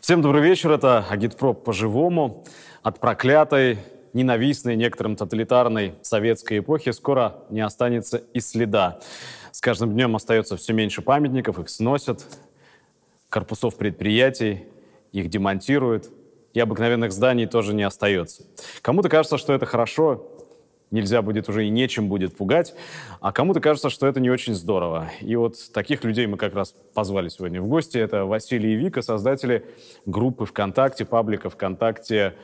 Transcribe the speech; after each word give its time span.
Всем 0.00 0.22
добрый 0.22 0.42
вечер. 0.42 0.72
Это 0.72 1.04
Агитпроп 1.10 1.62
по-живому. 1.62 2.42
От 2.82 3.00
проклятой, 3.00 3.76
ненавистной 4.14 4.74
некоторым 4.74 5.14
тоталитарной 5.14 5.94
советской 6.00 6.60
эпохи 6.60 6.90
скоро 6.92 7.44
не 7.50 7.60
останется 7.60 8.16
и 8.32 8.40
следа. 8.40 9.00
С 9.52 9.60
каждым 9.60 9.92
днем 9.92 10.16
остается 10.16 10.56
все 10.56 10.72
меньше 10.72 11.02
памятников, 11.02 11.58
их 11.58 11.68
сносят, 11.68 12.24
корпусов 13.28 13.76
предприятий, 13.76 14.64
их 15.12 15.28
демонтируют, 15.28 16.08
и 16.54 16.60
обыкновенных 16.60 17.12
зданий 17.12 17.44
тоже 17.44 17.74
не 17.74 17.82
остается. 17.82 18.44
Кому-то 18.80 19.10
кажется, 19.10 19.36
что 19.36 19.52
это 19.52 19.66
хорошо, 19.66 20.26
нельзя 20.90 21.22
будет 21.22 21.48
уже 21.48 21.66
и 21.66 21.70
нечем 21.70 22.08
будет 22.08 22.36
пугать, 22.36 22.74
а 23.20 23.32
кому-то 23.32 23.60
кажется, 23.60 23.90
что 23.90 24.06
это 24.06 24.20
не 24.20 24.30
очень 24.30 24.54
здорово. 24.54 25.10
И 25.20 25.36
вот 25.36 25.56
таких 25.72 26.04
людей 26.04 26.26
мы 26.26 26.36
как 26.36 26.54
раз 26.54 26.74
позвали 26.94 27.28
сегодня 27.28 27.62
в 27.62 27.68
гости. 27.68 27.98
Это 27.98 28.24
Василий 28.24 28.74
и 28.74 28.76
Вика, 28.76 29.02
создатели 29.02 29.64
группы 30.06 30.46
ВКонтакте, 30.46 31.04
паблика 31.04 31.50
ВКонтакте 31.50 32.34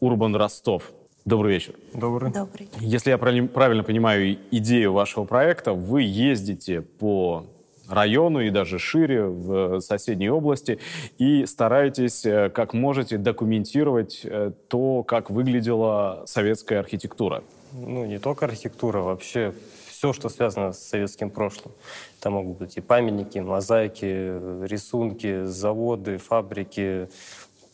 «Урбан 0.00 0.34
Ростов». 0.36 0.92
Добрый 1.24 1.54
вечер. 1.54 1.74
Добрый. 1.94 2.30
Добрый. 2.30 2.68
Если 2.80 3.10
я 3.10 3.16
правильно 3.16 3.82
понимаю 3.82 4.36
идею 4.50 4.92
вашего 4.92 5.24
проекта, 5.24 5.72
вы 5.72 6.02
ездите 6.02 6.82
по 6.82 7.46
району 7.88 8.40
и 8.40 8.50
даже 8.50 8.78
шире 8.78 9.24
в 9.24 9.80
соседней 9.80 10.30
области 10.30 10.78
и 11.18 11.46
стараетесь 11.46 12.24
э, 12.24 12.50
как 12.50 12.72
можете 12.72 13.18
документировать 13.18 14.20
э, 14.24 14.52
то, 14.68 15.02
как 15.02 15.30
выглядела 15.30 16.24
советская 16.26 16.80
архитектура 16.80 17.42
ну, 17.74 18.06
не 18.06 18.18
только 18.18 18.46
архитектура, 18.46 19.00
вообще 19.00 19.52
все, 19.88 20.12
что 20.12 20.28
связано 20.28 20.72
с 20.72 20.78
советским 20.78 21.30
прошлым. 21.30 21.74
Это 22.20 22.30
могут 22.30 22.58
быть 22.58 22.76
и 22.76 22.80
памятники, 22.80 23.38
мозаики, 23.38 24.64
рисунки, 24.64 25.44
заводы, 25.44 26.18
фабрики, 26.18 27.08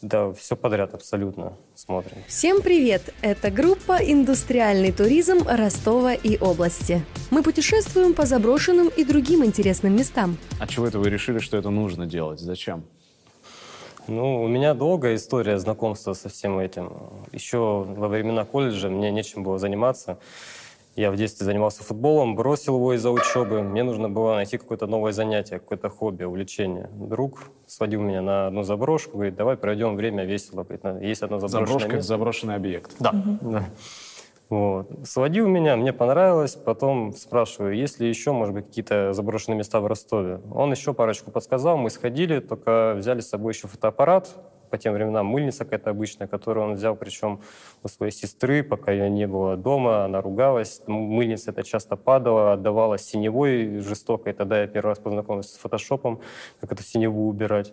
да, 0.03 0.33
все 0.33 0.57
подряд 0.57 0.95
абсолютно 0.95 1.53
смотрим. 1.75 2.17
Всем 2.27 2.63
привет! 2.63 3.15
Это 3.21 3.51
группа 3.51 3.99
«Индустриальный 4.01 4.93
туризм 4.93 5.47
Ростова 5.47 6.15
и 6.15 6.39
области». 6.39 7.05
Мы 7.31 7.43
путешествуем 7.43 8.15
по 8.15 8.25
заброшенным 8.25 8.89
и 8.89 9.05
другим 9.05 9.45
интересным 9.45 9.95
местам. 9.95 10.39
А 10.59 10.67
чего 10.67 10.87
это 10.87 10.99
вы 10.99 11.11
решили, 11.11 11.39
что 11.39 11.59
это 11.59 11.69
нужно 11.69 12.07
делать? 12.07 12.41
Зачем? 12.41 12.85
Ну, 14.11 14.43
у 14.43 14.49
меня 14.49 14.75
долгая 14.75 15.15
история 15.15 15.57
знакомства 15.59 16.15
со 16.15 16.29
всем 16.29 16.59
этим. 16.59 16.91
Еще 17.31 17.59
во 17.59 18.09
времена 18.09 18.45
колледжа 18.45 18.89
мне 18.89 19.13
нечем 19.13 19.45
было 19.45 19.57
заниматься. 19.57 20.19
Я 20.97 21.13
в 21.13 21.17
детстве 21.17 21.45
занимался 21.47 21.85
футболом, 21.85 22.35
бросил 22.35 22.75
его 22.75 22.93
из-за 22.95 23.13
учебы. 23.13 23.63
Мне 23.63 23.85
нужно 23.85 24.09
было 24.09 24.35
найти 24.35 24.59
какое-то 24.59 24.89
новое 24.89 25.13
занятие, 25.13 25.61
какое-то 25.61 25.89
хобби, 25.89 26.25
увлечение. 26.25 26.91
Друг 26.93 27.45
сводил 27.69 28.01
меня 28.01 28.21
на 28.21 28.49
одну 28.49 28.65
заброшку, 28.65 29.13
говорит, 29.13 29.37
давай 29.37 29.57
проведем 29.57 29.95
время 29.95 30.25
весело. 30.25 30.65
Говорит, 30.65 31.03
есть 31.03 31.23
одна 31.23 31.39
заброшенная 31.39 31.67
Заброшка— 31.67 31.97
это 31.99 32.07
заброшенный 32.07 32.57
объект. 32.57 32.97
Да. 32.99 33.11
Угу. 33.11 33.51
да. 33.53 33.65
Вот. 34.51 34.91
Сводил 35.05 35.47
меня, 35.47 35.77
мне 35.77 35.93
понравилось. 35.93 36.57
Потом 36.57 37.13
спрашиваю, 37.13 37.77
есть 37.77 38.01
ли 38.01 38.09
еще, 38.09 38.33
может 38.33 38.53
быть, 38.53 38.67
какие-то 38.67 39.13
заброшенные 39.13 39.57
места 39.57 39.81
в 39.81 39.87
Ростове. 39.87 40.41
Он 40.53 40.73
еще 40.73 40.93
парочку 40.93 41.31
подсказал, 41.31 41.79
мы 41.79 41.89
сходили, 41.89 42.41
только 42.41 42.95
взяли 42.97 43.21
с 43.21 43.29
собой 43.29 43.53
еще 43.53 43.69
фотоаппарат, 43.69 44.37
по 44.69 44.79
тем 44.79 44.95
временам 44.95 45.27
мыльница 45.27 45.65
какая-то 45.65 45.91
обычная, 45.91 46.27
которую 46.27 46.67
он 46.69 46.75
взял, 46.75 46.97
причем 46.97 47.41
у 47.83 47.89
своей 47.89 48.13
сестры, 48.13 48.63
пока 48.63 48.93
ее 48.93 49.11
не 49.11 49.27
было 49.27 49.57
дома, 49.57 50.05
она 50.05 50.21
ругалась. 50.21 50.83
Мыльница 50.87 51.51
это 51.51 51.63
часто 51.63 51.97
падала, 51.97 52.55
отдавала 52.55 52.99
синевой 52.99 53.79
жестокой. 53.79 54.33
Тогда 54.33 54.61
я 54.63 54.67
первый 54.67 54.91
раз 54.91 54.99
познакомился 54.99 55.55
с 55.55 55.59
фотошопом, 55.59 56.21
как 56.61 56.73
эту 56.73 56.83
синеву 56.83 57.29
убирать. 57.29 57.73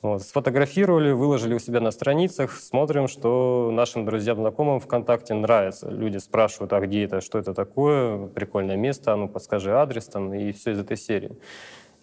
Вот, 0.00 0.22
сфотографировали, 0.22 1.10
выложили 1.10 1.54
у 1.54 1.58
себя 1.58 1.80
на 1.80 1.90
страницах, 1.90 2.52
смотрим, 2.52 3.08
что 3.08 3.70
нашим 3.72 4.04
друзьям, 4.04 4.36
знакомым 4.36 4.78
ВКонтакте 4.78 5.34
нравится. 5.34 5.90
Люди 5.90 6.18
спрашивают, 6.18 6.72
а 6.72 6.80
где 6.80 7.04
это, 7.04 7.20
что 7.20 7.38
это 7.38 7.52
такое, 7.52 8.28
прикольное 8.28 8.76
место, 8.76 9.12
а 9.12 9.16
ну 9.16 9.28
подскажи 9.28 9.72
адрес 9.72 10.06
там, 10.06 10.32
и 10.32 10.52
все 10.52 10.70
из 10.72 10.78
этой 10.78 10.96
серии. 10.96 11.36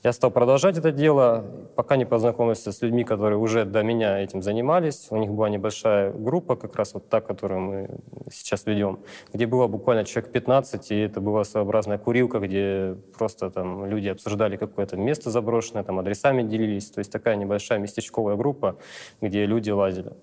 Я 0.06 0.14
стал 0.14 0.30
продолжать 0.30 0.78
это 0.78 0.92
дело, 0.92 1.44
пока 1.76 1.96
не 1.96 2.06
познакомился 2.06 2.72
с 2.72 2.80
людьми, 2.84 3.04
которые 3.04 3.40
уже 3.40 3.66
до 3.66 3.82
меня 3.82 4.20
этим 4.20 4.44
занимались. 4.44 5.08
У 5.10 5.18
них 5.18 5.32
была 5.32 5.50
небольшая 5.50 6.12
группа, 6.12 6.56
как 6.56 6.76
раз 6.76 6.94
вот 6.94 7.10
та, 7.10 7.22
которую 7.22 7.60
мы 7.60 7.90
сейчас 8.32 8.68
ведем, 8.68 9.00
где 9.34 9.48
было 9.48 9.66
буквально 9.66 10.06
человек 10.06 10.32
15, 10.32 10.92
и 10.92 11.00
это 11.00 11.22
была 11.22 11.44
своеобразная 11.44 11.98
курилка, 11.98 12.38
где 12.38 12.96
просто 13.18 13.50
там 13.50 13.88
люди 13.88 14.10
обсуждали 14.10 14.58
какое-то 14.58 14.96
место 14.96 15.32
заброшенное, 15.32 15.84
там 15.84 15.98
адресами 15.98 16.44
делились. 16.44 16.92
То 16.92 17.00
есть 17.00 17.12
такая 17.12 17.36
небольшая 17.36 17.80
местечковая 17.80 18.36
группа, 18.36 18.76
где 19.22 19.48
люди 19.48 19.72
лазили. 19.72 20.14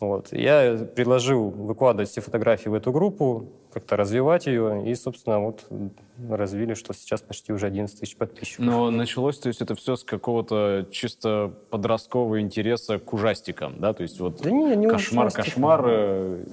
Вот. 0.00 0.32
Я 0.32 0.78
предложил 0.96 1.50
выкладывать 1.50 2.08
все 2.08 2.22
фотографии 2.22 2.70
в 2.70 2.74
эту 2.74 2.90
группу, 2.90 3.52
как-то 3.76 3.96
развивать 3.96 4.46
ее, 4.46 4.90
и, 4.90 4.94
собственно, 4.94 5.38
вот 5.38 5.66
развили, 6.30 6.72
что 6.72 6.94
сейчас 6.94 7.20
почти 7.20 7.52
уже 7.52 7.66
11 7.66 8.00
тысяч 8.00 8.16
подписчиков. 8.16 8.64
Но 8.64 8.90
началось, 8.90 9.38
то 9.38 9.48
есть 9.48 9.60
это 9.60 9.74
все 9.74 9.96
с 9.96 10.02
какого-то 10.02 10.86
чисто 10.90 11.52
подросткового 11.68 12.40
интереса 12.40 12.98
к 12.98 13.12
ужастикам, 13.12 13.74
да? 13.78 13.92
То 13.92 14.02
есть 14.02 14.18
вот 14.18 14.40
да 14.40 14.50
не, 14.50 14.76
не 14.76 14.88
кошмар, 14.88 15.30
кошмар, 15.30 15.86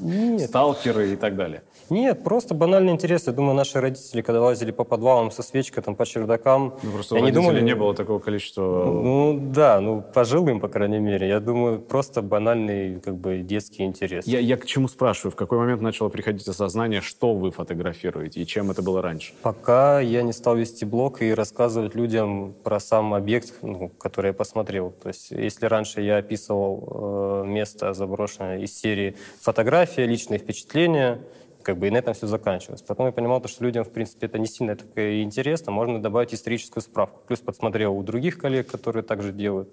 нет. 0.02 0.50
сталкеры 0.50 1.14
и 1.14 1.16
так 1.16 1.38
далее. 1.38 1.64
Нет, 1.90 2.26
просто 2.26 2.56
банальный 2.56 2.92
интерес. 2.92 3.28
Я 3.28 3.32
думаю, 3.32 3.56
наши 3.56 3.80
родители, 3.80 4.22
когда 4.22 4.42
лазили 4.42 4.72
по 4.72 4.84
подвалам 4.84 5.32
со 5.32 5.44
свечкой, 5.44 5.82
там, 5.82 5.96
по 5.96 6.06
чердакам... 6.06 6.74
Ну, 6.84 6.92
просто 6.92 7.16
у 7.16 7.32
думали... 7.32 7.62
не 7.62 7.76
было 7.76 7.96
такого 7.96 8.20
количества... 8.20 8.64
Ну, 8.64 9.40
да, 9.54 9.80
ну, 9.80 10.02
пожилым, 10.02 10.60
по 10.60 10.68
крайней 10.68 11.00
мере. 11.00 11.28
Я 11.28 11.40
думаю, 11.40 11.80
просто 11.80 12.22
банальный, 12.22 13.00
как 13.00 13.16
бы, 13.16 13.40
детский 13.40 13.84
интерес. 13.84 14.26
Я, 14.28 14.40
я 14.40 14.58
к 14.58 14.66
чему 14.66 14.90
спрашиваю? 14.90 15.32
В 15.32 15.36
какой 15.36 15.58
момент 15.58 15.82
начало 15.82 16.10
приходить 16.10 16.48
осознание, 16.48 17.00
что 17.02 17.13
вы 17.22 17.52
фотографируете 17.52 18.42
и 18.42 18.46
чем 18.46 18.72
это 18.72 18.82
было 18.82 19.02
раньше? 19.02 19.34
Пока 19.42 20.00
я 20.00 20.24
не 20.24 20.34
стал 20.34 20.56
вести 20.56 20.86
блог 20.86 21.22
и 21.22 21.34
рассказывать 21.34 21.96
людям 21.96 22.54
про 22.64 22.80
сам 22.80 23.14
объект, 23.14 23.54
ну, 23.62 23.90
который 23.98 24.28
я 24.28 24.34
посмотрел. 24.34 24.92
То 24.92 25.10
есть 25.10 25.32
если 25.32 25.66
раньше 25.66 26.02
я 26.02 26.18
описывал 26.18 27.44
э, 27.44 27.48
место 27.48 27.94
заброшенное 27.94 28.60
из 28.60 28.78
серии 28.78 29.16
фотография, 29.42 30.06
личные 30.06 30.40
впечатления, 30.40 31.20
как 31.64 31.78
бы 31.78 31.88
и 31.88 31.90
на 31.90 31.98
этом 31.98 32.14
все 32.14 32.28
заканчивалось. 32.28 32.82
Потом 32.82 33.08
я 33.08 33.12
понимал, 33.12 33.44
что 33.48 33.64
людям, 33.64 33.84
в 33.84 33.92
принципе, 33.92 34.28
это 34.28 34.38
не 34.38 34.48
сильно 34.48 34.76
так 34.76 34.88
интересно, 34.98 35.72
можно 35.72 36.02
добавить 36.02 36.34
историческую 36.34 36.84
справку. 36.84 37.22
Плюс 37.26 37.40
подсмотрел 37.40 37.98
у 37.98 38.04
других 38.04 38.38
коллег, 38.38 38.68
которые 38.68 39.04
также 39.04 39.32
делают. 39.32 39.70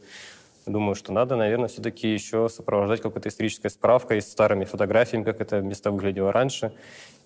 Думаю, 0.66 0.94
что 0.94 1.12
надо, 1.12 1.36
наверное, 1.36 1.68
все-таки 1.68 2.12
еще 2.12 2.48
сопровождать 2.48 3.00
какой-то 3.00 3.28
исторической 3.28 3.68
справкой 3.68 4.22
с 4.22 4.30
старыми 4.30 4.64
фотографиями, 4.64 5.24
как 5.24 5.40
это 5.40 5.60
место 5.60 5.90
выглядело 5.90 6.32
раньше. 6.32 6.72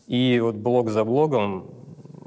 И 0.07 0.39
вот 0.41 0.57
блог 0.57 0.91
за 0.91 1.05
блогом, 1.05 1.71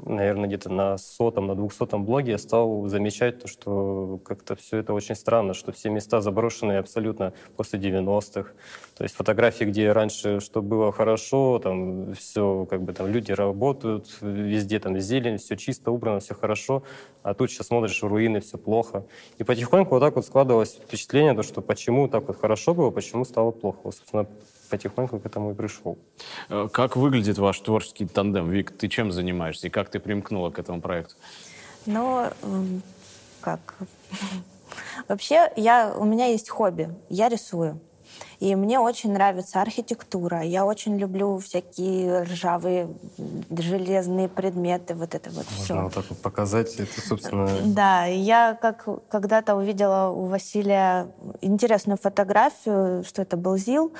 наверное, 0.08 0.48
где-то 0.48 0.70
на 0.70 0.98
сотом, 0.98 1.46
на 1.46 1.54
двухсотом 1.54 2.04
блоге 2.04 2.32
я 2.32 2.38
стал 2.38 2.86
замечать 2.88 3.40
то, 3.40 3.48
что 3.48 4.20
как-то 4.24 4.56
все 4.56 4.78
это 4.78 4.92
очень 4.94 5.14
странно, 5.14 5.54
что 5.54 5.72
все 5.72 5.90
места 5.90 6.20
заброшенные 6.20 6.78
абсолютно 6.78 7.34
после 7.56 7.78
90-х. 7.78 8.50
То 8.96 9.04
есть 9.04 9.14
фотографии, 9.14 9.64
где 9.64 9.92
раньше 9.92 10.40
что 10.40 10.62
было 10.62 10.92
хорошо, 10.92 11.60
там 11.62 12.14
все, 12.14 12.66
как 12.68 12.82
бы 12.82 12.92
там 12.92 13.06
люди 13.08 13.32
работают, 13.32 14.08
везде 14.20 14.80
там 14.80 14.98
зелень, 14.98 15.36
все 15.36 15.56
чисто, 15.56 15.90
убрано, 15.90 16.20
все 16.20 16.34
хорошо, 16.34 16.82
а 17.22 17.34
тут 17.34 17.50
сейчас 17.50 17.68
смотришь 17.68 18.02
руины, 18.02 18.40
все 18.40 18.58
плохо. 18.58 19.04
И 19.38 19.44
потихоньку 19.44 19.90
вот 19.90 20.00
так 20.00 20.16
вот 20.16 20.24
складывалось 20.24 20.80
впечатление, 20.84 21.34
то, 21.34 21.42
что 21.42 21.60
почему 21.60 22.08
так 22.08 22.26
вот 22.26 22.40
хорошо 22.40 22.74
было, 22.74 22.90
почему 22.90 23.24
стало 23.24 23.50
плохо. 23.50 23.78
Вот, 23.84 23.94
собственно, 23.94 24.26
потихоньку 24.68 25.18
к 25.18 25.26
этому 25.26 25.52
и 25.52 25.54
пришел. 25.54 25.98
Э, 26.48 26.68
как 26.72 26.96
выглядит 26.96 27.38
ваш 27.38 27.60
творческий 27.60 28.06
тандем? 28.06 28.48
Вик, 28.48 28.70
ты 28.70 28.88
чем 28.88 29.12
занимаешься 29.12 29.66
и 29.66 29.70
как 29.70 29.90
ты 29.90 29.98
примкнула 29.98 30.50
к 30.50 30.58
этому 30.58 30.80
проекту? 30.80 31.14
Ну, 31.86 32.30
как? 33.40 33.76
Вообще, 35.08 35.50
я, 35.56 35.94
у 35.96 36.04
меня 36.04 36.26
есть 36.26 36.50
хобби. 36.50 36.90
Я 37.08 37.28
рисую. 37.28 37.80
И 38.40 38.54
мне 38.54 38.78
очень 38.78 39.12
нравится 39.12 39.60
архитектура. 39.60 40.42
Я 40.42 40.64
очень 40.64 40.96
люблю 40.96 41.38
всякие 41.38 42.22
ржавые 42.22 42.88
железные 43.50 44.28
предметы, 44.28 44.94
вот 44.94 45.14
это 45.14 45.30
вот 45.30 45.44
Можно 45.50 45.64
все. 45.64 45.82
вот 45.82 45.94
так 45.94 46.04
вот 46.08 46.18
показать, 46.22 46.74
это, 46.76 47.00
собственно... 47.00 47.48
Да, 47.64 48.04
я 48.04 48.56
как 48.60 48.86
когда-то 49.08 49.56
увидела 49.56 50.10
у 50.10 50.26
Василия 50.26 51.08
интересную 51.40 51.98
фотографию, 51.98 53.02
что 53.04 53.22
это 53.22 53.36
был 53.36 53.56
ЗИЛ, 53.56 53.92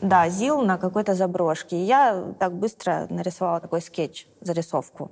да, 0.00 0.28
ЗИЛ 0.28 0.62
на 0.62 0.78
какой-то 0.78 1.14
заброшке. 1.14 1.76
И 1.76 1.84
я 1.84 2.24
так 2.38 2.52
быстро 2.52 3.06
нарисовала 3.10 3.60
такой 3.60 3.80
скетч, 3.80 4.26
зарисовку. 4.40 5.10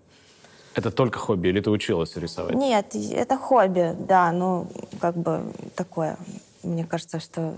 Это 0.75 0.91
только 0.91 1.19
хобби 1.19 1.49
или 1.49 1.61
ты 1.61 1.71
училась 1.71 2.17
рисовать? 2.17 2.55
Нет, 2.55 2.95
это 2.95 3.37
хобби, 3.37 3.97
да, 3.99 4.31
ну, 4.33 4.67
как 5.01 5.17
бы 5.17 5.43
такое. 5.75 6.17
Мне 6.63 6.85
кажется, 6.85 7.19
что 7.19 7.55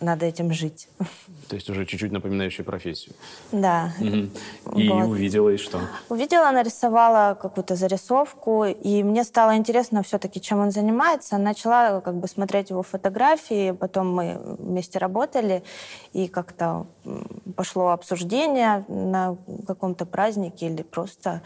надо 0.00 0.26
этим 0.26 0.52
жить. 0.52 0.88
То 1.48 1.56
есть 1.56 1.68
уже 1.70 1.84
чуть-чуть 1.86 2.12
напоминающая 2.12 2.64
профессию. 2.64 3.14
Да. 3.52 3.92
Мгм. 3.98 4.30
И 4.76 4.88
Вот. 4.88 5.08
увидела, 5.08 5.50
и 5.50 5.56
что? 5.56 5.80
Увидела, 6.08 6.50
нарисовала 6.50 7.34
какую-то 7.34 7.76
зарисовку, 7.76 8.64
и 8.64 9.02
мне 9.02 9.24
стало 9.24 9.56
интересно 9.56 10.02
все-таки, 10.02 10.40
чем 10.40 10.60
он 10.60 10.70
занимается. 10.70 11.38
Начала 11.38 12.00
как 12.00 12.14
бы 12.14 12.28
смотреть 12.28 12.70
его 12.70 12.82
фотографии, 12.82 13.72
потом 13.72 14.12
мы 14.12 14.38
вместе 14.58 14.98
работали, 14.98 15.62
и 16.12 16.28
как-то 16.28 16.86
пошло 17.56 17.88
обсуждение 17.88 18.84
на 18.88 19.36
каком-то 19.66 20.06
празднике 20.06 20.66
или 20.66 20.82
просто... 20.82 21.42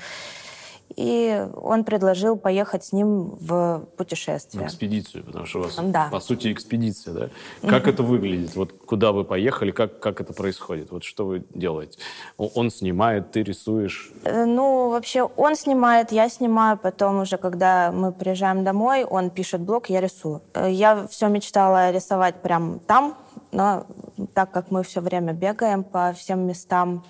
И 1.01 1.47
он 1.57 1.85
предложил 1.85 2.37
поехать 2.37 2.85
с 2.85 2.93
ним 2.93 3.31
в 3.41 3.47
В 3.51 3.87
путешествие. 3.97 4.67
экспедицию, 4.67 5.25
потому 5.25 5.47
что 5.47 5.59
у 5.61 5.63
вас, 5.63 5.79
Да. 5.83 6.09
по 6.13 6.21
сути, 6.21 6.53
экспедиция, 6.53 7.15
да? 7.15 7.29
Как 7.69 7.89
это 7.89 8.03
выглядит? 8.03 8.55
Вот 8.57 8.73
куда 8.87 9.13
вы 9.13 9.25
поехали, 9.25 9.71
как, 9.71 9.99
как 10.01 10.21
это 10.21 10.35
происходит? 10.35 10.91
Вот 10.91 11.03
что 11.05 11.25
вы 11.25 11.43
делаете? 11.55 11.99
Он 12.37 12.71
снимает, 12.71 13.31
ты 13.33 13.43
рисуешь. 13.43 14.13
Э, 14.25 14.45
Ну, 14.45 14.91
вообще, 14.91 15.23
он 15.37 15.57
снимает, 15.57 16.13
я 16.13 16.29
снимаю, 16.29 16.77
потом 16.77 17.21
уже, 17.21 17.39
когда 17.39 17.91
мы 17.93 18.13
приезжаем 18.13 18.63
домой, 18.65 19.05
он 19.05 19.31
пишет 19.31 19.61
блог, 19.63 19.89
я 19.91 20.01
рисую. 20.01 20.43
Э, 20.55 20.69
Я 20.71 21.07
все 21.09 21.29
мечтала 21.29 21.91
рисовать 21.93 22.43
прям 22.43 22.79
там, 22.87 23.15
но 23.53 23.87
так 24.35 24.51
как 24.51 24.71
мы 24.71 24.83
все 24.83 25.01
время 25.01 25.33
бегаем 25.33 25.83
по 25.83 26.13
всем 26.13 26.41
местам, 26.47 27.03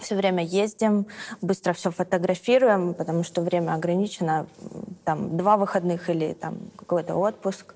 все 0.00 0.14
время 0.16 0.44
ездим, 0.44 1.06
быстро 1.40 1.72
все 1.72 1.90
фотографируем, 1.90 2.94
потому 2.94 3.22
что 3.24 3.40
время 3.42 3.74
ограничено, 3.74 4.46
там, 5.04 5.36
два 5.36 5.56
выходных 5.56 6.10
или 6.10 6.32
там 6.32 6.58
какой-то 6.76 7.14
отпуск. 7.14 7.74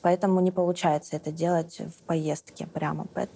Поэтому 0.00 0.40
не 0.40 0.52
получается 0.52 1.16
это 1.16 1.32
делать 1.32 1.80
в 1.80 2.02
поездке 2.06 2.66
прямо. 2.66 3.06
Поэт- 3.14 3.30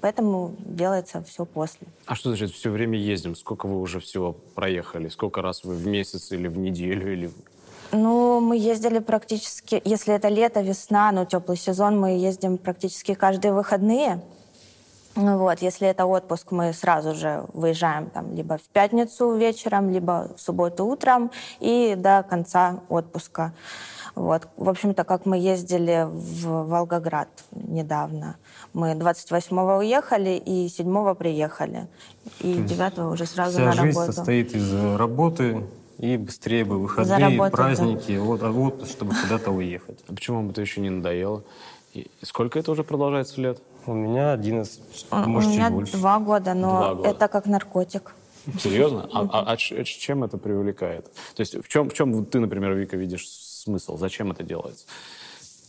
Поэтому 0.00 0.54
делается 0.60 1.22
все 1.24 1.44
после. 1.44 1.88
А 2.06 2.14
что 2.14 2.28
значит 2.30 2.52
все 2.52 2.70
время 2.70 2.96
ездим? 2.96 3.34
Сколько 3.34 3.66
вы 3.66 3.80
уже 3.80 3.98
всего 3.98 4.32
проехали? 4.54 5.08
Сколько 5.08 5.42
раз 5.42 5.64
вы 5.64 5.74
в 5.74 5.86
месяц 5.86 6.30
или 6.30 6.46
в 6.46 6.56
неделю? 6.56 7.12
Или... 7.12 7.30
Ну, 7.90 8.40
мы 8.40 8.56
ездили 8.56 9.00
практически, 9.00 9.82
если 9.84 10.14
это 10.14 10.28
лето, 10.28 10.60
весна, 10.60 11.10
ну, 11.12 11.26
теплый 11.26 11.56
сезон, 11.56 11.98
мы 11.98 12.10
ездим 12.10 12.58
практически 12.58 13.14
каждые 13.14 13.52
выходные. 13.52 14.20
Ну 15.16 15.38
Вот, 15.38 15.62
если 15.62 15.88
это 15.88 16.06
отпуск, 16.06 16.50
мы 16.50 16.72
сразу 16.72 17.14
же 17.14 17.44
выезжаем 17.52 18.10
там 18.10 18.34
либо 18.34 18.56
в 18.56 18.68
пятницу 18.72 19.34
вечером, 19.36 19.90
либо 19.90 20.30
в 20.36 20.40
субботу 20.40 20.84
утром 20.86 21.30
и 21.60 21.94
до 21.96 22.24
конца 22.28 22.80
отпуска. 22.88 23.52
Вот. 24.14 24.48
В 24.56 24.68
общем-то, 24.68 25.04
как 25.04 25.26
мы 25.26 25.38
ездили 25.38 26.06
в 26.08 26.68
Волгоград 26.68 27.28
недавно. 27.52 28.36
Мы 28.72 28.92
28-го 28.92 29.78
уехали 29.78 30.30
и 30.30 30.66
7-го 30.66 31.14
приехали. 31.14 31.88
И 32.40 32.54
9-го 32.54 33.10
уже 33.10 33.26
сразу 33.26 33.52
Вся 33.52 33.66
на 33.66 33.72
жизнь 33.72 33.98
работу. 33.98 34.12
состоит 34.12 34.54
из 34.54 34.72
работы 34.96 35.64
и 35.98 36.16
быстрее 36.16 36.64
бы 36.64 36.78
выходные, 36.78 37.18
Заработать, 37.18 37.52
да. 37.52 37.56
праздники, 37.56 38.16
вот, 38.18 38.42
а 38.42 38.50
отпуск, 38.50 38.90
чтобы 38.90 39.14
куда-то 39.14 39.50
уехать. 39.50 39.98
А 40.08 40.12
почему 40.12 40.38
вам 40.38 40.50
это 40.50 40.60
еще 40.60 40.80
не 40.80 40.90
надоело? 40.90 41.42
И 41.92 42.10
сколько 42.22 42.58
это 42.58 42.72
уже 42.72 42.82
продолжается 42.82 43.40
лет? 43.40 43.62
У 43.86 43.92
меня 43.92 44.32
11, 44.32 45.06
У 45.10 45.16
может, 45.16 45.50
у 45.50 45.52
меня 45.52 45.64
чуть 45.66 45.74
больше. 45.74 45.96
два 45.96 46.18
года, 46.18 46.54
но 46.54 46.70
Два 46.70 46.94
года. 46.94 47.08
это 47.10 47.28
как 47.28 47.46
наркотик. 47.46 48.14
Серьезно? 48.58 49.08
А, 49.12 49.20
а- 49.32 49.52
а 49.52 49.56
чем 49.56 50.24
это 50.24 50.38
привлекает? 50.38 51.06
То 51.34 51.40
есть 51.40 51.54
в 51.62 51.68
чем, 51.68 51.88
в 51.88 51.94
чем 51.94 52.24
ты, 52.26 52.40
например, 52.40 52.72
Вика, 52.74 52.96
видишь 52.96 53.28
смысл? 53.28 53.96
Зачем 53.96 54.30
это 54.32 54.42
делается? 54.42 54.86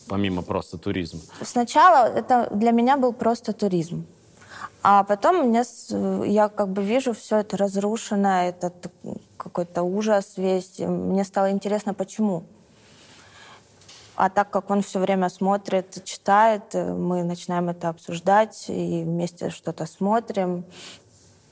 Помимо 0.08 0.42
просто 0.42 0.78
туризма. 0.78 1.20
Сначала 1.42 2.06
это 2.06 2.48
для 2.54 2.70
меня 2.70 2.96
был 2.96 3.12
просто 3.12 3.52
туризм. 3.52 4.06
А 4.82 5.02
потом 5.04 5.48
мне, 5.48 5.64
я 6.30 6.48
как 6.48 6.68
бы 6.68 6.82
вижу 6.82 7.12
все 7.12 7.38
это 7.38 7.56
разрушено, 7.56 8.42
этот 8.44 8.90
какой-то 9.36 9.82
ужас 9.82 10.34
весь. 10.36 10.78
Мне 10.78 11.24
стало 11.24 11.50
интересно, 11.50 11.92
почему. 11.94 12.44
А 14.16 14.30
так 14.30 14.50
как 14.50 14.70
он 14.70 14.80
все 14.82 14.98
время 14.98 15.28
смотрит, 15.28 16.02
читает, 16.04 16.74
э, 16.74 16.94
мы 16.94 17.22
начинаем 17.22 17.68
это 17.68 17.90
обсуждать 17.90 18.64
и 18.68 19.02
вместе 19.04 19.50
что-то 19.50 19.84
смотрим. 19.84 20.64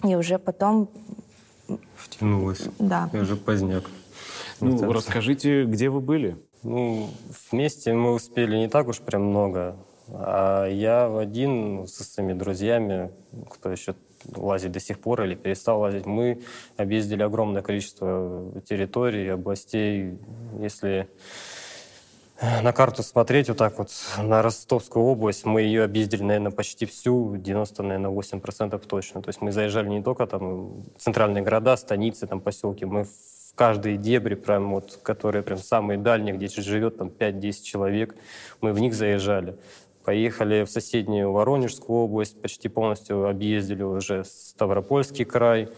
И 0.03 0.15
уже 0.17 0.39
потом, 0.39 0.89
Втянулась. 1.97 2.63
да. 2.79 3.11
Я 3.13 3.21
уже 3.21 3.37
поздняк. 3.37 3.85
Ну, 4.61 4.79
так. 4.79 4.91
расскажите, 4.91 5.65
где 5.65 5.91
вы 5.91 6.01
были? 6.01 6.39
Ну, 6.63 7.11
вместе 7.51 7.93
мы 7.93 8.15
успели 8.15 8.57
не 8.57 8.69
так 8.69 8.89
уж 8.89 9.01
прям 9.01 9.25
много. 9.25 9.77
А 10.09 10.67
я 10.67 11.15
один 11.15 11.87
со 11.87 12.03
своими 12.03 12.33
друзьями, 12.33 13.11
кто 13.51 13.71
еще 13.71 13.95
лазит 14.35 14.73
до 14.73 14.81
сих 14.81 15.01
пор 15.01 15.23
или 15.25 15.35
перестал 15.35 15.81
лазить, 15.81 16.07
мы 16.07 16.41
объездили 16.79 17.23
огромное 17.23 17.61
количество 17.63 18.53
территорий, 18.67 19.29
областей. 19.29 20.19
Если 20.61 21.09
на 22.63 22.73
карту 22.73 23.03
смотреть 23.03 23.49
вот 23.49 23.59
так 23.59 23.79
вот 23.79 23.91
на 24.19 24.43
Ростовскую 24.43 25.05
область, 25.05 25.45
мы 25.45 25.63
ее 25.63 25.85
объездили, 25.85 26.23
наверное, 26.23 26.51
почти 26.51 26.87
всю, 26.87 27.37
90, 27.37 27.83
наверное, 27.83 28.11
8% 28.11 28.79
точно. 28.87 29.23
То 29.23 29.29
есть 29.29 29.41
мы 29.41 29.53
заезжали 29.53 29.89
не 29.89 30.03
только 30.03 30.27
там 30.27 30.73
центральные 30.99 31.43
города, 31.43 31.77
станицы, 31.77 32.27
там 32.27 32.41
поселки, 32.41 32.85
мы 32.85 33.05
в 33.05 33.11
каждые 33.55 33.97
дебри, 33.97 34.35
прям 34.35 34.73
вот, 34.73 34.99
которые 35.03 35.43
прям 35.43 35.59
самые 35.59 35.99
дальние, 35.99 36.35
где 36.35 36.49
живет 36.49 36.99
там 36.99 37.09
5-10 37.09 37.63
человек, 37.63 38.15
мы 38.61 38.73
в 38.73 38.79
них 38.81 38.95
заезжали. 38.95 39.57
Поехали 40.05 40.65
в 40.65 40.71
соседнюю 40.71 41.33
Воронежскую 41.33 42.01
область, 42.01 42.41
почти 42.41 42.69
полностью 42.69 43.27
объездили 43.27 43.83
уже 43.83 44.25
Ставропольский 44.25 45.25
край, 45.25 45.71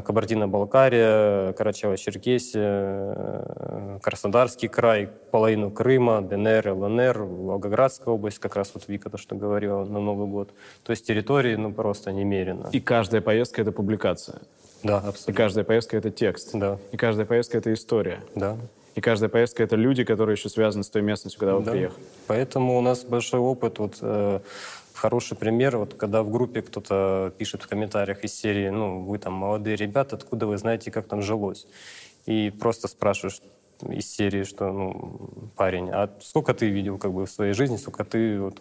Кабардино-Балкария, 0.00 1.52
Карачаево-Черкесия, 1.52 2.54
э, 2.56 3.98
Краснодарский 4.02 4.68
край, 4.68 5.08
половину 5.30 5.70
Крыма, 5.70 6.20
ДНР, 6.22 6.68
ЛНР, 6.72 7.22
Волгоградская 7.22 8.14
область, 8.14 8.38
как 8.38 8.56
раз 8.56 8.70
вот 8.74 8.84
Вика 8.88 9.10
то, 9.10 9.18
что 9.18 9.34
говорила 9.34 9.84
на 9.84 10.00
Новый 10.00 10.28
год. 10.28 10.50
То 10.84 10.90
есть 10.92 11.06
территории, 11.06 11.56
ну, 11.56 11.72
просто 11.72 12.12
немерено. 12.12 12.68
И 12.72 12.80
каждая 12.80 13.20
поездка— 13.20 13.62
это 13.62 13.72
публикация. 13.72 14.38
Да, 14.82 15.02
И 15.04 15.08
абсолютно. 15.08 15.34
каждая 15.34 15.64
поездка— 15.64 15.96
это 15.98 16.10
текст. 16.10 16.50
Да, 16.54 16.78
И 16.92 16.96
каждая 16.96 17.26
поездка— 17.26 17.58
это 17.58 17.72
история. 17.72 18.20
да. 18.34 18.56
И 18.96 19.00
каждая 19.00 19.30
поездка— 19.30 19.62
это 19.64 19.76
люди, 19.76 20.02
которые 20.02 20.34
еще 20.34 20.48
связаны 20.48 20.82
с 20.82 20.90
той 20.90 21.02
местностью, 21.02 21.38
куда 21.38 21.54
вы 21.54 21.62
Да. 21.64 21.70
приехали. 21.70 22.02
Поэтому 22.26 22.76
у 22.76 22.80
нас 22.80 23.04
большой 23.04 23.38
опыт. 23.38 23.78
Вот, 23.78 23.98
э, 24.02 24.40
хороший 25.00 25.36
пример, 25.36 25.78
вот, 25.78 25.94
когда 25.94 26.22
в 26.22 26.30
группе 26.30 26.60
кто-то 26.62 27.32
пишет 27.38 27.62
в 27.62 27.68
комментариях 27.68 28.22
из 28.22 28.34
серии, 28.34 28.68
ну, 28.68 29.00
вы 29.00 29.18
там 29.18 29.32
молодые 29.32 29.76
ребята, 29.76 30.16
откуда 30.16 30.46
вы 30.46 30.58
знаете, 30.58 30.90
как 30.90 31.08
там 31.08 31.22
жилось? 31.22 31.66
И 32.26 32.50
просто 32.50 32.86
спрашиваешь 32.86 33.40
из 33.88 34.10
серии, 34.10 34.44
что, 34.44 34.72
ну, 34.72 35.50
парень, 35.56 35.90
а 35.90 36.10
сколько 36.20 36.54
ты 36.54 36.68
видел 36.68 36.98
как 36.98 37.12
бы 37.12 37.26
в 37.26 37.30
своей 37.30 37.52
жизни, 37.52 37.76
сколько 37.76 38.04
ты 38.04 38.40
вот, 38.40 38.58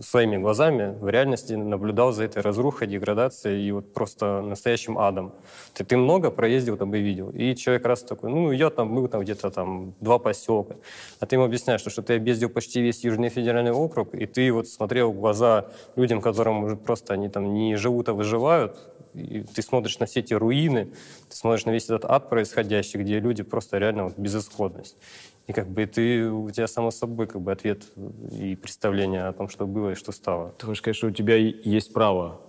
своими 0.00 0.36
глазами 0.36 0.96
в 1.00 1.08
реальности 1.08 1.54
наблюдал 1.54 2.12
за 2.12 2.24
этой 2.24 2.42
разрухой, 2.42 2.86
деградацией 2.86 3.66
и 3.66 3.72
вот 3.72 3.92
просто 3.92 4.42
настоящим 4.42 4.98
адом? 4.98 5.32
Ты, 5.74 5.84
ты 5.84 5.96
много 5.96 6.30
проездил 6.30 6.76
там 6.76 6.94
и 6.94 7.00
видел. 7.00 7.30
И 7.30 7.54
человек 7.54 7.86
раз 7.86 8.02
такой, 8.02 8.30
ну, 8.30 8.52
я 8.52 8.70
там 8.70 8.94
был 8.94 9.08
там 9.08 9.22
где-то 9.22 9.50
там 9.50 9.94
два 10.00 10.18
поселка. 10.18 10.76
А 11.20 11.26
ты 11.26 11.36
ему 11.36 11.44
объясняешь, 11.44 11.80
что, 11.80 11.90
что 11.90 12.02
ты 12.02 12.16
объездил 12.16 12.48
почти 12.48 12.80
весь 12.80 13.04
Южный 13.04 13.28
федеральный 13.28 13.72
округ, 13.72 14.14
и 14.14 14.26
ты 14.26 14.52
вот 14.52 14.68
смотрел 14.68 15.12
в 15.12 15.20
глаза 15.20 15.66
людям, 15.96 16.20
которым 16.20 16.64
уже 16.64 16.76
просто 16.76 17.14
они 17.14 17.28
там 17.28 17.52
не 17.52 17.76
живут, 17.76 18.08
а 18.08 18.14
выживают, 18.14 18.78
и 19.14 19.42
ты 19.42 19.62
смотришь 19.62 19.98
на 19.98 20.06
все 20.06 20.20
эти 20.20 20.34
руины, 20.34 20.86
ты 21.28 21.36
смотришь 21.36 21.64
на 21.64 21.70
весь 21.70 21.84
этот 21.84 22.04
ад 22.04 22.28
происходящий, 22.28 23.00
где 23.00 23.20
люди 23.20 23.42
просто 23.42 23.78
реально 23.78 24.04
вот 24.04 24.18
безысходность. 24.18 24.96
И 25.46 25.52
как 25.52 25.68
бы 25.68 25.86
ты, 25.86 26.30
у 26.30 26.50
тебя 26.50 26.68
само 26.68 26.90
собой 26.90 27.26
как 27.26 27.40
бы 27.40 27.50
ответ 27.50 27.84
и 28.30 28.54
представление 28.54 29.24
о 29.24 29.32
том, 29.32 29.48
что 29.48 29.66
было 29.66 29.90
и 29.90 29.94
что 29.94 30.12
стало. 30.12 30.50
Ты 30.58 30.66
хочешь 30.66 30.80
сказать, 30.80 30.96
что 30.96 31.08
у 31.08 31.10
тебя 31.10 31.36
есть 31.36 31.92
право, 31.92 32.40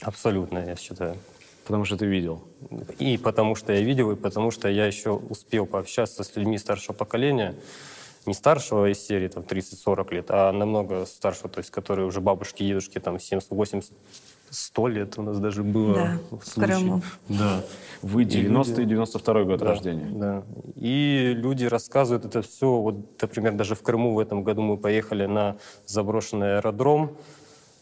Абсолютно, 0.00 0.58
я 0.58 0.76
считаю. 0.76 1.16
потому 1.64 1.84
что 1.84 1.96
ты 1.96 2.06
видел. 2.06 2.42
И 2.98 3.16
потому 3.16 3.54
что 3.54 3.72
я 3.72 3.80
видел, 3.80 4.10
и 4.12 4.16
потому 4.16 4.50
что 4.50 4.68
я 4.68 4.86
еще 4.86 5.10
успел 5.10 5.66
пообщаться 5.66 6.22
с 6.22 6.36
людьми 6.36 6.58
старшего 6.58 6.94
поколения, 6.94 7.54
не 8.26 8.34
старшего 8.34 8.90
из 8.90 8.98
серии 9.04 9.28
там 9.28 9.42
30-40 9.42 10.14
лет, 10.14 10.26
а 10.30 10.52
намного 10.52 11.06
старшего, 11.06 11.48
то 11.48 11.58
есть 11.58 11.70
которые 11.70 12.06
уже 12.06 12.20
бабушки, 12.20 12.62
дедушки 12.62 12.98
там 12.98 13.18
70, 13.18 13.92
80, 14.50 14.54
100 14.54 14.88
лет 14.88 15.18
у 15.18 15.22
нас 15.22 15.38
даже 15.38 15.62
было. 15.62 15.94
Да, 15.94 16.18
в 16.30 16.38
в 16.40 16.46
случае. 16.46 16.76
Крыму. 16.76 17.02
Да. 17.28 17.64
Вы 18.02 18.24
90 18.24 18.72
и 18.74 18.76
люди- 18.84 18.88
92 18.90 19.44
год 19.44 19.60
Да, 19.60 19.66
рождения. 19.66 20.06
Да. 20.10 20.42
И 20.76 21.32
люди 21.36 21.64
рассказывают 21.64 22.24
это 22.24 22.42
все. 22.42 22.66
Вот, 22.78 23.20
например, 23.20 23.54
даже 23.54 23.74
в 23.74 23.82
Крыму 23.82 24.14
в 24.14 24.18
этом 24.18 24.42
году 24.44 24.62
мы 24.62 24.76
поехали 24.76 25.26
на 25.26 25.56
заброшенный 25.86 26.58
аэродром. 26.58 27.16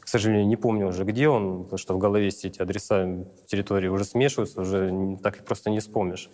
К 0.00 0.08
сожалению, 0.08 0.46
не 0.46 0.56
помню 0.56 0.88
уже, 0.88 1.04
где 1.04 1.28
он, 1.28 1.64
потому 1.64 1.78
что 1.78 1.94
в 1.94 1.98
голове 1.98 2.28
все 2.30 2.48
эти 2.48 2.60
адреса 2.60 3.24
территории 3.46 3.88
уже 3.88 4.04
смешиваются, 4.04 4.60
уже 4.60 5.18
так 5.22 5.44
просто 5.44 5.70
не 5.70 5.80
вспомнишь. 5.80 6.28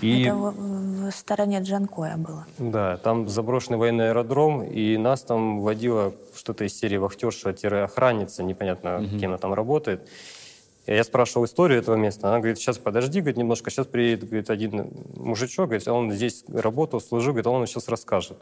И... 0.00 0.22
Это 0.22 0.34
в, 0.34 1.10
в 1.10 1.10
стороне 1.12 1.60
Джанкоя 1.60 2.16
было. 2.16 2.46
Да, 2.58 2.96
там 2.98 3.28
заброшенный 3.28 3.78
военный 3.78 4.10
аэродром, 4.10 4.62
и 4.62 4.96
нас 4.96 5.22
там 5.22 5.60
водила 5.60 6.12
что-то 6.34 6.64
из 6.64 6.78
серии 6.78 6.96
вахтерша-охранница, 6.96 8.42
непонятно, 8.42 8.98
угу. 8.98 9.18
кем 9.18 9.30
она 9.30 9.38
там 9.38 9.54
работает. 9.54 10.08
Я 10.86 11.02
спрашивал 11.02 11.46
историю 11.46 11.78
этого 11.78 11.96
места. 11.96 12.28
Она 12.28 12.38
говорит, 12.38 12.58
сейчас 12.58 12.76
подожди, 12.76 13.20
говорит, 13.20 13.38
немножко, 13.38 13.70
сейчас 13.70 13.86
приедет 13.86 14.28
говорит, 14.28 14.50
один 14.50 14.90
мужичок, 15.16 15.66
говорит, 15.68 15.88
он 15.88 16.12
здесь 16.12 16.44
работал, 16.48 17.00
служил, 17.00 17.32
говорит, 17.32 17.46
он 17.46 17.66
сейчас 17.66 17.88
расскажет. 17.88 18.36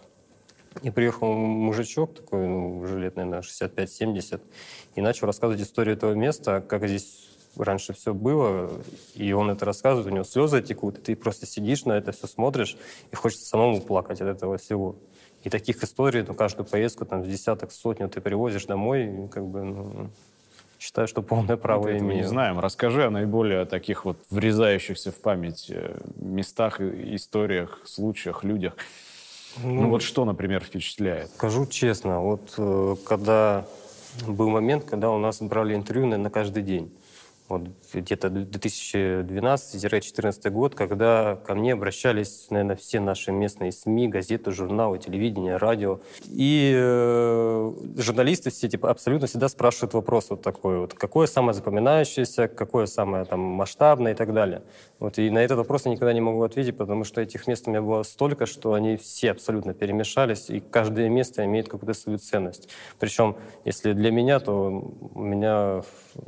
И 0.82 0.90
приехал 0.90 1.32
мужичок 1.32 2.14
такой, 2.14 2.48
ну, 2.48 2.78
уже 2.78 2.98
лет, 2.98 3.14
наверное, 3.16 3.42
65-70, 3.42 4.40
и 4.94 5.00
начал 5.00 5.26
рассказывать 5.26 5.60
историю 5.62 5.96
этого 5.96 6.14
места, 6.14 6.64
как 6.66 6.88
здесь 6.88 7.28
раньше 7.56 7.92
все 7.92 8.14
было, 8.14 8.70
и 9.14 9.32
он 9.32 9.50
это 9.50 9.64
рассказывает, 9.64 10.06
у 10.06 10.14
него 10.14 10.24
слезы 10.24 10.62
текут, 10.62 10.98
и 10.98 11.00
ты 11.00 11.16
просто 11.16 11.46
сидишь 11.46 11.84
на 11.84 11.92
это 11.92 12.12
все 12.12 12.26
смотришь, 12.26 12.76
и 13.10 13.16
хочется 13.16 13.46
самому 13.46 13.80
плакать 13.80 14.20
от 14.20 14.28
этого 14.28 14.58
всего. 14.58 14.96
И 15.42 15.50
таких 15.50 15.82
историй, 15.82 16.24
ну, 16.26 16.34
каждую 16.34 16.66
поездку, 16.66 17.04
там, 17.04 17.24
с 17.24 17.28
десяток, 17.28 17.72
сотню 17.72 18.08
ты 18.08 18.20
привозишь 18.20 18.66
домой, 18.66 19.24
и, 19.24 19.28
как 19.28 19.44
бы, 19.46 19.62
ну, 19.64 20.10
считаю, 20.78 21.08
что 21.08 21.22
полное 21.22 21.56
право 21.56 21.84
Мы 21.84 21.98
имею. 21.98 22.22
не 22.22 22.28
знаем. 22.28 22.58
Расскажи 22.58 23.04
о 23.06 23.10
наиболее 23.10 23.64
таких 23.66 24.04
вот 24.04 24.18
врезающихся 24.30 25.12
в 25.12 25.20
память 25.20 25.66
э, 25.68 26.00
местах, 26.16 26.80
историях, 26.80 27.80
случаях, 27.84 28.44
людях. 28.44 28.76
Ну, 29.62 29.82
ну 29.82 29.88
вот 29.90 30.02
что, 30.02 30.24
например, 30.24 30.64
впечатляет? 30.64 31.30
Скажу 31.30 31.66
честно, 31.66 32.20
вот 32.20 32.54
э, 32.58 32.96
когда 33.06 33.66
был 34.26 34.48
момент, 34.48 34.84
когда 34.84 35.10
у 35.10 35.18
нас 35.18 35.40
брали 35.40 35.74
интервью 35.74 36.06
на 36.06 36.30
каждый 36.30 36.62
день 36.62 36.92
вот 37.52 37.68
где-то 37.92 38.28
2012-2014 38.28 40.50
год, 40.50 40.74
когда 40.74 41.36
ко 41.36 41.54
мне 41.54 41.74
обращались, 41.74 42.46
наверное, 42.50 42.76
все 42.76 43.00
наши 43.00 43.32
местные 43.32 43.72
СМИ, 43.72 44.08
газеты, 44.08 44.52
журналы, 44.52 44.98
телевидение, 44.98 45.56
радио. 45.56 46.00
И 46.24 46.72
э, 46.74 47.72
журналисты 47.96 48.50
все 48.50 48.68
типа, 48.68 48.90
абсолютно 48.90 49.26
всегда 49.26 49.48
спрашивают 49.48 49.94
вопрос 49.94 50.30
вот 50.30 50.42
такой 50.42 50.78
вот, 50.78 50.94
какое 50.94 51.26
самое 51.26 51.54
запоминающееся, 51.54 52.48
какое 52.48 52.86
самое 52.86 53.24
там 53.24 53.40
масштабное 53.40 54.12
и 54.12 54.14
так 54.14 54.32
далее. 54.32 54.62
Вот, 54.98 55.18
и 55.18 55.30
на 55.30 55.38
этот 55.38 55.58
вопрос 55.58 55.84
я 55.84 55.92
никогда 55.92 56.12
не 56.12 56.20
могу 56.20 56.42
ответить, 56.42 56.76
потому 56.76 57.04
что 57.04 57.20
этих 57.20 57.46
мест 57.46 57.66
у 57.66 57.70
меня 57.70 57.82
было 57.82 58.02
столько, 58.02 58.46
что 58.46 58.72
они 58.72 58.96
все 58.96 59.32
абсолютно 59.32 59.74
перемешались, 59.74 60.48
и 60.48 60.60
каждое 60.60 61.08
место 61.08 61.44
имеет 61.44 61.68
какую-то 61.68 61.98
свою 61.98 62.18
ценность. 62.18 62.68
Причем, 62.98 63.36
если 63.64 63.92
для 63.92 64.10
меня, 64.10 64.40
то 64.40 64.92
у 65.14 65.20
меня 65.20 65.82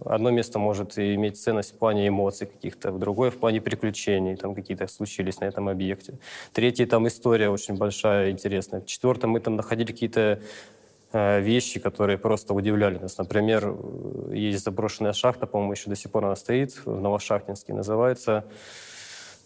одно 0.04 0.30
место 0.30 0.58
может 0.58 0.98
и 0.98 1.13
иметь 1.14 1.40
ценность 1.40 1.74
в 1.74 1.78
плане 1.78 2.08
эмоций 2.08 2.46
каких-то, 2.46 2.92
в 2.92 2.98
другое 2.98 3.30
в 3.30 3.36
плане 3.36 3.60
приключений, 3.60 4.36
там 4.36 4.54
какие-то 4.54 4.86
случились 4.86 5.40
на 5.40 5.46
этом 5.46 5.68
объекте. 5.68 6.18
Третий 6.52 6.86
там 6.86 7.06
история 7.06 7.50
очень 7.50 7.76
большая, 7.76 8.30
интересная. 8.30 8.80
В 8.80 8.86
четвертом 8.86 9.30
мы 9.30 9.40
там 9.40 9.56
находили 9.56 9.92
какие-то 9.92 10.40
э, 11.12 11.40
вещи, 11.40 11.80
которые 11.80 12.18
просто 12.18 12.54
удивляли 12.54 12.98
нас. 12.98 13.18
Например, 13.18 13.74
есть 14.32 14.64
заброшенная 14.64 15.12
шахта, 15.12 15.46
по-моему, 15.46 15.72
еще 15.72 15.90
до 15.90 15.96
сих 15.96 16.10
пор 16.10 16.24
она 16.24 16.36
стоит, 16.36 16.74
в 16.84 17.00
Новошахтинске 17.00 17.72
называется, 17.72 18.44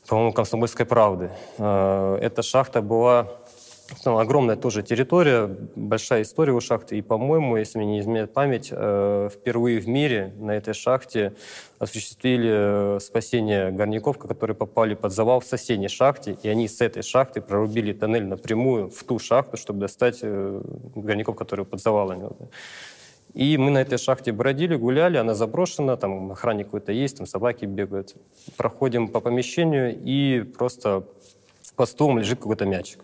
по-моему, 0.08 0.32
«Комсомольской 0.32 0.86
правды». 0.86 1.30
Э, 1.58 2.18
эта 2.20 2.42
шахта 2.42 2.82
была 2.82 3.28
там 4.02 4.16
огромная 4.16 4.56
тоже 4.56 4.82
территория, 4.82 5.46
большая 5.74 6.22
история 6.22 6.52
у 6.52 6.60
шахты. 6.60 6.98
И, 6.98 7.02
по-моему, 7.02 7.56
если 7.56 7.78
мне 7.78 7.86
не 7.86 8.00
изменяет 8.00 8.32
память, 8.32 8.68
э, 8.70 9.28
впервые 9.32 9.80
в 9.80 9.88
мире 9.88 10.34
на 10.38 10.52
этой 10.52 10.74
шахте 10.74 11.34
осуществили 11.78 12.96
э, 12.96 13.00
спасение 13.00 13.70
горняков, 13.70 14.18
которые 14.18 14.54
попали 14.56 14.94
под 14.94 15.12
завал 15.12 15.40
в 15.40 15.44
соседней 15.44 15.88
шахте. 15.88 16.36
И 16.42 16.48
они 16.48 16.68
с 16.68 16.80
этой 16.80 17.02
шахты 17.02 17.40
прорубили 17.40 17.92
тоннель 17.92 18.26
напрямую 18.26 18.90
в 18.90 19.02
ту 19.04 19.18
шахту, 19.18 19.56
чтобы 19.56 19.80
достать 19.80 20.18
э, 20.22 20.60
горняков, 20.94 21.36
которые 21.36 21.64
под 21.64 21.80
завалами. 21.80 22.28
И 23.34 23.56
мы 23.56 23.70
на 23.70 23.78
этой 23.78 23.98
шахте 23.98 24.32
бродили, 24.32 24.76
гуляли, 24.76 25.16
она 25.16 25.34
заброшена, 25.34 25.96
там 25.96 26.32
охранник 26.32 26.66
какой-то 26.66 26.92
есть, 26.92 27.18
там 27.18 27.26
собаки 27.26 27.64
бегают. 27.64 28.16
Проходим 28.56 29.08
по 29.08 29.20
помещению, 29.20 29.96
и 29.98 30.42
просто 30.42 31.04
под 31.76 31.88
стулом 31.88 32.18
лежит 32.18 32.38
какой-то 32.38 32.66
мячик. 32.66 33.00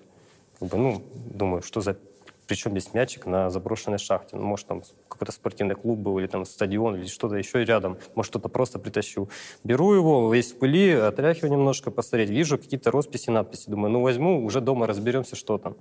Как 0.65 0.71
бы, 0.71 0.79
ну, 0.79 1.03
думаю, 1.13 1.61
что 1.61 1.83
за... 1.83 1.99
Причем 2.47 2.71
здесь 2.71 2.95
мячик 2.95 3.27
на 3.27 3.51
заброшенной 3.51 3.99
шахте? 3.99 4.37
Ну, 4.37 4.45
может, 4.45 4.67
там 4.67 4.83
какой-то 5.09 5.31
спортивный 5.31 5.75
клуб 5.75 5.99
был, 5.99 6.19
или 6.19 6.27
там 6.27 6.47
стадион, 6.47 6.97
или 6.97 7.07
что-то 7.07 7.35
еще 7.35 7.63
рядом. 7.65 7.99
Может, 8.15 8.31
кто-то 8.31 8.49
просто 8.49 8.79
притащил. 8.79 9.29
Беру 9.63 9.93
его, 9.93 10.33
весь 10.33 10.53
в 10.53 10.59
пыли, 10.59 10.93
отряхиваю 10.93 11.53
немножко, 11.53 11.91
посмотреть. 11.91 12.31
Вижу 12.31 12.57
какие-то 12.57 12.91
росписи, 12.91 13.29
надписи. 13.29 13.69
Думаю, 13.69 13.93
ну, 13.93 14.01
возьму, 14.01 14.43
уже 14.43 14.63
дома 14.63 14.87
разберемся, 14.87 15.37
что 15.37 15.59
там. 15.59 15.77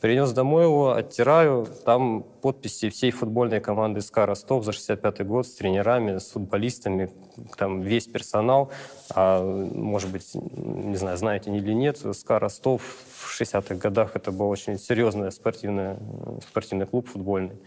Принес 0.00 0.32
домой 0.32 0.64
его, 0.64 0.94
оттираю. 0.94 1.66
Там 1.84 2.24
подписи 2.40 2.88
всей 2.88 3.10
футбольной 3.10 3.60
команды 3.60 4.00
СКА 4.00 4.24
Ростов 4.24 4.64
за 4.64 4.72
65 4.72 5.26
год 5.26 5.46
с 5.46 5.54
тренерами, 5.54 6.16
с 6.18 6.30
футболистами, 6.30 7.10
там 7.58 7.82
весь 7.82 8.06
персонал. 8.06 8.70
А, 9.14 9.42
может 9.42 10.10
быть, 10.10 10.30
не 10.34 10.96
знаю, 10.96 11.18
знаете 11.18 11.50
или 11.54 11.72
нет, 11.74 11.98
СКА 11.98 12.38
Ростов 12.38 12.82
в 12.82 13.40
60-х 13.40 13.74
годах 13.74 14.16
это 14.16 14.32
был 14.32 14.48
очень 14.48 14.78
серьезный 14.78 15.30
спортивный, 15.30 15.96
спортивный 16.48 16.86
клуб 16.86 17.06
футбольный. 17.08 17.58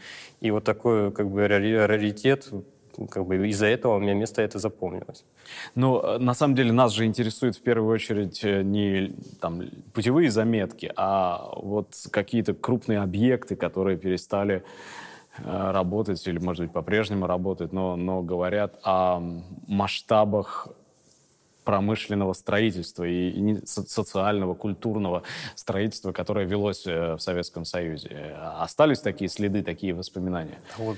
И 0.42 0.50
вот 0.50 0.64
такой 0.64 1.12
как 1.12 1.30
бы 1.30 1.48
раритет 1.48 2.50
как 3.10 3.26
бы 3.26 3.48
из-за 3.50 3.68
этого 3.68 3.96
у 3.96 4.00
меня 4.00 4.14
место 4.14 4.42
это 4.42 4.60
запомнилось. 4.60 5.26
Ну, 5.76 6.00
э, 6.00 6.18
на 6.18 6.34
самом 6.34 6.56
деле 6.56 6.72
нас 6.72 6.94
же 6.94 7.06
интересует 7.06 7.56
в 7.56 7.62
первую 7.62 7.94
очередь 7.94 8.44
э, 8.44 8.64
не 8.64 9.14
там, 9.40 9.62
путевые 9.94 10.30
заметки, 10.32 10.92
а 10.96 11.50
вот 11.56 11.96
какие-то 12.12 12.54
крупные 12.54 13.00
объекты, 13.00 13.56
которые 13.56 13.98
перестали 13.98 14.64
э, 15.38 15.72
работать 15.72 16.26
или, 16.28 16.40
может 16.40 16.64
быть, 16.66 16.74
по-прежнему 16.74 17.28
работать, 17.28 17.74
но, 17.74 17.96
но 17.96 18.22
говорят 18.22 18.80
о 18.84 19.22
масштабах 19.68 20.68
промышленного 21.64 22.34
строительства 22.34 23.04
и, 23.04 23.30
и 23.30 23.66
социального, 23.66 24.54
культурного 24.54 25.24
строительства, 25.56 26.12
которое 26.12 26.46
велось 26.46 26.86
э, 26.86 27.16
в 27.16 27.20
Советском 27.20 27.66
Союзе. 27.66 28.36
Остались 28.60 29.00
такие 29.00 29.30
следы, 29.30 29.64
такие 29.64 29.94
воспоминания? 29.94 30.60
Вот 30.78 30.98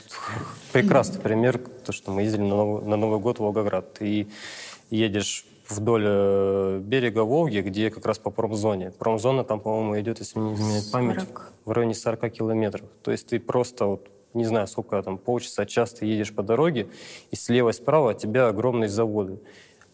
прекрасный 0.71 1.21
пример, 1.21 1.59
то, 1.85 1.91
что 1.91 2.11
мы 2.11 2.23
ездили 2.23 2.41
на 2.41 2.55
Новый, 2.55 2.85
на 2.85 2.95
Новый 2.95 3.19
год 3.19 3.37
в 3.37 3.41
Волгоград. 3.41 3.93
Ты 3.93 4.27
едешь 4.89 5.45
вдоль 5.69 6.03
э, 6.05 6.79
берега 6.83 7.23
Волги, 7.23 7.59
где 7.59 7.89
как 7.89 8.05
раз 8.05 8.19
по 8.19 8.29
промзоне. 8.29 8.91
Промзона 8.91 9.43
там, 9.43 9.59
по-моему, 9.59 9.99
идет, 9.99 10.19
если 10.19 10.39
не 10.39 10.53
изменяет 10.53 10.91
память, 10.91 11.19
40. 11.21 11.53
в 11.65 11.71
районе 11.71 11.93
40 11.93 12.29
километров. 12.31 12.87
То 13.03 13.11
есть 13.11 13.27
ты 13.27 13.39
просто 13.39 13.85
вот 13.85 14.09
не 14.35 14.43
знаю, 14.45 14.67
сколько 14.67 15.01
там, 15.01 15.17
полчаса, 15.17 15.65
час 15.65 15.93
ты 15.93 16.05
едешь 16.05 16.33
по 16.33 16.43
дороге, 16.43 16.89
и 17.31 17.35
слева 17.35 17.69
и 17.69 17.73
справа 17.73 18.11
от 18.11 18.17
тебя 18.17 18.49
огромные 18.49 18.89
заводы 18.89 19.39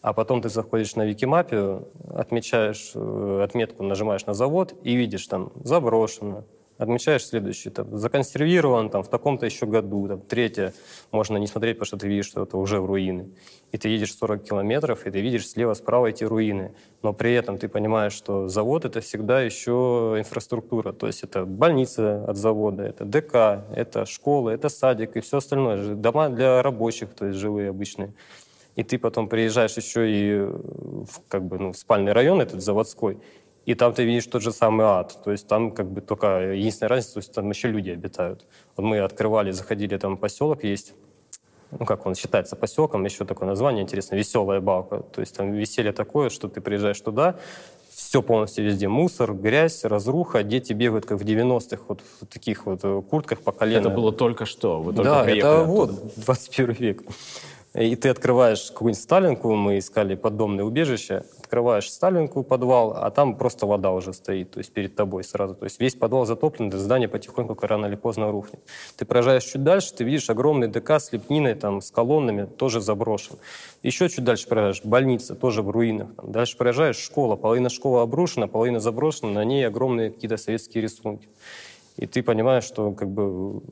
а 0.02 0.12
потом 0.12 0.42
ты 0.42 0.48
заходишь 0.48 0.96
на 0.96 1.04
Викимапе, 1.04 1.82
отмечаешь 2.12 2.92
э, 2.94 3.40
отметку, 3.44 3.84
нажимаешь 3.84 4.26
на 4.26 4.34
завод 4.34 4.74
и 4.82 4.96
видишь 4.96 5.26
там 5.28 5.52
заброшено, 5.62 6.44
отмечаешь 6.76 7.24
следующий, 7.24 7.70
там, 7.70 7.96
законсервирован 7.96 8.90
там, 8.90 9.04
в 9.04 9.08
таком-то 9.08 9.46
еще 9.46 9.66
году, 9.66 10.08
там, 10.08 10.20
третье, 10.20 10.74
можно 11.12 11.36
не 11.36 11.46
смотреть, 11.46 11.76
потому 11.76 11.86
что 11.86 11.96
ты 11.98 12.08
видишь, 12.08 12.26
что 12.26 12.42
это 12.42 12.56
уже 12.56 12.80
в 12.80 12.86
руины. 12.86 13.30
И 13.70 13.78
ты 13.78 13.88
едешь 13.88 14.14
40 14.16 14.42
километров, 14.42 15.06
и 15.06 15.10
ты 15.10 15.20
видишь 15.20 15.48
слева-справа 15.48 16.08
эти 16.08 16.24
руины. 16.24 16.74
Но 17.02 17.12
при 17.12 17.32
этом 17.34 17.56
ты 17.56 17.68
понимаешь, 17.68 18.12
что 18.12 18.48
завод— 18.48 18.84
это 18.86 19.00
всегда 19.00 19.40
еще 19.40 20.16
инфраструктура. 20.18 20.92
То 20.92 21.06
есть 21.06 21.22
это 21.22 21.44
больница 21.44 22.24
от 22.24 22.36
завода, 22.36 22.82
это 22.82 23.04
ДК, 23.04 23.64
это 23.74 24.04
школа, 24.04 24.50
это 24.50 24.68
садик 24.68 25.16
и 25.16 25.20
все 25.20 25.38
остальное. 25.38 25.94
Дома 25.94 26.28
для 26.28 26.60
рабочих, 26.60 27.14
то 27.14 27.26
есть 27.26 27.38
жилые 27.38 27.70
обычные 27.70 28.14
и 28.76 28.82
ты 28.82 28.98
потом 28.98 29.28
приезжаешь 29.28 29.76
еще 29.76 30.10
и 30.10 30.38
в, 30.40 31.28
как 31.28 31.44
бы, 31.44 31.58
ну, 31.58 31.72
в 31.72 31.76
спальный 31.76 32.12
район 32.12 32.40
этот 32.40 32.62
заводской, 32.62 33.18
и 33.64 33.74
там 33.74 33.92
ты 33.92 34.04
видишь 34.04 34.26
тот 34.26 34.42
же 34.42 34.52
самый 34.52 34.86
ад. 34.86 35.18
То 35.24 35.30
есть 35.30 35.46
там 35.46 35.70
как 35.70 35.90
бы 35.90 36.00
только 36.00 36.52
единственная 36.52 36.88
разница, 36.88 37.14
то 37.14 37.18
есть 37.18 37.32
там 37.32 37.50
еще 37.50 37.68
люди 37.68 37.90
обитают. 37.90 38.46
Вот 38.76 38.84
мы 38.84 38.98
открывали, 39.00 39.50
заходили, 39.50 39.96
там 39.98 40.16
поселок 40.16 40.64
есть, 40.64 40.94
ну 41.70 41.86
как 41.86 42.06
он 42.06 42.14
считается 42.14 42.56
поселком, 42.56 43.04
еще 43.04 43.24
такое 43.24 43.48
название 43.48 43.82
интересное, 43.82 44.18
«Веселая 44.18 44.60
балка». 44.60 45.00
То 45.00 45.20
есть 45.20 45.36
там 45.36 45.52
веселье 45.52 45.92
такое, 45.92 46.28
что 46.28 46.48
ты 46.48 46.60
приезжаешь 46.60 47.00
туда, 47.00 47.36
все 47.94 48.22
полностью 48.22 48.64
везде 48.64 48.88
мусор, 48.88 49.32
грязь, 49.32 49.84
разруха, 49.84 50.42
дети 50.42 50.72
бегают 50.72 51.06
как 51.06 51.18
в 51.20 51.24
90-х 51.24 51.82
вот 51.88 52.00
в 52.20 52.26
таких 52.26 52.66
вот 52.66 52.80
э, 52.82 53.02
куртках 53.08 53.40
по 53.40 53.52
колено. 53.52 53.80
Это 53.80 53.90
было 53.90 54.12
только 54.12 54.44
что? 54.44 54.80
Вы 54.80 54.92
только 54.92 55.10
да, 55.10 55.30
это 55.30 55.62
вот 55.64 56.14
21 56.16 56.72
век. 56.74 57.02
И 57.74 57.96
ты 57.96 58.10
открываешь 58.10 58.70
какую-нибудь 58.70 59.02
Сталинку, 59.02 59.54
мы 59.54 59.78
искали 59.78 60.14
поддомное 60.14 60.64
убежище, 60.64 61.24
открываешь 61.38 61.90
Сталинку, 61.90 62.42
подвал, 62.42 62.92
а 62.94 63.10
там 63.10 63.36
просто 63.36 63.66
вода 63.66 63.92
уже 63.92 64.12
стоит, 64.12 64.50
то 64.50 64.58
есть 64.58 64.72
перед 64.72 64.94
тобой 64.94 65.24
сразу. 65.24 65.54
То 65.54 65.64
есть 65.64 65.80
весь 65.80 65.94
подвал 65.94 66.26
затоплен, 66.26 66.70
здание 66.70 67.08
потихоньку 67.08 67.56
рано 67.62 67.86
или 67.86 67.94
поздно 67.94 68.30
рухнет. 68.30 68.60
Ты 68.96 69.06
проезжаешь 69.06 69.44
чуть 69.44 69.62
дальше, 69.62 69.94
ты 69.94 70.04
видишь 70.04 70.28
огромный 70.28 70.68
ДК 70.68 70.92
с 70.92 71.12
лепниной, 71.12 71.54
там, 71.54 71.80
с 71.80 71.90
колоннами, 71.90 72.44
тоже 72.44 72.82
заброшен. 72.82 73.36
Еще 73.82 74.08
чуть 74.10 74.24
дальше 74.24 74.48
проезжаешь, 74.48 74.82
больница, 74.84 75.34
тоже 75.34 75.62
в 75.62 75.70
руинах. 75.70 76.14
Там. 76.14 76.30
Дальше 76.30 76.58
проезжаешь, 76.58 76.96
школа, 76.96 77.36
половина 77.36 77.70
школы 77.70 78.02
обрушена, 78.02 78.48
половина 78.48 78.80
заброшена, 78.80 79.32
на 79.32 79.44
ней 79.44 79.66
огромные 79.66 80.10
какие-то 80.10 80.36
советские 80.36 80.82
рисунки. 80.82 81.28
И 81.96 82.06
ты 82.06 82.22
понимаешь, 82.22 82.64
что 82.64 82.92
как 82.92 83.08
бы 83.08 83.62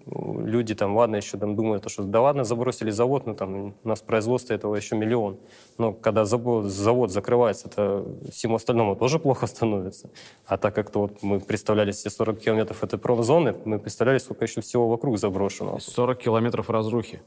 люди 0.45 0.75
там, 0.75 0.97
ладно, 0.97 1.17
еще 1.17 1.39
там 1.39 1.57
думают, 1.57 1.91
что 1.91 2.03
да 2.03 2.21
ладно, 2.21 2.45
забросили 2.45 2.91
завод, 2.91 3.27
ну 3.27 3.35
там 3.35 3.75
у 3.83 3.89
нас 3.89 4.01
производство 4.01 4.53
этого 4.53 4.77
еще 4.77 4.97
миллион. 4.97 5.39
Но 5.79 5.93
когда 5.93 6.25
завод, 6.25 6.67
завод 6.67 7.11
закрывается, 7.11 7.69
это 7.69 8.05
всему 8.31 8.57
остальному 8.57 8.95
тоже 8.97 9.19
плохо 9.19 9.47
становится. 9.47 10.11
А 10.47 10.59
так 10.59 10.75
как 10.75 10.91
то 10.91 11.01
вот 11.01 11.23
мы 11.23 11.41
представляли 11.41 11.93
все 11.93 12.11
40 12.11 12.39
километров 12.39 12.85
этой 12.85 12.99
промзоны, 12.99 13.55
мы 13.65 13.79
представляли, 13.79 14.19
сколько 14.19 14.45
еще 14.45 14.61
всего 14.61 14.89
вокруг 14.89 15.19
заброшено. 15.19 15.79
40 15.79 16.19
километров 16.19 16.69
разрухи. 16.69 17.23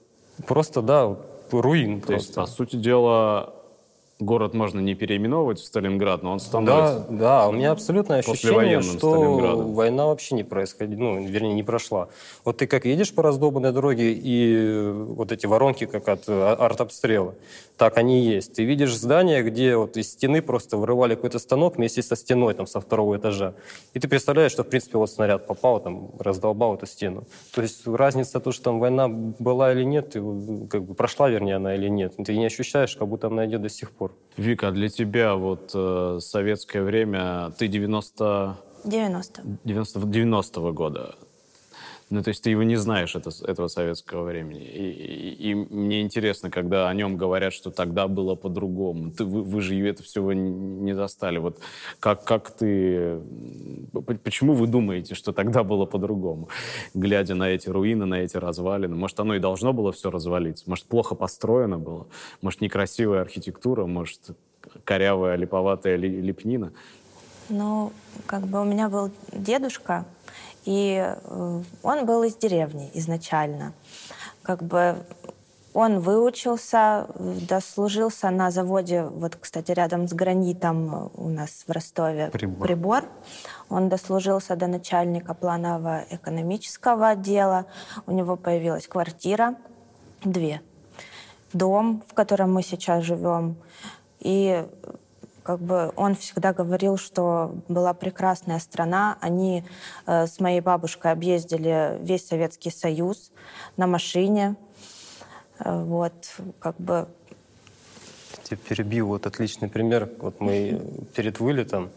Просто, 0.47 0.81
да, 0.81 1.17
руин. 1.51 2.01
То 2.01 2.07
просто. 2.07 2.15
есть, 2.15 2.35
по 2.35 2.45
сути 2.45 2.75
дела, 2.75 3.53
город 4.25 4.53
можно 4.53 4.79
не 4.79 4.95
переименовывать 4.95 5.59
в 5.59 5.65
Сталинград, 5.65 6.23
но 6.23 6.33
он 6.33 6.39
становится... 6.39 7.05
Да, 7.09 7.17
да, 7.17 7.47
у 7.47 7.51
меня 7.51 7.71
абсолютное 7.71 8.19
ощущение, 8.19 8.81
что 8.81 9.57
война 9.57 10.07
вообще 10.07 10.35
не 10.35 10.43
происходила, 10.43 10.99
ну, 10.99 11.25
вернее, 11.25 11.53
не 11.53 11.63
прошла. 11.63 12.09
Вот 12.45 12.57
ты 12.57 12.67
как 12.67 12.85
едешь 12.85 13.13
по 13.13 13.23
раздолбанной 13.23 13.71
дороге, 13.71 14.13
и 14.13 14.91
вот 14.91 15.31
эти 15.31 15.45
воронки, 15.45 15.85
как 15.85 16.07
от 16.07 16.23
а, 16.27 16.53
артобстрела, 16.53 17.35
так 17.77 17.97
они 17.97 18.21
и 18.21 18.35
есть. 18.35 18.53
Ты 18.53 18.63
видишь 18.63 18.95
здание, 18.95 19.43
где 19.43 19.75
вот 19.75 19.97
из 19.97 20.11
стены 20.11 20.41
просто 20.41 20.77
вырывали 20.77 21.15
какой-то 21.15 21.39
станок 21.39 21.77
вместе 21.77 22.01
со 22.01 22.15
стеной, 22.15 22.53
там, 22.53 22.67
со 22.67 22.79
второго 22.79 23.17
этажа. 23.17 23.55
И 23.93 23.99
ты 23.99 24.07
представляешь, 24.07 24.51
что, 24.51 24.63
в 24.63 24.69
принципе, 24.69 24.97
вот 24.97 25.09
снаряд 25.09 25.47
попал, 25.47 25.79
там, 25.79 26.11
раздолбал 26.19 26.75
эту 26.75 26.85
стену. 26.85 27.25
То 27.53 27.61
есть 27.61 27.85
разница 27.87 28.39
то, 28.39 28.51
что 28.51 28.63
там 28.63 28.79
война 28.79 29.07
была 29.07 29.73
или 29.73 29.83
нет, 29.83 30.13
как 30.69 30.83
бы 30.83 30.93
прошла, 30.93 31.29
вернее, 31.29 31.55
она 31.55 31.75
или 31.75 31.89
нет. 31.89 32.13
Ты 32.23 32.37
не 32.37 32.45
ощущаешь, 32.45 32.95
как 32.95 33.07
будто 33.07 33.27
она 33.27 33.45
идет 33.45 33.61
до 33.61 33.69
сих 33.69 33.91
пор. 33.91 34.12
Вика, 34.37 34.71
для 34.71 34.89
тебя 34.89 35.35
вот 35.35 35.71
э, 35.73 36.17
советское 36.19 36.81
время, 36.81 37.51
ты 37.57 37.67
90... 37.67 38.57
90. 38.83 39.41
90 39.63 39.99
90-го 39.99 40.73
года. 40.73 41.15
Ну, 42.09 42.21
то 42.21 42.29
есть 42.29 42.43
ты 42.43 42.49
его 42.49 42.63
не 42.63 42.75
знаешь, 42.75 43.15
это, 43.15 43.31
этого 43.45 43.67
советского 43.67 44.23
времени. 44.23 44.61
И, 44.61 44.91
и, 44.91 45.51
и 45.51 45.55
мне 45.55 46.01
интересно, 46.01 46.49
когда 46.51 46.89
о 46.89 46.93
нем 46.93 47.17
говорят, 47.17 47.53
что 47.53 47.71
тогда 47.71 48.07
было 48.07 48.35
по-другому. 48.35 49.11
Ты, 49.11 49.25
вы, 49.25 49.43
вы 49.43 49.61
же 49.61 49.75
это 49.87 50.03
всего 50.03 50.33
не 50.33 50.93
застали. 50.93 51.37
Вот 51.37 51.59
как, 51.99 52.23
как 52.23 52.51
ты... 52.51 53.19
Почему 54.23 54.53
вы 54.53 54.67
думаете, 54.67 55.15
что 55.15 55.31
тогда 55.31 55.63
было 55.63 55.85
по-другому? 55.85 56.49
Глядя 56.93 57.35
на 57.35 57.49
эти 57.49 57.69
руины, 57.69 58.05
на 58.05 58.15
эти 58.15 58.37
развалины. 58.37 58.95
Может, 58.95 59.19
оно 59.19 59.35
и 59.35 59.39
должно 59.39 59.73
было 59.73 59.91
все 59.91 60.11
развалиться? 60.11 60.65
Может, 60.67 60.85
плохо 60.85 61.15
построено 61.15 61.77
было? 61.79 62.07
Может, 62.41 62.61
некрасивая 62.61 63.21
архитектура? 63.21 63.85
Может, 63.85 64.31
корявая, 64.83 65.35
липоватая 65.35 65.95
лепнина? 65.95 66.73
Ну, 67.49 67.91
как 68.25 68.47
бы 68.47 68.61
у 68.61 68.63
меня 68.63 68.89
был 68.89 69.11
дедушка, 69.31 70.05
и 70.65 71.15
э, 71.15 71.61
он 71.83 72.05
был 72.05 72.23
из 72.23 72.35
деревни 72.35 72.89
изначально. 72.93 73.73
Как 74.43 74.63
бы 74.63 74.97
он 75.73 75.99
выучился, 75.99 77.07
дослужился 77.17 78.29
на 78.29 78.51
заводе, 78.51 79.03
вот, 79.03 79.35
кстати, 79.35 79.71
рядом 79.71 80.07
с 80.07 80.13
гранитом 80.13 81.11
у 81.15 81.29
нас 81.29 81.63
в 81.67 81.71
Ростове 81.71 82.29
прибор. 82.31 82.67
прибор. 82.67 83.03
Он 83.69 83.89
дослужился 83.89 84.55
до 84.55 84.67
начальника 84.67 85.33
планового 85.33 86.05
экономического 86.11 87.09
отдела. 87.09 87.65
У 88.05 88.11
него 88.11 88.35
появилась 88.35 88.87
квартира, 88.87 89.55
две. 90.23 90.61
Дом, 91.53 92.03
в 92.07 92.13
котором 92.13 92.53
мы 92.53 92.61
сейчас 92.61 93.03
живем. 93.03 93.55
И 94.19 94.65
как 95.43 95.59
бы 95.59 95.91
он 95.95 96.15
всегда 96.15 96.53
говорил, 96.53 96.97
что 96.97 97.55
была 97.67 97.93
прекрасная 97.93 98.59
страна. 98.59 99.17
Они 99.21 99.63
э, 100.05 100.27
с 100.27 100.39
моей 100.39 100.61
бабушкой 100.61 101.11
объездили 101.11 101.97
весь 102.01 102.27
Советский 102.27 102.71
Союз 102.71 103.31
на 103.77 103.87
машине. 103.87 104.55
Э, 105.59 105.83
вот, 105.83 106.13
как 106.59 106.77
бы... 106.77 107.07
Тебе 108.43 108.57
перебью 108.57 109.07
вот 109.07 109.25
отличный 109.25 109.69
пример. 109.69 110.09
Вот 110.19 110.39
мы 110.39 110.81
перед 111.15 111.39
вылетом 111.39 111.91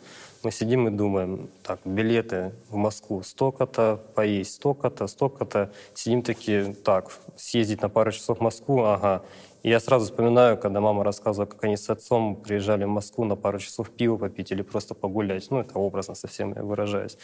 мы 0.46 0.52
сидим 0.52 0.86
и 0.86 0.92
думаем, 0.92 1.48
так, 1.64 1.80
билеты 1.84 2.52
в 2.70 2.76
Москву 2.76 3.24
столько-то, 3.24 4.00
поесть 4.14 4.54
столько-то, 4.54 5.08
столько-то. 5.08 5.72
Сидим 5.92 6.22
такие, 6.22 6.72
так, 6.72 7.10
съездить 7.36 7.82
на 7.82 7.88
пару 7.88 8.12
часов 8.12 8.38
в 8.38 8.42
Москву, 8.42 8.84
ага, 8.84 9.24
я 9.70 9.80
сразу 9.80 10.04
вспоминаю, 10.04 10.56
когда 10.56 10.80
мама 10.80 11.02
рассказывала, 11.02 11.46
как 11.46 11.64
они 11.64 11.76
с 11.76 11.90
отцом 11.90 12.36
приезжали 12.36 12.84
в 12.84 12.88
Москву 12.88 13.24
на 13.24 13.34
пару 13.34 13.58
часов 13.58 13.90
пива 13.90 14.16
попить 14.16 14.52
или 14.52 14.62
просто 14.62 14.94
погулять. 14.94 15.50
Ну, 15.50 15.58
это 15.58 15.78
образно 15.78 16.14
совсем 16.14 16.54
я 16.54 16.62
выражаюсь. 16.62 17.18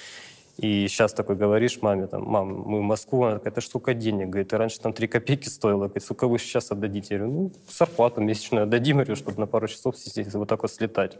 И 0.59 0.87
сейчас 0.89 1.15
такой 1.15 1.37
говоришь 1.37 1.81
маме, 1.81 2.07
там, 2.09 2.25
мам, 2.25 2.49
мы 2.49 2.81
в 2.81 2.83
Москву, 2.83 3.23
она 3.25 3.35
такая, 3.37 3.53
это 3.53 3.61
штука 3.61 3.95
денег, 3.95 4.29
говорит, 4.29 4.53
раньше 4.53 4.81
там 4.81 4.93
три 4.93 5.07
копейки 5.07 5.49
стоило, 5.49 5.85
говорит, 5.85 6.03
сколько 6.03 6.27
вы 6.27 6.39
сейчас 6.39 6.71
отдадите? 6.71 7.15
Я 7.15 7.21
говорю, 7.21 7.35
ну, 7.35 7.53
зарплату 7.71 8.21
месячную 8.21 8.65
отдадим, 8.65 8.97
говорю, 8.97 9.17
чтобы 9.17 9.41
на 9.41 9.47
пару 9.47 9.69
часов 9.69 9.97
здесь 9.97 10.35
вот 10.35 10.49
так 10.49 10.63
вот 10.63 10.71
слетать. 10.71 11.19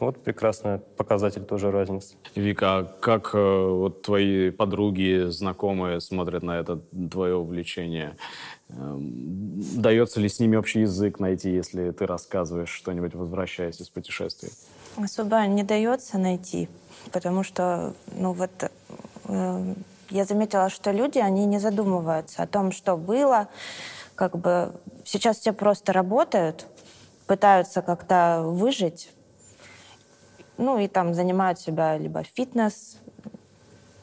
Вот 0.00 0.22
прекрасный 0.22 0.78
показатель 0.78 1.44
тоже 1.44 1.72
разницы. 1.72 2.14
Вика, 2.36 2.78
а 2.78 2.84
как 2.84 3.34
э, 3.34 3.38
вот 3.38 4.02
твои 4.02 4.50
подруги, 4.50 5.28
знакомые 5.28 6.00
смотрят 6.00 6.42
на 6.44 6.60
это 6.60 6.80
твое 7.10 7.34
увлечение? 7.34 8.16
Эм, 8.68 9.60
дается 9.82 10.20
ли 10.20 10.28
с 10.28 10.38
ними 10.38 10.56
общий 10.56 10.82
язык 10.82 11.18
найти, 11.18 11.50
если 11.50 11.90
ты 11.90 12.06
рассказываешь 12.06 12.68
что-нибудь, 12.68 13.14
возвращаясь 13.14 13.80
из 13.80 13.88
путешествия? 13.88 14.50
Особо 14.96 15.44
не 15.46 15.64
дается 15.64 16.16
найти, 16.18 16.68
потому 17.12 17.42
что, 17.42 17.94
ну 18.12 18.32
вот, 18.32 18.50
э, 19.24 19.74
я 20.10 20.24
заметила, 20.24 20.70
что 20.70 20.92
люди, 20.92 21.18
они 21.18 21.44
не 21.44 21.58
задумываются 21.58 22.42
о 22.42 22.46
том, 22.46 22.70
что 22.70 22.96
было. 22.96 23.48
Как 24.14 24.38
бы 24.38 24.72
сейчас 25.04 25.38
все 25.38 25.52
просто 25.52 25.92
работают, 25.92 26.66
пытаются 27.26 27.82
как-то 27.82 28.42
выжить, 28.44 29.10
ну 30.58 30.78
и 30.78 30.88
там 30.88 31.14
занимают 31.14 31.58
себя 31.58 31.96
либо 31.96 32.22
фитнес, 32.22 32.98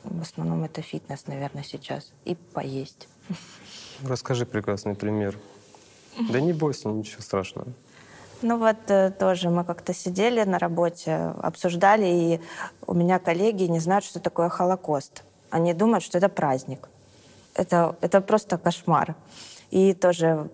в 0.04 0.22
основном 0.22 0.64
это 0.64 0.82
фитнес, 0.82 1.28
наверное, 1.28 1.64
сейчас, 1.64 2.12
и 2.26 2.36
поесть. 2.36 3.08
Расскажи 4.04 4.46
прекрасный 4.46 4.96
пример. 4.96 5.38
Да 6.32 6.40
не 6.40 6.54
бойся, 6.54 6.90
ничего 6.90 7.22
страшного. 7.22 7.68
Ну 8.42 8.58
вот 8.58 8.78
э, 8.88 9.12
тоже 9.12 9.50
мы 9.50 9.64
как-то 9.64 9.94
сидели 9.94 10.44
на 10.44 10.60
работе, 10.60 11.34
обсуждали, 11.42 12.06
и 12.06 12.42
у 12.86 12.94
меня 12.94 13.20
коллеги 13.20 13.64
не 13.64 13.80
знают, 13.80 14.06
что 14.06 14.20
такое 14.20 14.50
Холокост. 14.50 15.24
Они 15.50 15.74
думают, 15.74 16.04
что 16.04 16.18
это 16.18 16.30
праздник. 16.30 16.90
Это, 17.54 17.96
это 18.02 18.22
просто 18.22 18.58
кошмар. 18.58 19.16
И 19.72 19.94
тоже 19.94 20.50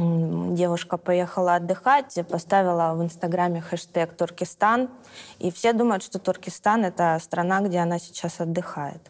девушка 0.00 0.96
поехала 0.96 1.56
отдыхать, 1.56 2.18
поставила 2.28 2.94
в 2.94 3.02
Инстаграме 3.02 3.60
хэштег 3.60 4.14
«Туркестан», 4.14 4.88
и 5.38 5.50
все 5.50 5.72
думают, 5.72 6.02
что 6.02 6.18
Туркестан— 6.18 6.84
это 6.86 7.18
страна, 7.22 7.60
где 7.60 7.78
она 7.78 7.98
сейчас 7.98 8.40
отдыхает. 8.40 9.00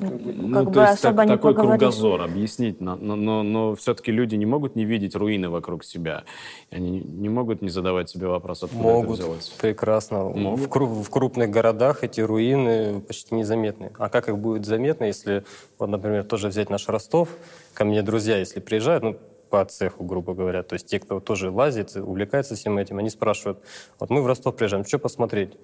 Ну, 0.00 0.18
ну, 0.24 0.54
как 0.54 0.70
бы 0.70 0.82
особо 0.82 1.16
так, 1.18 1.26
не 1.26 1.32
такой 1.34 1.54
поговоришь. 1.54 1.80
кругозор 1.80 2.22
объяснить, 2.22 2.80
но, 2.80 2.96
но, 2.96 3.16
но, 3.16 3.42
но 3.42 3.74
все-таки 3.74 4.10
люди 4.10 4.34
не 4.34 4.46
могут 4.46 4.74
не 4.74 4.86
видеть 4.86 5.14
руины 5.14 5.50
вокруг 5.50 5.84
себя. 5.84 6.24
Они 6.70 7.00
не 7.00 7.28
могут 7.28 7.60
не 7.60 7.68
задавать 7.68 8.08
себе 8.08 8.26
вопрос, 8.26 8.62
откуда 8.62 8.82
могут, 8.82 9.18
это 9.18 9.28
взялось. 9.28 9.48
прекрасно. 9.60 10.24
Могут? 10.24 10.60
В, 10.60 10.68
кру- 10.70 11.02
в 11.02 11.10
крупных 11.10 11.50
городах 11.50 12.02
эти 12.02 12.22
руины 12.22 13.00
почти 13.00 13.34
незаметны. 13.34 13.92
А 13.98 14.08
как 14.08 14.30
их 14.30 14.38
будет 14.38 14.64
заметно, 14.64 15.04
если, 15.04 15.44
вот, 15.78 15.90
например, 15.90 16.24
тоже 16.24 16.48
взять 16.48 16.70
наш 16.70 16.88
Ростов, 16.88 17.28
ко 17.74 17.84
мне 17.84 18.00
друзья, 18.02 18.38
если 18.38 18.60
приезжают, 18.60 19.04
ну, 19.04 19.18
по 19.50 19.64
цеху, 19.64 20.04
грубо 20.04 20.34
говоря, 20.34 20.62
то 20.62 20.74
есть 20.74 20.86
те, 20.86 20.98
кто 20.98 21.20
тоже 21.20 21.50
лазит, 21.50 21.96
увлекается 21.96 22.54
всем 22.54 22.78
этим, 22.78 22.98
они 22.98 23.10
спрашивают, 23.10 23.58
вот 23.98 24.10
мы 24.10 24.22
в 24.22 24.26
Ростов 24.26 24.56
приезжаем, 24.56 24.84
что 24.84 24.98
посмотреть? 24.98 25.56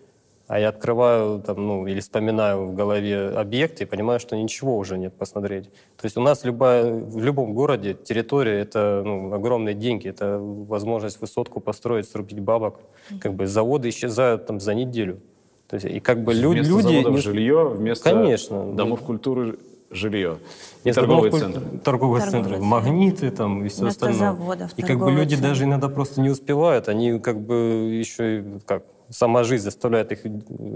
А 0.49 0.61
я 0.61 0.69
открываю 0.69 1.43
там, 1.43 1.67
ну, 1.67 1.87
или 1.89 1.99
вспоминаю 1.99 2.69
в 2.69 2.75
голове 2.75 3.31
объект 3.31 3.81
и 3.81 3.85
понимаю, 3.85 4.21
что 4.21 4.37
ничего 4.37 4.77
уже 4.77 4.97
нет 4.97 5.13
посмотреть. 5.15 5.65
То 5.97 6.05
есть 6.05 6.17
у 6.17 6.21
нас 6.21 6.45
любая, 6.45 6.93
в 6.93 7.19
любом 7.19 7.53
городе 7.53 7.95
территория— 7.95 8.61
это 8.61 9.03
ну, 9.05 9.33
огромные 9.33 9.75
деньги, 9.75 10.09
это 10.09 10.39
возможность 10.39 11.21
высотку 11.21 11.59
построить, 11.59 12.09
срубить 12.09 12.39
бабок. 12.39 12.79
Как 13.21 13.35
бы 13.35 13.49
заводы 13.49 13.89
исчезают 13.89 14.47
там 14.47 14.61
за 14.61 14.75
неделю. 14.75 15.21
То 15.67 15.75
есть, 15.75 15.87
и 15.87 15.99
как 15.99 16.23
бы 16.23 16.33
вместо 16.33 16.71
люди... 16.71 16.87
Вместо 16.87 17.11
не... 17.11 17.19
жилье, 17.19 17.69
вместо 17.69 18.11
Конечно. 18.11 18.73
домов 18.73 19.01
культуры 19.01 19.59
жилье. 19.91 20.39
И 20.85 20.93
торговые 20.93 21.33
центры. 21.33 21.63
Торговые 21.85 22.27
центры, 22.27 22.59
магниты 22.59 23.31
там 23.31 23.65
и 23.65 23.69
все 23.69 23.87
остальное. 23.87 24.19
заводов, 24.19 24.73
И 24.77 24.83
как 24.83 24.99
бы 24.99 25.11
люди 25.11 25.35
центры. 25.35 25.49
даже 25.49 25.65
иногда 25.65 25.89
просто 25.89 26.21
не 26.21 26.31
успевают, 26.31 26.89
они 26.89 27.19
как 27.19 27.41
бы 27.41 27.55
еще 27.93 28.45
как 28.67 28.85
сама 29.11 29.45
жизнь 29.45 29.65
заставляет 29.65 30.13
их 30.13 30.21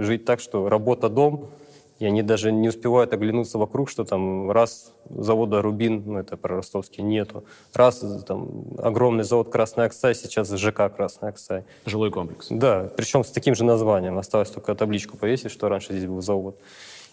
жить 0.03 0.25
так, 0.25 0.41
что 0.41 0.69
работа 0.69 1.09
дом, 1.09 1.51
и 1.99 2.07
они 2.07 2.23
даже 2.23 2.51
не 2.51 2.69
успевают 2.69 3.13
оглянуться 3.13 3.59
вокруг, 3.59 3.91
что 3.91 4.05
там 4.05 4.51
раз 4.51 4.95
завода 5.11 5.61
Рубин, 5.61 6.03
ну 6.07 6.19
это 6.19 6.39
про 6.39 6.57
ростовский, 6.57 7.03
нету, 7.03 7.45
раз 7.75 8.03
там 8.27 8.49
огромный 8.79 9.25
завод 9.25 9.51
Красный 9.51 9.85
Оксай, 9.85 10.15
сейчас 10.15 10.51
ЖК 10.51 10.89
Красный 10.97 11.29
Оксай. 11.29 11.65
Жилой 11.85 12.11
комплекс. 12.11 12.47
Да, 12.49 12.91
причем 12.97 13.23
с 13.23 13.31
таким 13.31 13.55
же 13.55 13.65
названием. 13.65 14.17
Осталось 14.19 14.51
только 14.51 14.75
табличку 14.75 15.19
повесить, 15.19 15.51
что 15.51 15.69
раньше 15.69 15.93
здесь 15.93 16.07
был 16.07 16.23
завод. 16.23 16.57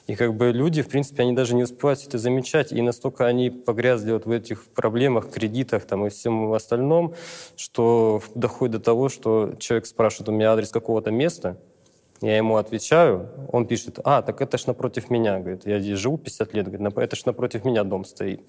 И 0.07 0.15
как 0.15 0.35
бы 0.35 0.51
люди, 0.51 0.81
в 0.81 0.87
принципе, 0.87 1.23
они 1.23 1.33
даже 1.33 1.53
не 1.53 1.63
успевают 1.63 2.01
это 2.07 2.17
замечать, 2.17 2.71
и 2.71 2.81
настолько 2.81 3.25
они 3.25 3.49
погрязли 3.49 4.13
вот 4.13 4.25
в 4.25 4.31
этих 4.31 4.65
проблемах, 4.67 5.29
кредитах 5.29 5.85
там, 5.85 6.07
и 6.07 6.09
всем 6.09 6.53
остальном, 6.53 7.13
что 7.57 8.21
доходит 8.33 8.77
до 8.77 8.79
того, 8.79 9.09
что 9.09 9.53
человек 9.59 9.85
спрашивает 9.85 10.29
у 10.29 10.31
меня 10.31 10.53
адрес 10.53 10.69
какого-то 10.69 11.11
места, 11.11 11.57
я 12.21 12.37
ему 12.37 12.55
отвечаю, 12.55 13.29
он 13.51 13.67
пишет, 13.67 13.99
а, 14.03 14.21
так 14.21 14.41
это 14.41 14.57
ж 14.57 14.65
напротив 14.67 15.09
меня, 15.09 15.39
говорит, 15.39 15.67
я 15.67 15.79
здесь 15.79 15.99
живу 15.99 16.17
50 16.17 16.53
лет, 16.53 16.67
говорит, 16.67 16.87
«нап- 16.87 17.01
это 17.01 17.15
ж 17.15 17.25
напротив 17.25 17.65
меня 17.65 17.83
дом 17.83 18.05
стоит. 18.05 18.41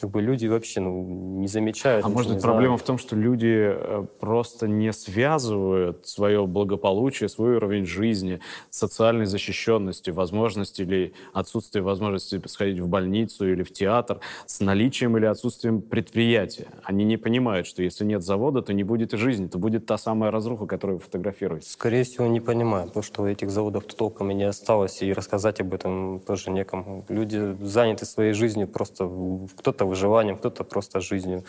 Как 0.00 0.10
бы 0.10 0.22
люди 0.22 0.46
вообще 0.46 0.80
ну, 0.80 1.38
не 1.38 1.48
замечают. 1.48 2.04
А 2.04 2.08
может 2.08 2.32
быть, 2.32 2.40
знают. 2.40 2.42
проблема 2.42 2.76
в 2.76 2.82
том, 2.82 2.98
что 2.98 3.16
люди 3.16 3.72
э, 3.74 4.06
просто 4.20 4.68
не 4.68 4.92
связывают 4.92 6.06
свое 6.06 6.46
благополучие, 6.46 7.28
свой 7.28 7.56
уровень 7.56 7.86
жизни, 7.86 8.40
социальной 8.70 9.26
защищенности, 9.26 10.10
возможности 10.10 10.82
или 10.82 11.14
отсутствие 11.32 11.82
возможности 11.82 12.40
сходить 12.46 12.80
в 12.80 12.88
больницу 12.88 13.50
или 13.50 13.62
в 13.62 13.72
театр 13.72 14.20
с 14.46 14.60
наличием 14.60 15.16
или 15.16 15.26
отсутствием 15.26 15.80
предприятия. 15.80 16.68
Они 16.84 17.04
не 17.04 17.16
понимают, 17.16 17.66
что 17.66 17.82
если 17.82 18.04
нет 18.04 18.22
завода, 18.22 18.62
то 18.62 18.72
не 18.72 18.84
будет 18.84 19.14
и 19.14 19.16
жизни, 19.16 19.46
то 19.46 19.58
будет 19.58 19.86
та 19.86 19.98
самая 19.98 20.30
разруха, 20.30 20.66
которую 20.66 20.98
вы 20.98 21.04
фотографируете. 21.04 21.68
Скорее 21.68 22.04
всего, 22.04 22.26
не 22.26 22.40
понимаю, 22.40 22.86
потому 22.86 23.02
что 23.02 23.26
этих 23.26 23.50
заводов 23.50 23.84
толком 23.84 24.30
и 24.30 24.34
не 24.34 24.44
осталось, 24.44 25.02
и 25.02 25.12
рассказать 25.12 25.60
об 25.60 25.74
этом 25.74 26.20
тоже 26.20 26.50
некому. 26.50 27.04
Люди 27.08 27.56
заняты 27.60 28.06
своей 28.06 28.32
жизнью, 28.32 28.68
просто 28.68 29.10
кто-то 29.56 29.84
выживанием, 29.88 30.36
кто-то 30.36 30.64
просто 30.64 31.00
жизнью. 31.00 31.44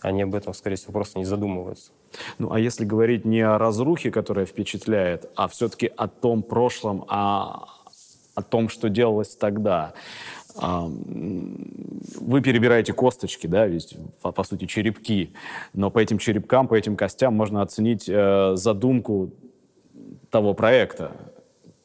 Они 0.00 0.22
об 0.22 0.34
этом, 0.34 0.54
скорее 0.54 0.76
всего, 0.76 0.92
просто 0.92 1.18
не 1.18 1.24
задумываются. 1.24 1.92
Ну, 2.38 2.52
а 2.52 2.58
если 2.58 2.84
говорить 2.84 3.24
не 3.24 3.42
о 3.42 3.58
разрухе, 3.58 4.10
которая 4.10 4.46
впечатляет, 4.46 5.30
а 5.36 5.46
все-таки 5.48 5.90
о 5.96 6.08
том 6.08 6.42
прошлом, 6.42 7.04
а 7.08 7.66
о 8.34 8.42
том, 8.42 8.68
что 8.68 8.88
делалось 8.88 9.36
тогда. 9.36 9.92
Вы 10.56 12.40
перебираете 12.42 12.92
косточки, 12.92 13.46
да, 13.46 13.66
ведь, 13.66 13.96
по, 14.22 14.32
по 14.32 14.42
сути, 14.42 14.66
черепки, 14.66 15.32
но 15.74 15.90
по 15.90 15.98
этим 16.00 16.18
черепкам, 16.18 16.66
по 16.66 16.74
этим 16.74 16.96
костям 16.96 17.34
можно 17.36 17.62
оценить 17.62 18.08
э, 18.08 18.52
задумку 18.56 19.30
того 20.30 20.54
проекта. 20.54 21.12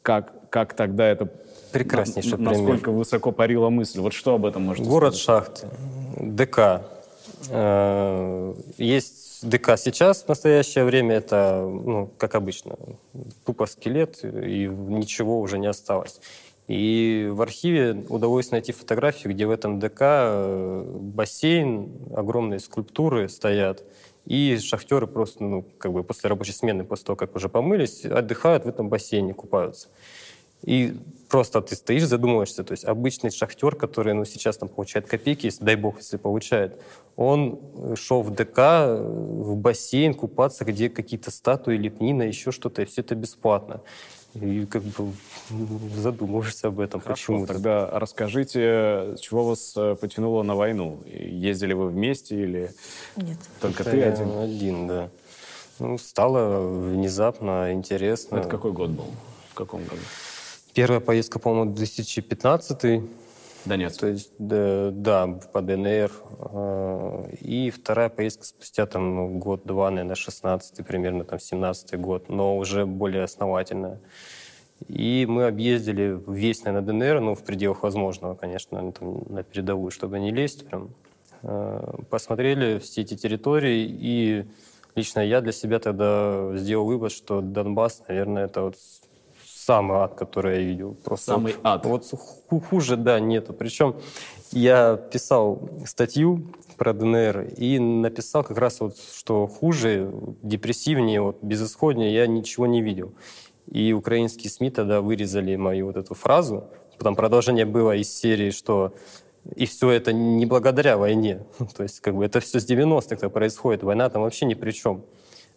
Как, 0.01 0.49
как 0.49 0.73
тогда 0.73 1.05
это... 1.07 1.31
Прекраснейший 1.71 2.37
на- 2.37 2.51
пример. 2.51 2.57
Насколько 2.61 2.91
высоко 2.91 3.31
парила 3.31 3.69
мысль. 3.69 3.99
Вот 3.99 4.13
что 4.13 4.35
об 4.35 4.45
этом 4.45 4.63
можете 4.63 4.87
Город 4.89 5.15
сказать? 5.15 5.45
Шахты, 5.61 5.67
ДК. 6.21 6.81
Э, 7.49 8.53
Есть 8.77 9.47
ДК 9.47 9.77
сейчас, 9.77 10.23
в 10.23 10.27
настоящее 10.27 10.85
время, 10.85 11.15
это, 11.15 11.61
ну, 11.69 12.09
как 12.17 12.35
обычно, 12.35 12.77
тупо 13.45 13.65
скелет, 13.65 14.23
и 14.23 14.67
ничего 14.67 15.39
уже 15.39 15.59
не 15.59 15.67
осталось. 15.67 16.19
И 16.67 17.29
в 17.31 17.41
архиве 17.43 18.05
удалось 18.09 18.49
найти 18.49 18.71
фотографию, 18.71 19.33
где 19.33 19.45
в 19.45 19.51
этом 19.51 19.79
ДК 19.79 19.97
э, 20.01 20.83
бассейн, 20.99 21.91
огромные 22.15 22.59
скульптуры 22.59 23.29
стоят, 23.29 23.83
и 24.25 24.57
шахтеры 24.57 25.05
просто, 25.05 25.43
ну, 25.43 25.63
как 25.77 25.93
бы 25.93 26.03
после 26.03 26.29
рабочей 26.29 26.53
смены, 26.53 26.83
после 26.83 27.05
того, 27.05 27.15
как 27.17 27.35
уже 27.35 27.49
помылись, 27.49 28.03
отдыхают 28.05 28.65
в 28.65 28.67
этом 28.69 28.89
бассейне, 28.89 29.35
купаются. 29.35 29.89
И 30.63 30.95
просто 31.29 31.61
ты 31.61 31.75
стоишь, 31.75 32.03
задумываешься, 32.03 32.63
то 32.63 32.71
есть 32.71 32.85
обычный 32.85 33.31
шахтер, 33.31 33.75
который 33.75 34.13
ну, 34.13 34.25
сейчас 34.25 34.57
там 34.57 34.69
получает 34.69 35.07
копейки, 35.07 35.47
если, 35.47 35.63
дай 35.63 35.75
бог, 35.75 35.97
если 35.97 36.17
получает, 36.17 36.79
он 37.15 37.59
э, 37.75 37.95
шел 37.97 38.21
в 38.21 38.31
ДК, 38.31 38.57
э, 38.57 38.97
в 39.01 39.55
бассейн 39.55 40.13
купаться, 40.13 40.65
где 40.65 40.89
какие-то 40.89 41.31
статуи, 41.31 41.77
лепнина, 41.77 42.23
еще 42.23 42.51
что-то, 42.51 42.81
и 42.81 42.85
все 42.85 43.01
это 43.01 43.15
бесплатно. 43.15 43.81
И 44.33 44.65
как 44.65 44.83
бы 44.83 45.13
задумываешься 45.95 46.67
об 46.67 46.79
этом, 46.79 46.99
Хорошо, 47.01 47.33
почему 47.33 47.47
тогда 47.47 47.89
расскажите, 47.91 49.15
чего 49.19 49.45
вас 49.45 49.73
э, 49.77 49.95
потянуло 49.99 50.43
на 50.43 50.55
войну? 50.55 50.99
Ездили 51.05 51.73
вы 51.73 51.87
вместе 51.87 52.35
или 52.35 52.71
Нет. 53.15 53.37
только 53.61 53.83
Это 53.83 53.91
ты 53.91 54.01
один? 54.03 54.37
Один, 54.37 54.87
да. 54.87 55.09
Ну, 55.79 55.97
стало 55.97 56.91
внезапно 56.91 57.73
интересно. 57.73 58.37
Это 58.37 58.47
какой 58.47 58.71
год 58.71 58.91
был? 58.91 59.07
В 59.51 59.53
каком 59.53 59.83
году? 59.83 60.01
Первая 60.75 60.99
поездка, 60.99 61.39
по-моему, 61.39 61.73
2015 61.73 63.01
Донецк. 63.63 63.99
То 63.99 64.07
есть, 64.07 64.31
да, 64.37 64.91
да, 64.91 65.27
по 65.53 65.61
ДНР. 65.61 66.11
э, 66.39 67.23
И 67.39 67.69
вторая 67.71 68.09
поездка 68.09 68.43
спустя 68.43 68.85
там 68.85 69.15
ну, 69.15 69.29
год-два, 69.39 69.89
наверное, 69.89 70.15
16 70.15 70.85
примерно, 70.85 71.23
там 71.23 71.39
17 71.39 71.97
год, 71.97 72.27
но 72.27 72.57
уже 72.57 72.85
более 72.85 73.23
основательная. 73.23 74.01
И 74.89 75.25
мы 75.29 75.47
объездили 75.47 76.21
весь, 76.27 76.65
наверное, 76.65 76.85
ДНР, 76.85 77.21
ну, 77.21 77.35
в 77.35 77.43
пределах 77.45 77.81
возможного, 77.81 78.35
конечно, 78.35 78.91
там, 78.91 79.23
на 79.29 79.43
передовую, 79.43 79.91
чтобы 79.91 80.19
не 80.19 80.31
лезть 80.31 80.67
прям. 80.67 80.89
Э, 81.41 81.99
Посмотрели 82.09 82.79
все 82.79 83.01
эти 83.01 83.15
территории, 83.15 83.87
и 83.89 84.45
лично 84.93 85.21
я 85.21 85.39
для 85.39 85.53
себя 85.53 85.79
тогда 85.79 86.51
сделал 86.55 86.85
вывод, 86.85 87.13
что 87.13 87.39
Донбасс, 87.39 88.03
наверное, 88.09 88.45
это 88.45 88.63
вот 88.63 88.75
самый 89.65 89.97
ад, 89.97 90.15
который 90.15 90.59
я 90.59 90.63
видел. 90.63 90.95
Просто 91.03 91.25
Самый 91.33 91.53
вот- 91.53 91.61
ад. 91.63 91.85
Вот 91.85 92.05
ху- 92.49 92.59
хуже, 92.59 92.97
да, 92.97 93.19
нету. 93.19 93.53
Причем 93.53 93.95
я 94.51 94.95
писал 94.95 95.59
статью 95.85 96.47
про 96.77 96.93
ДНР 96.93 97.53
и 97.57 97.79
написал 97.79 98.43
как 98.43 98.57
раз 98.57 98.79
вот, 98.79 98.97
что 98.97 99.47
хуже, 99.47 100.11
депрессивнее, 100.43 101.21
вот, 101.21 101.37
безысходнее 101.41 102.13
я 102.13 102.27
ничего 102.27 102.67
не 102.67 102.81
видел. 102.81 103.13
И 103.71 103.93
украинские 103.93 104.51
СМИ 104.51 104.69
тогда 104.69 105.01
вырезали 105.01 105.55
мою 105.55 105.87
вот 105.87 105.97
эту 105.97 106.13
фразу. 106.13 106.65
Потом 106.97 107.15
продолжение 107.15 107.65
было 107.65 107.95
из 107.95 108.13
серии, 108.15 108.51
что 108.51 108.93
и 109.55 109.65
все 109.65 109.89
это 109.89 110.13
не 110.13 110.45
благодаря 110.45 110.97
войне. 110.97 111.39
То 111.75 111.83
есть 111.83 111.99
как 112.01 112.15
бы 112.15 112.23
это 112.25 112.39
все 112.39 112.59
с 112.59 112.69
90-х 112.69 113.29
происходит. 113.29 113.83
Война 113.83 114.09
там 114.09 114.21
вообще 114.21 114.45
ни 114.45 114.53
при 114.53 114.71
чем. 114.71 115.01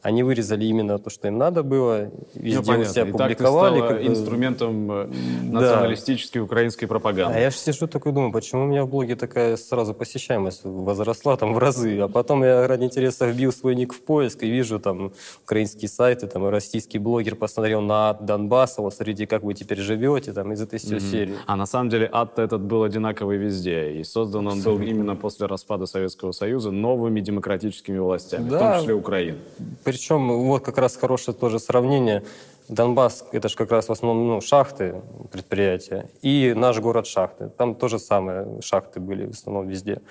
Они 0.01 0.23
вырезали 0.23 0.65
именно 0.65 0.99
то, 0.99 1.11
что 1.11 1.27
им 1.29 1.39
надо 1.39 1.63
было, 1.65 2.11
везде 2.35 2.73
Ну, 2.73 2.81
у 2.81 2.85
себя 2.85 3.03
И 3.03 3.13
так 3.13 3.29
ты 3.29 3.35
публиковали. 3.35 3.79
стала 3.79 3.93
бы. 3.99 4.07
инструментом 4.07 4.93
э, 4.93 5.07
националистической 5.43 6.41
украинской 6.43 6.87
пропаганды. 6.87 7.37
А 7.37 7.41
я 7.41 7.51
же 7.51 7.57
сижу 7.57 7.87
такой 7.89 8.13
думаю, 8.13 8.33
почему 8.33 8.63
у 8.63 8.67
меня 8.67 8.85
в 8.85 8.89
блоге 8.89 9.17
такая 9.17 9.57
сразу 9.57 9.95
посещаемость 9.95 10.61
возросла 10.65 11.37
там 11.37 11.53
в 11.53 11.59
разы, 11.59 11.99
а 11.99 12.09
потом 12.09 12.45
я 12.45 12.67
ради 12.67 12.85
интереса 12.85 13.27
вбил 13.27 13.53
свой 13.53 13.75
ник 13.75 13.93
в 13.93 14.01
поиск 14.03 14.43
и 14.45 14.51
вижу 14.51 14.79
там 14.79 15.13
украинские 15.45 15.89
сайты, 15.89 16.27
там 16.27 16.47
и 16.47 16.51
российский 16.51 16.99
блогер 16.99 17.35
посмотрел 17.35 17.81
на 17.81 18.11
ад 18.11 18.25
Донбасса, 18.25 18.83
вот 18.83 18.95
смотрите, 18.95 19.27
как 19.27 19.43
вы 19.43 19.55
теперь 19.55 19.79
живете, 19.81 20.33
там 20.33 20.53
из 20.53 20.61
этой 20.61 20.79
всей 20.79 21.01
серии. 21.01 21.35
А 21.47 21.57
на 21.57 21.67
самом 21.67 21.91
деле 21.91 22.09
ад 22.13 22.39
этот 22.39 22.61
был 22.63 22.85
одинаковый 22.85 23.37
везде. 23.37 23.93
И 23.95 24.05
создан 24.05 24.47
он 24.47 24.63
был 24.63 24.81
именно 24.81 25.17
после 25.17 25.47
распада 25.47 25.87
Советского 25.87 26.33
Союза 26.33 26.71
новыми 26.71 27.21
демократическими 27.21 27.99
властями, 27.99 28.47
в 28.47 28.51
том 28.51 28.59
Да. 28.59 28.79
числе 28.81 28.95
Украины. 28.95 29.39
Причем 29.89 30.31
вот 30.31 30.63
как 30.65 30.77
раз 30.77 30.97
хорошее 30.97 31.35
тоже 31.35 31.59
сравнение. 31.59 32.23
Донбасс— 32.69 33.25
это 33.33 33.49
же 33.49 33.57
как 33.57 33.73
раз 33.73 33.89
в 33.89 33.93
основном 33.93 34.29
ну, 34.29 34.41
шахты, 34.43 35.01
предприятия, 35.33 36.11
и 36.21 36.53
наш 36.55 36.79
город 36.79 37.07
шахты. 37.07 37.49
Там 37.49 37.75
тоже 37.75 37.99
самое 37.99 38.61
шахты 38.61 39.01
были 39.01 39.25
в 39.25 39.31
основном 39.31 39.67
везде. 39.67 40.03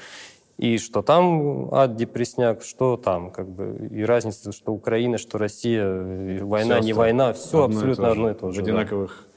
И 0.57 0.79
что 0.79 1.03
там 1.03 1.71
ад, 1.71 1.95
депресняк, 1.95 2.63
что 2.63 2.97
там, 2.97 3.29
как 3.29 3.47
бы, 3.47 3.87
и 3.91 4.03
разница, 4.03 4.51
что 4.51 4.71
Украина, 4.71 5.19
что 5.19 5.37
Россия, 5.37 5.85
и 5.85 6.39
война, 6.39 6.77
Всё 6.77 6.83
не 6.83 6.93
война, 6.93 7.33
все 7.33 7.65
одно 7.65 7.75
и 7.75 7.77
абсолютно 7.77 8.05
же. 8.05 8.11
одно 8.11 8.31
и 8.31 8.33
то 8.33 8.51
же. 8.51 8.61
В 8.61 8.65
да. 8.65 8.71
одинаковых 8.71 9.27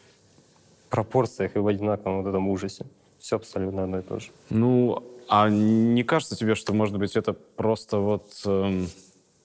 пропорциях 0.89 1.55
и 1.55 1.59
в 1.59 1.67
одинаковом 1.67 2.23
вот 2.23 2.31
этом 2.31 2.49
ужасе. 2.49 2.87
Все 3.19 3.37
абсолютно 3.37 3.85
одно 3.85 3.99
и 3.99 4.03
то 4.03 4.19
же. 4.19 4.29
Ну, 4.49 5.03
а 5.29 5.51
не 5.51 6.03
кажется 6.03 6.35
тебе, 6.35 6.55
что, 6.55 6.73
может 6.73 6.97
быть, 6.97 7.15
это 7.15 7.35
просто 7.35 7.99
вот 7.99 8.25
эм, 8.47 8.89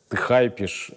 ты 0.09 0.17
хайпишь, 0.17 0.91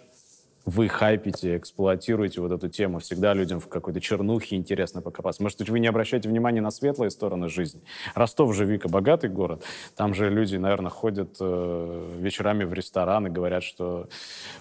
вы 0.65 0.89
хайпите, 0.89 1.57
эксплуатируете 1.57 2.43
вот 2.43 2.53
эту 2.53 2.69
тему. 2.69 2.99
Всегда 2.99 3.33
людям 3.33 3.59
в 3.59 3.69
какой-то 3.69 4.03
чернухе 4.03 4.57
интересно 4.57 5.01
покопаться. 5.01 5.43
Может 5.43 5.59
быть, 5.59 5.71
вы 5.71 5.81
не 5.81 5.87
обращаете 5.87 6.29
внимания 6.29 6.61
на 6.61 6.71
светлые 6.71 7.11
стороны 7.11 7.49
жизни? 7.49 7.81
Ростов 8.15 8.55
же, 8.55 8.67
Вика, 8.67 8.89
богатый 8.89 9.31
город. 9.31 9.65
Там 9.97 10.13
же 10.13 10.29
люди, 10.29 10.57
наверное, 10.57 10.91
ходят 10.91 11.37
э, 11.41 12.17
вечерами 12.19 12.65
в 12.65 12.75
рестораны, 12.75 13.31
говорят, 13.31 13.63
что 13.63 14.09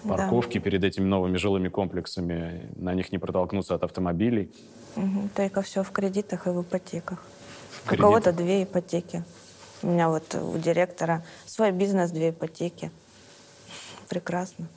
Да. 0.02 0.14
парковки 0.14 0.58
перед 0.58 0.82
этими 0.82 1.04
новыми 1.04 1.36
жилыми 1.36 1.68
комплексами, 1.68 2.70
на 2.76 2.94
них 2.94 3.12
не 3.12 3.18
протолкнуться 3.18 3.74
от 3.74 3.82
автомобилей. 3.82 4.50
Мгм. 4.96 5.28
Только 5.36 5.60
все 5.60 5.82
в 5.82 5.90
кредитах 5.90 6.46
и 6.46 6.50
в 6.50 6.62
ипотеках. 6.62 7.22
У 7.90 7.96
кого-то 7.96 8.32
две 8.32 8.64
ипотеки. 8.64 9.24
У 9.82 9.88
меня 9.88 10.08
вот 10.08 10.34
у 10.34 10.56
директора 10.58 11.22
свой 11.44 11.70
бизнес, 11.70 12.10
две 12.10 12.30
ипотеки. 12.30 12.90
Прекрасно. 14.08 14.68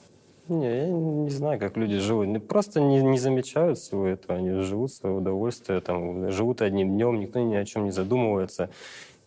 Не, 0.48 0.65
я 0.65 0.88
не 0.89 1.30
знаю, 1.30 1.60
как 1.60 1.78
люди 1.78 1.98
живут. 1.98 2.26
Они 2.26 2.39
просто 2.39 2.82
не, 2.82 3.02
не 3.02 3.17
замечают 3.17 3.78
всего 3.78 4.06
этого. 4.08 4.38
Они 4.38 4.62
живут 4.62 4.91
свое 4.91 5.15
удовольствие, 5.15 5.80
там, 5.80 6.30
живут 6.32 6.62
одним 6.62 6.89
днем, 6.89 7.20
никто 7.20 7.39
ни 7.39 7.56
о 7.56 7.63
чем 7.63 7.86
не 7.86 7.91
задумывается. 7.91 8.70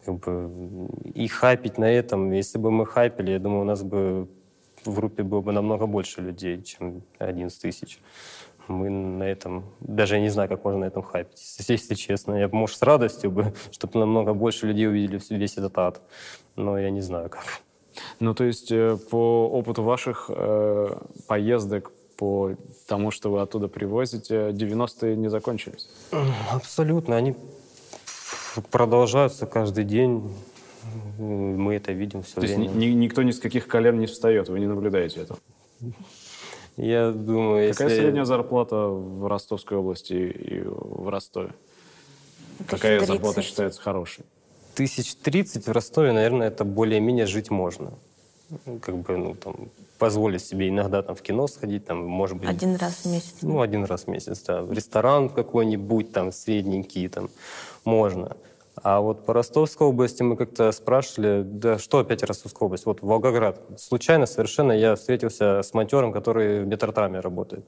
Как 0.04 0.16
бы, 0.16 0.50
и 1.14 1.26
хайпить 1.28 1.78
на 1.78 1.90
этом, 1.90 2.30
если 2.32 2.58
бы 2.58 2.70
мы 2.70 2.84
хайпили, 2.84 3.30
я 3.32 3.38
думаю, 3.38 3.62
у 3.62 3.64
нас 3.64 3.82
бы 3.82 4.28
в 4.84 4.94
группе 4.94 5.22
было 5.22 5.40
бы 5.40 5.52
намного 5.52 5.86
больше 5.86 6.20
людей, 6.20 6.62
чем 6.62 7.02
11 7.18 7.62
тысяч. 7.62 8.00
Мы 8.68 8.90
на 8.90 9.24
этом, 9.24 9.64
даже 9.80 10.16
я 10.16 10.20
не 10.20 10.30
знаю, 10.30 10.48
как 10.48 10.64
можно 10.64 10.80
на 10.80 10.84
этом 10.86 11.02
хайпить, 11.02 11.40
если, 11.68 11.94
честно. 11.94 12.34
Я, 12.34 12.48
может, 12.48 12.76
с 12.76 12.82
радостью 12.82 13.30
бы, 13.30 13.54
чтобы 13.70 13.98
намного 13.98 14.34
больше 14.34 14.66
людей 14.66 14.88
увидели 14.88 15.20
весь 15.30 15.56
этот 15.56 15.78
ад. 15.78 16.02
Но 16.56 16.78
я 16.78 16.90
не 16.90 17.00
знаю, 17.00 17.30
как. 17.30 17.44
Ну, 18.20 18.34
то 18.34 18.44
есть 18.44 18.72
э, 18.72 18.96
по 19.10 19.48
опыту 19.48 19.82
ваших 19.82 20.30
э, 20.34 20.96
поездок, 21.26 21.92
по 22.16 22.54
тому, 22.86 23.10
что 23.10 23.30
вы 23.30 23.40
оттуда 23.40 23.68
привозите, 23.68 24.50
90-е 24.50 25.16
не 25.16 25.28
закончились? 25.28 25.88
Абсолютно. 26.52 27.16
Они 27.16 27.34
продолжаются 28.70 29.46
каждый 29.46 29.84
день. 29.84 30.32
Мы 31.18 31.74
это 31.74 31.92
видим 31.92 32.22
все 32.22 32.34
То 32.34 32.40
время. 32.42 32.64
есть 32.64 32.74
ни, 32.74 32.86
никто 32.86 33.22
ни 33.22 33.30
с 33.30 33.40
каких 33.40 33.66
колен 33.66 33.98
не 33.98 34.06
встает, 34.06 34.48
вы 34.48 34.60
не 34.60 34.66
наблюдаете 34.66 35.20
этого? 35.20 35.38
Я 36.76 37.12
думаю, 37.12 37.70
Какая 37.72 37.88
если... 37.88 38.02
средняя 38.02 38.24
зарплата 38.24 38.76
в 38.76 39.26
Ростовской 39.28 39.78
области 39.78 40.12
и 40.12 40.60
в 40.64 41.08
Ростове? 41.08 41.52
Какая 42.66 42.96
1030. 42.96 43.08
зарплата 43.08 43.42
считается 43.42 43.80
хорошей? 43.80 44.24
Тысяч 44.74 45.14
тридцать 45.16 45.66
в 45.66 45.72
Ростове, 45.72 46.12
наверное, 46.12 46.48
это 46.48 46.64
более-менее 46.64 47.26
жить 47.26 47.50
можно. 47.50 47.92
Ну, 48.66 48.78
Как 48.78 48.96
бы, 48.96 49.16
ну, 49.16 49.34
там, 49.34 49.70
позволить 49.98 50.44
себе 50.44 50.68
иногда 50.68 51.02
там 51.02 51.14
в 51.14 51.22
кино 51.22 51.46
сходить, 51.46 51.86
там, 51.86 52.04
может 52.04 52.36
быть... 52.36 52.48
Один 52.48 52.76
раз 52.76 53.04
в 53.04 53.06
месяц. 53.06 53.36
Ну, 53.42 53.60
один 53.60 53.84
раз 53.84 54.04
в 54.04 54.08
месяц, 54.08 54.42
да. 54.42 54.62
В 54.62 54.72
ресторан 54.72 55.28
какой-нибудь, 55.28 56.12
там, 56.12 56.32
средненький, 56.32 57.08
там, 57.08 57.30
можно. 57.84 58.36
А 58.82 59.00
вот 59.00 59.24
по 59.24 59.32
Ростовской 59.32 59.86
области 59.86 60.22
мы 60.22 60.36
как-то 60.36 60.72
спрашивали, 60.72 61.42
да 61.44 61.78
что 61.78 61.98
опять 61.98 62.22
Ростовская 62.22 62.66
область? 62.66 62.86
Вот 62.86 63.02
Волгоград. 63.02 63.60
Случайно 63.78 64.26
совершенно 64.26 64.72
я 64.72 64.96
встретился 64.96 65.62
с 65.62 65.72
монтером, 65.74 66.12
который 66.12 66.64
в 66.64 66.66
метротраме 66.66 67.20
работает. 67.20 67.64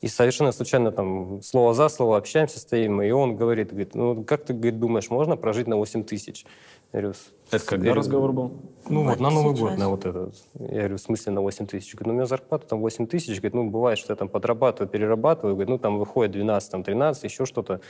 И 0.00 0.08
совершенно 0.08 0.50
случайно 0.52 0.92
там 0.92 1.42
слово 1.42 1.74
за 1.74 1.88
слово 1.90 2.16
общаемся, 2.16 2.58
стоим, 2.58 3.02
и 3.02 3.10
он 3.10 3.36
говорит, 3.36 3.68
говорит, 3.68 3.94
ну 3.94 4.24
как 4.24 4.44
ты 4.44 4.54
говорит, 4.54 4.78
думаешь, 4.80 5.10
можно 5.10 5.36
прожить 5.36 5.66
на 5.66 5.76
8 5.76 6.04
тысяч? 6.04 6.46
Я 6.92 7.00
говорю, 7.00 7.14
«С- 7.14 7.32
Это 7.54 7.66
когда 7.66 7.84
я 7.86 7.92
говорю, 7.92 7.98
разговор 8.00 8.32
был? 8.32 8.50
Ну 8.88 9.02
вот, 9.04 9.10
Вот 9.10 9.20
на 9.20 9.30
Новый 9.30 9.54
сейчас. 9.54 9.68
год, 9.68 9.78
на 9.78 9.88
вот 9.90 10.06
это. 10.06 10.32
Я 10.58 10.66
говорю, 10.78 10.96
в 10.96 11.00
смысле 11.00 11.32
на 11.32 11.40
8 11.42 11.66
тысяч? 11.66 11.94
Говорит, 11.94 12.06
ну 12.06 12.12
у 12.14 12.16
меня 12.16 12.26
зарплата 12.26 12.66
там 12.66 12.80
8 12.80 13.06
тысяч. 13.06 13.36
Говорит, 13.36 13.54
ну 13.54 13.70
бывает, 13.70 13.98
что 13.98 14.12
я 14.12 14.16
там 14.16 14.28
подрабатываю, 14.28 14.88
перерабатываю. 14.88 15.54
Говорит, 15.54 15.68
ну 15.68 15.78
там 15.78 15.98
выходит 15.98 16.32
12, 16.32 16.70
там 16.70 16.82
13, 16.82 17.24
еще 17.24 17.44
что-то. 17.44 17.80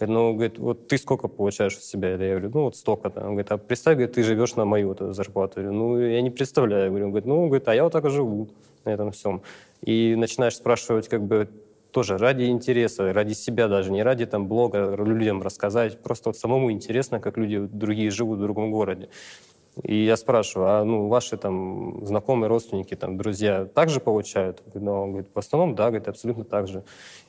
Говорит, 0.00 0.14
ну, 0.14 0.32
говорит, 0.34 0.58
вот 0.58 0.88
ты 0.88 0.98
сколько 0.98 1.28
получаешь 1.28 1.76
от 1.76 1.82
себя? 1.84 2.10
Я 2.10 2.16
говорю, 2.18 2.50
ну 2.52 2.62
вот 2.64 2.76
столько-то. 2.76 3.20
Он 3.20 3.28
говорит, 3.28 3.52
а 3.52 3.56
представь, 3.56 3.94
говорит, 3.96 4.14
ты 4.16 4.22
живешь 4.22 4.54
на 4.56 4.64
мою 4.66 4.94
зарплату. 5.14 5.60
Я 5.60 5.68
говорю, 5.68 5.78
ну 5.78 5.98
я 6.00 6.20
не 6.20 6.30
представляю. 6.30 6.84
Я 6.84 6.88
говорю, 6.90 7.04
он 7.06 7.10
говорит, 7.12 7.26
ну, 7.26 7.46
говорит, 7.46 7.68
а 7.68 7.74
я 7.74 7.84
вот 7.84 7.92
так 7.92 8.04
и 8.04 8.10
живу 8.10 8.48
на 8.84 8.90
этом 8.90 9.12
всем. 9.12 9.40
И 9.84 10.14
начинаешь 10.16 10.56
спрашивать, 10.56 11.08
как 11.08 11.22
бы, 11.24 11.48
тоже 11.90 12.16
ради 12.16 12.44
интереса, 12.44 13.12
ради 13.12 13.34
себя 13.34 13.68
даже, 13.68 13.92
не 13.92 14.02
ради 14.02 14.26
там 14.26 14.48
блога 14.48 14.94
людям 14.96 15.42
рассказать, 15.42 16.02
просто 16.02 16.30
вот 16.30 16.36
самому 16.38 16.72
интересно, 16.72 17.20
как 17.20 17.36
люди 17.36 17.58
другие 17.58 18.10
живут 18.10 18.38
в 18.38 18.42
другом 18.42 18.70
городе. 18.70 19.08
И 19.82 20.04
я 20.04 20.16
спрашиваю, 20.16 20.68
а 20.68 20.84
ну, 20.84 21.08
ваши 21.08 21.36
там 21.36 22.04
знакомые, 22.04 22.48
родственники, 22.48 22.94
там, 22.94 23.16
друзья 23.16 23.64
также 23.64 24.00
получают? 24.00 24.62
Ну, 24.74 25.02
он 25.02 25.10
говорит, 25.12 25.30
в 25.32 25.38
основном, 25.38 25.74
да, 25.74 25.86
говорит, 25.86 26.08
абсолютно 26.08 26.44
так 26.44 26.68
же. 26.68 26.84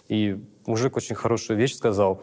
И 0.09 0.37
мужик 0.65 0.97
очень 0.97 1.15
хорошую 1.15 1.57
вещь 1.57 1.75
сказал. 1.75 2.21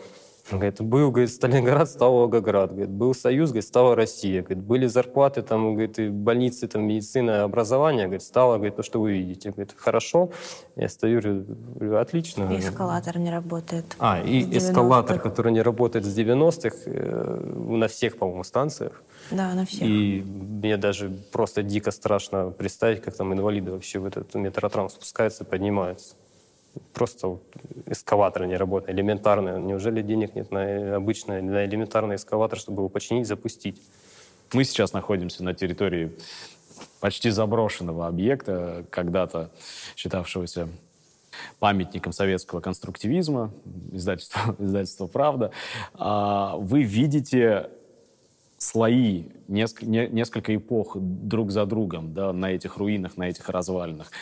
Он 0.53 0.59
говорит, 0.59 0.81
был, 0.81 1.11
говорит, 1.11 1.31
Сталинград, 1.31 1.89
стал 1.89 2.13
Волгоград. 2.15 2.71
Говорит, 2.71 2.91
был 2.91 3.15
Союз, 3.15 3.51
говорит, 3.51 3.67
стала 3.67 3.95
Россия. 3.95 4.43
Говорит, 4.43 4.65
были 4.65 4.87
зарплаты, 4.87 5.43
там, 5.43 5.75
говорит, 5.75 5.99
и 5.99 6.09
больницы, 6.09 6.67
там, 6.67 6.85
медицина, 6.85 7.45
образование. 7.45 8.07
Говорит, 8.07 8.23
стало, 8.23 8.57
говорит, 8.57 8.77
то, 8.77 8.83
что 8.83 9.01
вы 9.01 9.13
видите. 9.13 9.51
Говорит, 9.51 9.75
хорошо. 9.77 10.31
Я 10.77 10.89
стою, 10.89 11.21
говорю, 11.21 11.99
отлично. 11.99 12.53
И 12.53 12.59
эскалатор 12.59 13.19
не 13.19 13.31
работает. 13.31 13.85
А, 13.99 14.21
и 14.21 14.43
эскалатор, 14.57 15.17
90-х. 15.17 15.29
который 15.29 15.53
не 15.53 15.63
работает 15.63 16.05
с 16.05 16.19
90-х, 16.19 16.77
э, 16.87 17.41
на 17.69 17.87
всех, 17.87 18.19
по-моему, 18.19 18.45
станциях. 18.45 19.03
Да, 19.31 19.55
на 19.55 19.65
всех. 19.65 19.83
И 19.83 20.23
мне 20.23 20.77
даже 20.77 21.11
просто 21.33 21.63
дико 21.63 21.91
страшно 21.91 22.51
представить, 22.51 23.03
как 23.03 23.15
там 23.15 23.33
инвалиды 23.33 23.71
вообще 23.71 23.99
в 23.99 24.07
этот 24.07 24.35
метротрам 24.35 24.89
спускаются, 24.89 25.45
поднимаются. 25.45 26.15
Просто 26.95 27.39
эскаватор 27.87 28.47
не 28.47 28.57
работает, 28.57 28.97
элементарно. 28.97 29.59
Неужели 29.59 30.03
денег 30.03 30.35
нет 30.35 30.51
на 30.51 30.97
обычный, 30.97 31.43
на 31.43 31.65
элементарный 31.65 32.17
эскаватор, 32.17 32.59
чтобы 32.59 32.81
его 32.81 32.89
починить, 32.89 33.27
запустить? 33.27 33.81
Мы 34.53 34.65
сейчас 34.65 34.93
находимся 34.93 35.45
на 35.45 35.55
территории 35.55 36.13
почти 37.01 37.31
заброшенного 37.31 38.07
объекта, 38.07 38.85
когда-то 38.91 39.51
считавшегося 39.97 40.69
памятником 41.59 42.13
советского 42.13 42.61
конструктивизма, 42.61 43.53
издательство, 43.93 44.57
издательство 44.59 45.07
«Правда». 45.07 45.53
А, 45.95 46.57
Вы 46.57 46.83
видите 46.83 47.71
слои, 48.61 49.25
неск- 49.49 49.85
не- 49.85 50.09
несколько 50.09 50.55
эпох 50.55 50.97
друг 50.99 51.51
за 51.51 51.65
другом 51.65 52.13
да, 52.13 52.33
на 52.33 52.53
этих 52.53 52.77
руинах, 52.77 53.17
на 53.17 53.29
этих 53.29 53.49
развалинах. 53.49 54.13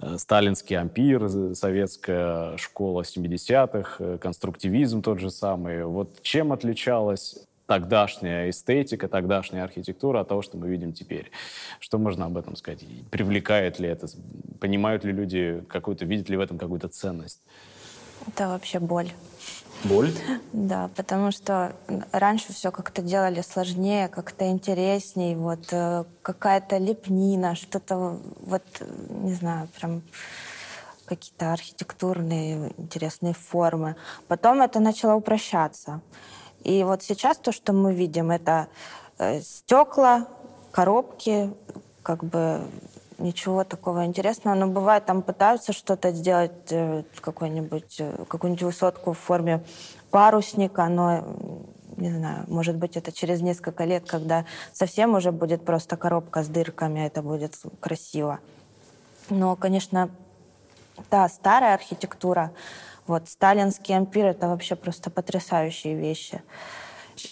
Э, 0.00 0.16
Сталинский 0.18 0.76
ампир, 0.76 1.28
советская 1.54 2.56
школа 2.56 3.02
70-х, 3.04 3.96
э, 4.02 4.18
конструктивизм 4.18 5.02
тот 5.02 5.20
же 5.20 5.30
самый. 5.30 5.84
Вот 5.84 6.22
чем 6.22 6.52
отличалась 6.52 7.46
тогдашняя 7.66 8.48
эстетика, 8.48 9.08
тогдашняя 9.08 9.64
архитектура 9.64 10.20
от 10.20 10.28
того, 10.28 10.40
что 10.40 10.56
мы 10.56 10.68
видим 10.68 10.94
теперь? 10.94 11.30
Что 11.78 11.98
можно 11.98 12.24
об 12.24 12.38
этом 12.38 12.56
сказать? 12.56 12.84
Привлекает 13.10 13.78
ли 13.78 13.88
это? 13.88 14.06
Понимают 14.58 15.04
ли 15.04 15.12
люди 15.12 15.62
какую-то, 15.68 16.06
видят 16.06 16.30
ли 16.30 16.36
в 16.38 16.40
этом 16.40 16.56
какую-то 16.56 16.88
ценность? 16.88 17.42
Это 18.26 18.48
вообще 18.48 18.78
боль. 18.78 19.10
Боль? 19.84 20.12
Да, 20.52 20.90
потому 20.96 21.32
что 21.32 21.74
раньше 22.12 22.52
все 22.52 22.70
как-то 22.70 23.02
делали 23.02 23.40
сложнее, 23.42 24.08
как-то 24.08 24.48
интересней, 24.48 25.34
вот 25.34 25.72
э, 25.72 26.04
какая-то 26.22 26.78
лепнина, 26.78 27.54
что-то 27.54 28.20
вот, 28.40 28.62
не 29.08 29.34
знаю, 29.34 29.68
прям 29.78 30.02
какие-то 31.04 31.52
архитектурные 31.52 32.72
интересные 32.78 33.34
формы. 33.34 33.96
Потом 34.28 34.62
это 34.62 34.80
начало 34.80 35.14
упрощаться. 35.14 36.00
И 36.62 36.84
вот 36.84 37.02
сейчас 37.02 37.38
то, 37.38 37.52
что 37.52 37.72
мы 37.72 37.92
видим, 37.92 38.30
это 38.30 38.68
э, 39.18 39.40
стекла, 39.40 40.28
коробки, 40.70 41.52
как 42.02 42.24
бы 42.24 42.62
ничего 43.22 43.64
такого 43.64 44.04
интересного. 44.04 44.54
Но 44.54 44.66
бывает, 44.66 45.06
там 45.06 45.22
пытаются 45.22 45.72
что-то 45.72 46.12
сделать, 46.12 46.70
э, 46.70 47.00
э, 47.00 47.20
какую-нибудь 47.20 48.62
высотку 48.62 49.12
в 49.12 49.18
форме 49.18 49.64
парусника, 50.10 50.88
но, 50.88 51.24
не 51.96 52.10
знаю, 52.10 52.44
может 52.48 52.76
быть, 52.76 52.96
это 52.96 53.12
через 53.12 53.40
несколько 53.40 53.84
лет, 53.84 54.04
когда 54.06 54.44
совсем 54.72 55.14
уже 55.14 55.32
будет 55.32 55.64
просто 55.64 55.96
коробка 55.96 56.42
с 56.42 56.48
дырками, 56.48 57.00
это 57.00 57.22
будет 57.22 57.58
красиво. 57.80 58.38
Но, 59.30 59.56
конечно, 59.56 60.10
да, 61.10 61.28
старая 61.28 61.74
архитектура, 61.74 62.52
вот 63.06 63.28
сталинский 63.28 63.96
ампир, 63.96 64.26
это 64.26 64.48
вообще 64.48 64.76
просто 64.76 65.10
потрясающие 65.10 65.94
вещи. 65.94 66.42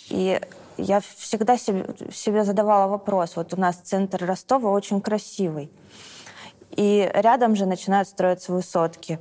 И 0.09 0.41
я 0.81 1.01
всегда 1.01 1.57
себе, 1.57 1.87
себе 2.13 2.45
задавала 2.45 2.89
вопрос, 2.89 3.37
вот 3.37 3.55
у 3.55 3.57
нас 3.61 3.77
центр 3.77 4.25
Ростова 4.25 4.71
очень 4.71 5.01
красивый, 5.01 5.71
и 6.71 7.11
рядом 7.15 7.57
же 7.57 7.67
начинают 7.67 8.09
строиться 8.09 8.53
высотки. 8.53 9.19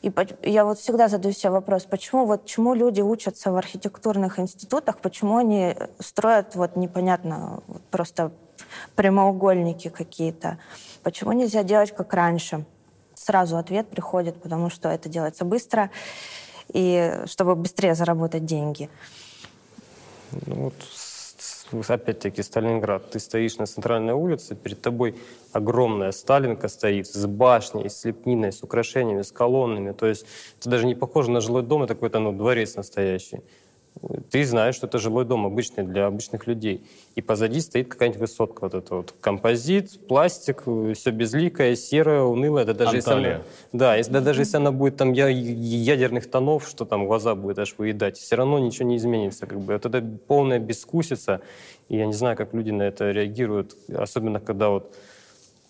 И 0.00 0.12
я 0.42 0.64
вот 0.64 0.78
всегда 0.78 1.08
задаю 1.08 1.34
себе 1.34 1.50
вопрос, 1.50 1.84
почему 1.84 2.24
вот 2.24 2.46
чему 2.46 2.74
люди 2.74 3.00
учатся 3.00 3.50
в 3.50 3.56
архитектурных 3.56 4.38
институтах, 4.38 4.98
почему 4.98 5.38
они 5.38 5.74
строят 5.98 6.54
вот 6.54 6.76
непонятно 6.76 7.62
просто 7.90 8.30
прямоугольники 8.94 9.88
какие-то, 9.88 10.58
почему 11.02 11.32
нельзя 11.32 11.64
делать 11.64 11.92
как 11.94 12.14
раньше? 12.14 12.64
Сразу 13.14 13.56
ответ 13.56 13.88
приходит, 13.88 14.40
потому 14.40 14.70
что 14.70 14.88
это 14.88 15.08
делается 15.08 15.44
быстро 15.44 15.90
и 16.72 17.22
чтобы 17.26 17.56
быстрее 17.56 17.94
заработать 17.94 18.44
деньги. 18.44 18.88
Ну, 20.32 20.72
вот, 21.72 21.90
опять-таки, 21.90 22.42
Сталинград. 22.42 23.10
Ты 23.10 23.18
стоишь 23.18 23.58
на 23.58 23.66
центральной 23.66 24.14
улице, 24.14 24.54
перед 24.54 24.80
тобой 24.80 25.16
огромная 25.52 26.12
Сталинка 26.12 26.68
стоит 26.68 27.06
с 27.06 27.26
башней, 27.26 27.88
с 27.88 28.04
лепниной, 28.04 28.52
с 28.52 28.62
украшениями, 28.62 29.22
с 29.22 29.32
колоннами. 29.32 29.92
То 29.92 30.06
есть 30.06 30.26
это 30.58 30.70
даже 30.70 30.86
не 30.86 30.94
похоже 30.94 31.30
на 31.30 31.40
жилой 31.40 31.62
дом, 31.62 31.82
это 31.82 31.94
какой-то 31.94 32.18
ну, 32.18 32.32
дворец 32.32 32.76
настоящий. 32.76 33.40
Ты 34.30 34.44
знаешь, 34.44 34.76
что 34.76 34.86
это 34.86 34.98
жилой 34.98 35.24
дом 35.24 35.46
обычный 35.46 35.84
для 35.84 36.06
обычных 36.06 36.46
людей. 36.46 36.86
И 37.16 37.22
позади 37.22 37.60
стоит 37.60 37.88
какая-нибудь 37.88 38.20
высотка. 38.20 38.64
Вот 38.64 38.74
это 38.74 38.94
вот 38.94 39.14
композит, 39.20 40.06
пластик, 40.06 40.62
все 40.94 41.10
безликое, 41.10 41.74
серое, 41.74 42.22
унылое. 42.22 42.64
Да 42.64 42.74
даже, 42.74 42.96
если 42.96 43.12
она, 43.12 43.42
да, 43.72 43.96
если, 43.96 44.12
да, 44.12 44.20
даже 44.20 44.42
если 44.42 44.56
она 44.56 44.70
будет 44.70 44.96
там 44.96 45.12
я, 45.12 45.28
ядерных 45.28 46.30
тонов, 46.30 46.68
что 46.68 46.84
там 46.84 47.06
глаза 47.06 47.34
будет 47.34 47.58
аж 47.58 47.74
выедать, 47.78 48.18
все 48.18 48.36
равно 48.36 48.58
ничего 48.58 48.88
не 48.88 48.96
изменится. 48.96 49.46
Как 49.46 49.60
бы. 49.60 49.72
Это 49.72 50.00
полная 50.26 50.58
бескусица. 50.58 51.40
И 51.88 51.96
я 51.96 52.06
не 52.06 52.12
знаю, 52.12 52.36
как 52.36 52.54
люди 52.54 52.70
на 52.70 52.82
это 52.82 53.10
реагируют. 53.10 53.76
Особенно, 53.92 54.38
когда 54.38 54.68
вот 54.68 54.94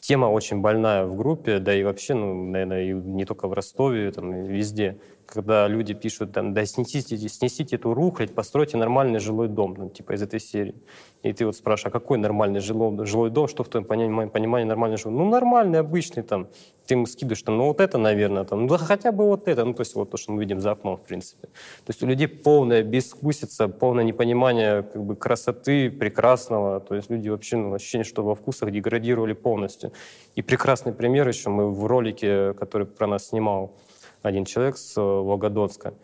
тема 0.00 0.26
очень 0.26 0.60
больная 0.60 1.04
в 1.04 1.16
группе, 1.16 1.58
да 1.58 1.74
и 1.74 1.82
вообще, 1.82 2.14
ну, 2.14 2.50
наверное, 2.50 2.84
и 2.84 2.92
не 2.92 3.24
только 3.24 3.48
в 3.48 3.52
Ростове, 3.52 4.10
там, 4.10 4.34
и 4.34 4.48
везде 4.48 4.98
когда 5.28 5.68
люди 5.68 5.92
пишут, 5.92 6.32
там, 6.32 6.54
да 6.54 6.64
снесите, 6.64 7.16
снесите 7.28 7.76
эту 7.76 7.92
рухлядь, 7.92 8.34
постройте 8.34 8.78
нормальный 8.78 9.18
жилой 9.18 9.48
дом, 9.48 9.74
ну, 9.76 9.90
типа 9.90 10.12
из 10.12 10.22
этой 10.22 10.40
серии. 10.40 10.74
И 11.22 11.32
ты 11.32 11.44
вот 11.44 11.54
спрашиваешь, 11.54 11.94
а 11.94 11.98
какой 11.98 12.16
нормальный 12.16 12.60
жилой, 12.60 13.04
жилой 13.04 13.30
дом, 13.30 13.46
что 13.46 13.62
в 13.62 13.68
твоем 13.68 13.84
понимании, 13.86 14.30
понимании 14.30 14.66
нормальный 14.66 14.96
жилой 14.96 15.18
Ну, 15.18 15.28
нормальный, 15.28 15.80
обычный, 15.80 16.22
там. 16.22 16.48
Ты 16.86 16.94
ему 16.94 17.04
скидываешь, 17.04 17.42
там, 17.42 17.58
ну, 17.58 17.66
вот 17.66 17.80
это, 17.80 17.98
наверное, 17.98 18.44
там, 18.44 18.66
ну, 18.66 18.78
хотя 18.78 19.12
бы 19.12 19.26
вот 19.26 19.48
это, 19.48 19.66
ну, 19.66 19.74
то 19.74 19.82
есть 19.82 19.94
вот 19.94 20.10
то, 20.10 20.16
что 20.16 20.32
мы 20.32 20.40
видим 20.40 20.60
за 20.60 20.70
окном, 20.70 20.96
в 20.96 21.02
принципе. 21.02 21.48
То 21.48 21.90
есть 21.90 22.02
у 22.02 22.06
людей 22.06 22.28
полная 22.28 22.82
безвкусица, 22.82 23.68
полное 23.68 24.04
непонимание, 24.04 24.82
как 24.82 25.04
бы, 25.04 25.14
красоты, 25.14 25.90
прекрасного, 25.90 26.80
то 26.80 26.94
есть 26.94 27.10
люди 27.10 27.28
вообще, 27.28 27.56
ну, 27.58 27.74
ощущение, 27.74 28.04
что 28.04 28.22
во 28.22 28.34
вкусах 28.34 28.70
деградировали 28.70 29.34
полностью. 29.34 29.92
И 30.36 30.40
прекрасный 30.40 30.94
пример 30.94 31.28
еще 31.28 31.50
мы 31.50 31.70
в 31.70 31.84
ролике, 31.86 32.54
который 32.54 32.86
про 32.86 33.06
нас 33.06 33.28
снимал, 33.28 33.76
один 34.22 34.44
человек 34.44 34.76
с 34.76 34.96
э, 34.96 35.00
Волгодонска, 35.00 35.94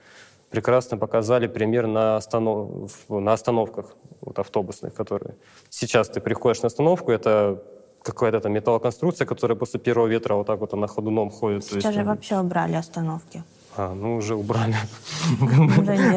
прекрасно 0.51 0.99
показали 0.99 1.47
пример 1.47 1.87
на, 1.87 2.17
останов... 2.17 2.93
на 3.09 3.33
остановках 3.33 3.97
вот, 4.21 4.39
автобусных, 4.39 4.95
которые... 4.95 5.35
Сейчас 5.71 6.09
ты 6.09 6.21
приходишь 6.21 6.63
на 6.63 6.67
остановку, 6.67 7.11
это 7.11 7.63
какая-то 8.03 8.41
там 8.41 8.53
металлоконструкция, 8.53 9.27
которая 9.27 9.57
после 9.57 9.81
первого 9.81 10.07
ветра 10.07 10.35
вот 10.35 10.47
так 10.47 10.61
вот 10.61 10.73
на 10.73 10.87
ходуном 10.87 11.31
ходит. 11.31 11.65
Сейчас 11.65 11.85
есть, 11.85 11.97
же 11.99 12.05
вообще 12.05 12.39
убрали 12.39 12.75
остановки. 12.75 13.43
А, 13.77 13.93
ну 13.95 14.17
уже 14.17 14.35
убрали. 14.37 14.77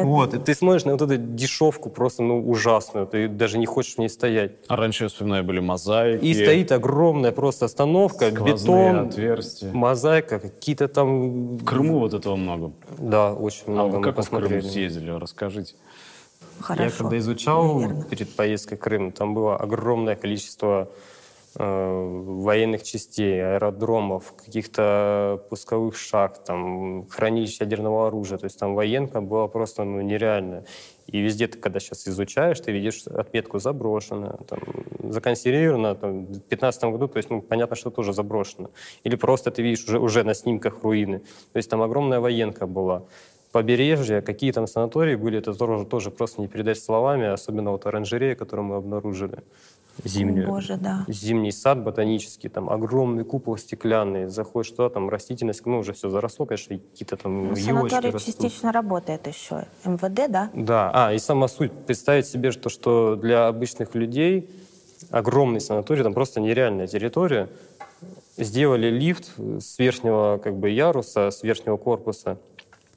Вот, 0.04 0.34
и 0.34 0.38
ты 0.38 0.54
смотришь 0.54 0.84
на 0.84 0.92
вот 0.92 1.02
эту 1.02 1.16
дешевку 1.16 1.90
просто, 1.90 2.22
ну, 2.22 2.48
ужасную. 2.48 3.06
Ты 3.06 3.28
даже 3.28 3.58
не 3.58 3.66
хочешь 3.66 3.94
в 3.96 3.98
ней 3.98 4.08
стоять. 4.08 4.52
А 4.68 4.76
раньше, 4.76 5.04
я 5.04 5.08
вспоминаю, 5.08 5.44
были 5.44 5.60
мозаики. 5.60 6.24
И 6.24 6.34
стоит 6.34 6.70
огромная 6.72 7.32
просто 7.32 7.64
остановка, 7.64 8.30
бетон, 8.30 9.08
отверстия. 9.08 9.72
мозаика, 9.72 10.38
какие-то 10.38 10.88
там... 10.88 11.56
В 11.56 11.64
Крыму 11.64 11.98
вот 11.98 12.14
этого 12.14 12.36
много. 12.36 12.72
Да, 12.96 13.32
очень 13.32 13.64
а 13.66 13.70
много. 13.70 13.96
А 13.96 13.98
вы 13.98 14.04
как 14.04 14.24
в 14.24 14.30
Крым 14.30 14.62
съездили? 14.62 15.10
Расскажите. 15.10 15.74
Хорошо. 16.60 16.84
Я 16.84 16.90
когда 16.90 17.18
изучал 17.18 17.82
перед 18.10 18.34
поездкой 18.34 18.78
в 18.78 18.80
Крым, 18.80 19.12
там 19.12 19.34
было 19.34 19.56
огромное 19.56 20.16
количество 20.16 20.88
военных 21.58 22.84
частей, 22.84 23.42
аэродромов, 23.42 24.32
каких-то 24.36 25.44
пусковых 25.50 25.96
шахт, 25.96 26.44
там, 26.44 27.06
хранилищ 27.08 27.60
ядерного 27.60 28.06
оружия. 28.06 28.38
То 28.38 28.44
есть 28.44 28.58
там 28.58 28.74
военка 28.74 29.20
была 29.20 29.48
просто 29.48 29.84
ну, 29.84 30.00
нереальная. 30.00 30.64
И 31.08 31.20
везде 31.20 31.48
ты, 31.48 31.58
когда 31.58 31.80
сейчас 31.80 32.06
изучаешь, 32.06 32.60
ты 32.60 32.70
видишь 32.70 33.06
отметку 33.06 33.58
заброшено, 33.58 34.38
там, 34.46 34.60
законсервировано 35.10 35.94
там, 35.94 36.26
в 36.26 36.32
2015 36.32 36.84
году, 36.84 37.08
то 37.08 37.16
есть 37.16 37.30
ну, 37.30 37.42
понятно, 37.42 37.76
что 37.76 37.90
тоже 37.90 38.12
заброшено. 38.12 38.70
Или 39.02 39.16
просто 39.16 39.50
ты 39.50 39.62
видишь 39.62 39.84
уже, 39.88 39.98
уже 39.98 40.22
на 40.22 40.34
снимках 40.34 40.84
руины. 40.84 41.20
То 41.52 41.56
есть 41.56 41.70
там 41.70 41.82
огромная 41.82 42.20
военка 42.20 42.66
была 42.66 43.02
побережье, 43.50 44.20
какие 44.20 44.52
там 44.52 44.66
санатории 44.66 45.16
были, 45.16 45.38
это 45.38 45.54
тоже, 45.54 45.86
тоже 45.86 46.10
просто 46.10 46.40
не 46.40 46.48
передать 46.48 46.78
словами, 46.78 47.26
особенно 47.26 47.70
вот 47.72 47.86
оранжерея, 47.86 48.34
которую 48.34 48.66
мы 48.66 48.76
обнаружили 48.76 49.42
зимнюю. 50.04 50.46
Боже, 50.46 50.76
да. 50.76 51.04
Зимний 51.08 51.52
сад 51.52 51.82
ботанический, 51.82 52.48
там 52.48 52.70
огромный 52.70 53.24
купол 53.24 53.56
стеклянный, 53.56 54.28
заходишь 54.28 54.70
туда, 54.72 54.90
там 54.90 55.08
растительность, 55.08 55.64
ну, 55.66 55.78
уже 55.78 55.92
все 55.92 56.08
заросло, 56.08 56.46
конечно, 56.46 56.78
какие-то 56.78 57.16
там 57.16 57.48
ну, 57.48 57.56
Санаторий 57.56 58.10
растут. 58.10 58.34
частично 58.34 58.72
работает 58.72 59.26
еще. 59.26 59.66
МВД, 59.84 60.30
да? 60.30 60.50
Да, 60.54 60.90
а, 60.92 61.12
и 61.12 61.18
сама 61.18 61.48
суть, 61.48 61.72
представить 61.72 62.26
себе, 62.26 62.50
что, 62.50 62.68
что 62.68 63.16
для 63.16 63.48
обычных 63.48 63.94
людей 63.94 64.48
огромный 65.10 65.60
санаторий, 65.60 66.02
там 66.02 66.14
просто 66.14 66.40
нереальная 66.40 66.86
территория, 66.86 67.48
сделали 68.36 68.88
лифт 68.88 69.32
с 69.36 69.78
верхнего 69.78 70.40
как 70.42 70.56
бы 70.56 70.70
яруса, 70.70 71.30
с 71.30 71.42
верхнего 71.42 71.76
корпуса, 71.76 72.38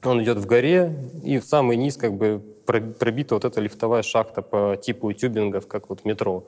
он 0.04 0.22
идет 0.22 0.38
в 0.38 0.46
горе, 0.46 0.94
и 1.22 1.38
в 1.38 1.44
самый 1.44 1.76
низ 1.76 1.96
как 1.96 2.14
бы 2.14 2.42
пробита 2.66 3.34
вот 3.34 3.44
эта 3.44 3.60
лифтовая 3.60 4.02
шахта 4.02 4.42
по 4.42 4.76
типу 4.76 5.12
тюбингов, 5.12 5.66
как 5.66 5.88
вот 5.88 6.04
метро. 6.04 6.44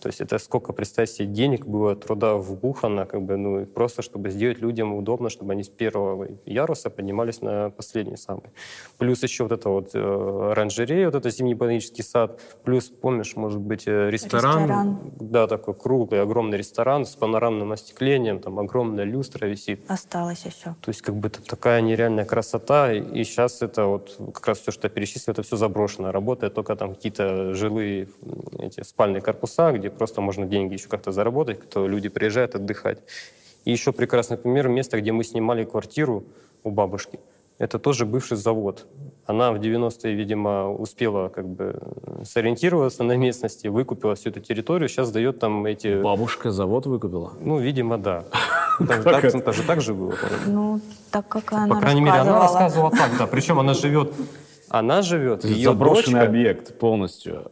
То 0.00 0.08
есть 0.08 0.20
это 0.20 0.38
сколько, 0.38 0.72
представьте 0.72 1.14
себе, 1.14 1.26
денег 1.26 1.66
было, 1.66 1.94
труда 1.94 2.34
вбухано, 2.36 3.04
как 3.04 3.22
бы, 3.22 3.36
ну, 3.36 3.66
просто 3.66 4.02
чтобы 4.02 4.30
сделать 4.30 4.58
людям 4.60 4.94
удобно, 4.94 5.28
чтобы 5.28 5.52
они 5.52 5.62
с 5.62 5.68
первого 5.68 6.28
яруса 6.46 6.88
поднимались 6.90 7.42
на 7.42 7.70
последний 7.70 8.16
самый. 8.16 8.50
Плюс 8.98 9.22
еще 9.22 9.44
вот 9.44 9.52
это 9.52 9.68
вот 9.68 9.90
э, 9.94 10.50
оранжерея, 10.52 11.06
вот 11.06 11.14
это 11.14 11.30
зимний 11.30 11.54
ботанический 11.54 12.02
сад, 12.02 12.40
плюс, 12.64 12.88
помнишь, 12.88 13.36
может 13.36 13.60
быть, 13.60 13.86
э, 13.86 14.10
ресторан, 14.10 14.62
ресторан. 14.62 15.00
да, 15.20 15.46
такой 15.46 15.74
круглый, 15.74 16.22
огромный 16.22 16.56
ресторан 16.56 17.04
с 17.04 17.14
панорамным 17.14 17.72
остеклением, 17.72 18.40
там 18.40 18.58
огромная 18.58 19.04
люстра 19.04 19.46
висит. 19.46 19.82
Осталось 19.88 20.46
еще. 20.46 20.74
То 20.80 20.88
есть 20.88 21.02
как 21.02 21.14
бы 21.14 21.28
это 21.28 21.42
такая 21.42 21.82
нереальная 21.82 22.24
красота, 22.24 22.92
и 22.92 23.22
сейчас 23.24 23.60
это 23.60 23.84
вот 23.84 24.16
как 24.32 24.46
раз 24.46 24.60
все, 24.60 24.70
что 24.70 24.86
я 24.86 24.90
перечислил, 24.90 25.32
это 25.32 25.42
все 25.42 25.56
заброшено, 25.56 26.10
работает 26.10 26.54
только 26.54 26.74
там 26.76 26.94
какие-то 26.94 27.52
жилые 27.52 28.08
эти 28.58 28.82
спальные 28.82 29.20
корпуса, 29.20 29.72
где 29.72 29.89
просто 29.96 30.20
можно 30.20 30.46
деньги 30.46 30.74
еще 30.74 30.88
как-то 30.88 31.12
заработать, 31.12 31.60
кто 31.60 31.86
люди 31.86 32.08
приезжают 32.08 32.54
отдыхать. 32.54 32.98
И 33.64 33.72
еще 33.72 33.92
прекрасный 33.92 34.36
пример 34.36 34.68
место, 34.68 35.00
где 35.00 35.12
мы 35.12 35.24
снимали 35.24 35.64
квартиру 35.64 36.24
у 36.64 36.70
бабушки. 36.70 37.18
Это 37.58 37.78
тоже 37.78 38.06
бывший 38.06 38.38
завод. 38.38 38.86
Она 39.26 39.52
в 39.52 39.56
90-е, 39.56 40.14
видимо, 40.14 40.70
успела 40.72 41.28
как 41.28 41.46
бы 41.46 41.78
сориентироваться 42.24 43.04
на 43.04 43.16
местности, 43.16 43.68
выкупила 43.68 44.14
всю 44.14 44.30
эту 44.30 44.40
территорию, 44.40 44.88
сейчас 44.88 45.10
дает 45.10 45.40
там 45.40 45.66
эти... 45.66 46.00
Бабушка 46.00 46.50
завод 46.52 46.86
выкупила? 46.86 47.34
Ну, 47.38 47.58
видимо, 47.58 47.98
да. 47.98 48.24
Это 48.80 49.52
же 49.52 49.62
так 49.62 49.82
же 49.82 49.92
было. 49.92 50.14
Ну, 50.46 50.80
так 51.10 51.28
как 51.28 51.52
она 51.52 51.74
По 51.74 51.80
крайней 51.80 52.00
мере, 52.00 52.16
она 52.16 52.40
рассказывала 52.40 52.90
так, 52.90 53.10
да. 53.18 53.26
Причем 53.26 53.58
она 53.58 53.74
живет 53.74 54.14
она 54.70 55.02
живет, 55.02 55.44
ее 55.44 55.70
Заброшенный 55.70 56.22
объект 56.22 56.78
полностью 56.78 57.50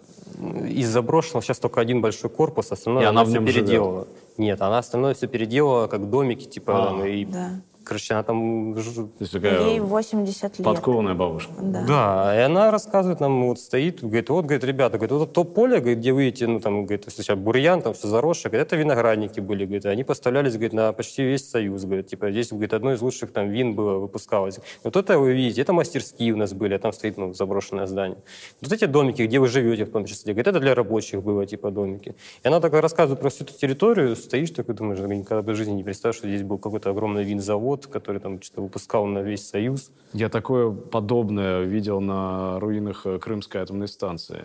из 0.69 0.89
заброшенного 0.89 1.43
сейчас 1.43 1.59
только 1.59 1.81
один 1.81 2.01
большой 2.01 2.31
корпус, 2.31 2.71
остальное 2.73 3.03
и 3.03 3.07
она, 3.07 3.23
она 3.23 3.31
все 3.31 3.45
переделала. 3.45 4.05
Живет. 4.05 4.39
Нет, 4.39 4.63
она 4.63 4.79
остальное 4.79 5.15
все 5.15 5.27
переделала, 5.27 5.87
как 5.87 6.11
домики, 6.11 6.45
типа, 6.45 7.03
а, 7.03 7.07
и 7.07 7.25
да. 7.25 7.61
Короче, 7.89 8.13
она 8.13 8.23
там... 8.23 8.75
То 8.75 9.09
есть 9.21 9.33
такая 9.33 9.61
Ей 9.67 9.81
80 9.81 10.59
лет. 10.59 10.65
Подкованная 10.65 11.15
бабушка. 11.15 11.53
Да. 11.59 11.85
да, 11.87 12.37
и 12.37 12.41
она 12.41 12.71
рассказывает 12.71 13.21
нам, 13.21 13.47
вот 13.47 13.59
стоит, 13.59 14.03
говорит, 14.03 14.29
вот, 14.29 14.45
говорит, 14.45 14.63
ребята, 14.65 14.99
говорит, 14.99 15.13
вот 15.13 15.33
то 15.33 15.45
поле, 15.45 15.81
говорит, 15.81 15.99
где 15.99 16.13
вы 16.13 16.35
ну, 16.41 16.61
там, 16.61 16.85
говорит, 16.85 17.07
сейчас 17.09 17.39
бурьян, 17.39 17.81
там 17.81 17.95
все 17.95 18.09
заросшее, 18.09 18.51
говорит, 18.51 18.67
это 18.67 18.77
виноградники 18.77 19.41
были, 19.41 19.65
говорит, 19.65 19.87
они 19.87 20.05
поставлялись, 20.05 20.53
говорит, 20.53 20.75
на 20.75 20.93
почти 20.93 21.23
весь 21.23 21.49
Союз, 21.49 21.85
говорит, 21.85 22.09
типа, 22.09 22.31
здесь, 22.31 22.51
говорит, 22.51 22.75
одно 22.75 22.93
из 22.93 23.01
лучших 23.01 23.33
там 23.33 23.49
вин 23.49 23.75
было, 23.75 23.99
выпускалось. 23.99 24.61
Вот 24.85 24.97
это 24.97 25.19
вы 25.19 25.33
видите, 25.33 25.63
это 25.63 25.73
мастерские 25.73 26.35
у 26.35 26.37
нас 26.37 26.53
были, 26.53 26.75
а 26.75 26.79
там 26.79 26.93
стоит, 26.93 27.17
ну, 27.17 27.33
заброшенное 27.33 27.87
здание. 27.87 28.19
Вот 28.61 28.71
эти 28.71 28.85
домики, 28.85 29.23
где 29.23 29.39
вы 29.39 29.49
живете, 29.49 29.87
в 29.87 29.91
том 29.91 30.05
числе, 30.05 30.35
говорит, 30.35 30.49
это 30.49 30.61
для 30.61 30.75
рабочих 30.75 31.23
было, 31.23 31.47
типа, 31.47 31.71
домики. 31.71 32.15
И 32.45 32.49
она 32.49 32.61
так 32.61 32.75
рассказывает 32.75 33.21
про 33.21 33.31
всю 33.31 33.45
эту 33.45 33.55
территорию, 33.55 34.15
стоишь 34.15 34.51
такой, 34.51 34.75
думаешь, 34.75 34.99
никогда 34.99 35.41
бы 35.41 35.53
в 35.53 35.57
жизни 35.57 35.73
не 35.73 35.85
представишь, 35.85 36.17
что 36.17 36.29
здесь 36.29 36.43
был 36.43 36.59
какой-то 36.59 36.91
огромный 36.91 37.25
винзавод, 37.25 37.78
который 37.87 38.21
там 38.21 38.43
что 38.43 38.63
выпускал 38.63 39.07
на 39.07 39.21
весь 39.21 39.49
Союз. 39.49 39.91
Я 40.13 40.29
такое 40.29 40.71
подобное 40.71 41.63
видел 41.63 42.01
на 42.01 42.59
руинах 42.61 43.07
э, 43.07 43.19
Крымской 43.19 43.61
атомной 43.61 43.89
станции 43.89 44.45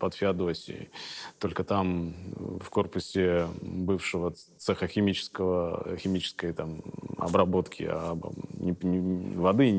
под 0.00 0.14
Феодосией. 0.14 0.90
Только 1.38 1.62
там 1.62 2.14
в 2.60 2.68
корпусе 2.70 3.46
бывшего 3.60 4.32
цеха 4.56 4.88
химического, 4.88 5.96
химической 5.98 6.52
там, 6.52 6.80
обработки 7.18 7.86
а, 7.88 8.18
не, 8.58 8.74
не, 8.82 9.36
воды, 9.36 9.72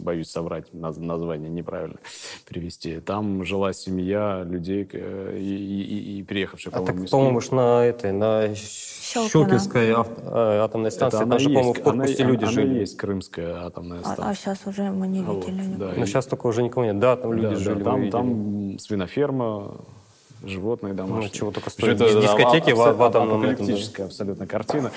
боюсь 0.00 0.30
соврать, 0.30 0.72
название 0.72 1.50
неправильно 1.50 1.98
привести. 2.46 3.00
Там 3.00 3.44
жила 3.44 3.72
семья 3.72 4.44
людей 4.44 4.84
и, 4.84 5.38
и, 5.38 6.18
и 6.18 6.22
приехавших, 6.22 6.72
а 6.72 6.78
по-моему, 6.78 7.02
так, 7.02 7.10
по-моему, 7.10 7.40
на 7.50 7.84
этой, 7.84 8.12
на 8.12 8.54
Щелкинской 8.54 9.92
а, 9.92 10.64
атомной 10.64 10.90
станции, 10.90 11.18
там 11.18 11.38
же, 11.38 11.48
по-моему, 11.48 11.74
в 11.74 11.82
корпусе 11.82 12.22
она, 12.22 12.32
люди 12.32 12.44
она 12.44 12.52
жили. 12.52 12.78
есть 12.78 12.96
крымская 12.96 13.66
атомная 13.66 14.00
станция. 14.00 14.24
А, 14.24 14.30
а 14.30 14.34
сейчас 14.34 14.66
уже 14.66 14.90
мы 14.90 15.06
не 15.08 15.20
видели. 15.20 15.62
Вот, 15.62 15.78
да, 15.78 15.92
Но 15.96 16.04
и... 16.04 16.06
сейчас 16.06 16.26
только 16.26 16.46
уже 16.46 16.62
никого 16.62 16.84
нет. 16.84 16.98
Да, 16.98 17.16
там 17.16 17.32
люди 17.32 17.54
да, 17.54 17.56
жили. 17.56 17.82
Да, 17.82 17.84
там, 17.84 18.10
там 18.10 18.78
свиноферма, 18.78 19.63
животные 20.42 20.94
домашние. 20.94 21.30
Ну, 21.32 21.34
чего 21.34 21.50
только 21.50 21.70
стоит. 21.70 22.00
Это, 22.00 22.20
дискотеки 22.20 22.70
да, 22.70 22.92
в, 22.92 22.96
в 22.96 23.02
атомном... 23.02 23.38
Апокалиптическая 23.38 24.06
абсолютно 24.06 24.46
картина. 24.46 24.90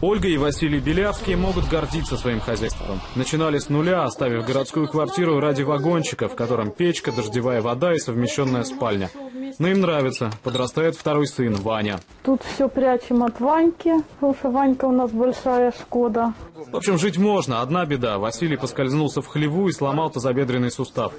Ольга 0.00 0.28
и 0.28 0.36
Василий 0.36 0.80
Белявские 0.80 1.36
могут 1.36 1.68
гордиться 1.68 2.16
своим 2.16 2.40
хозяйством. 2.40 3.00
Начинали 3.14 3.58
с 3.58 3.68
нуля, 3.68 4.02
оставив 4.04 4.44
городскую 4.46 4.88
квартиру 4.88 5.40
ради 5.40 5.62
вагончика, 5.62 6.28
в 6.28 6.34
котором 6.34 6.70
печка, 6.70 7.12
дождевая 7.12 7.62
вода 7.62 7.94
и 7.94 7.98
совмещенная 7.98 8.64
спальня. 8.64 9.10
Но 9.58 9.68
им 9.68 9.80
нравится. 9.80 10.30
Подрастает 10.42 10.96
второй 10.96 11.26
сын, 11.26 11.54
Ваня. 11.54 12.00
Тут 12.22 12.42
все 12.42 12.68
прячем 12.68 13.22
от 13.22 13.40
Ваньки, 13.40 13.94
потому 14.14 14.34
что 14.34 14.50
Ванька 14.50 14.86
у 14.86 14.92
нас 14.92 15.10
большая 15.10 15.72
Шкода. 15.72 16.34
В 16.70 16.76
общем, 16.76 16.98
жить 16.98 17.16
можно. 17.16 17.62
Одна 17.62 17.86
беда. 17.86 18.18
Василий 18.18 18.56
поскользнулся 18.56 19.22
в 19.22 19.26
хлеву 19.26 19.68
и 19.68 19.72
сломал 19.72 20.10
тазобедренный 20.10 20.70
сустав. 20.70 21.12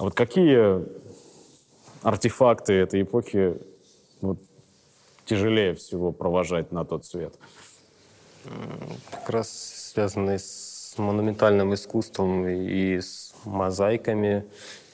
А 0.00 0.04
вот 0.04 0.14
какие 0.14 0.82
артефакты 2.02 2.72
этой 2.72 3.02
эпохи 3.02 3.58
вот, 4.22 4.38
тяжелее 5.26 5.74
всего 5.74 6.10
провожать 6.10 6.72
на 6.72 6.86
тот 6.86 7.04
свет? 7.04 7.34
Как 9.10 9.28
раз 9.28 9.50
связанные 9.92 10.38
с 10.38 10.94
монументальным 10.96 11.74
искусством 11.74 12.48
и 12.48 12.98
с 12.98 13.34
мозаиками, 13.44 14.46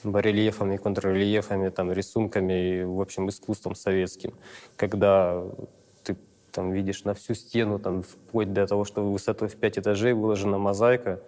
барельефами, 0.03 0.77
контррельефами, 0.77 1.69
там, 1.69 1.93
рисунками 1.93 2.81
и, 2.81 2.83
в 2.83 3.01
общем, 3.01 3.29
искусством 3.29 3.77
советским. 3.77 4.35
Когда 4.75 5.41
ты 6.03 6.17
там 6.51 6.73
видишь 6.73 7.05
на 7.05 7.15
всю 7.15 7.35
стену, 7.35 7.79
там, 7.79 8.03
вплоть 8.03 8.53
до 8.53 8.67
того, 8.67 8.85
что 8.85 9.09
высотой 9.09 9.47
в 9.47 9.55
пять 9.55 9.79
этажей 9.79 10.15
выложена 10.15 10.59
мозаика, 10.59 11.21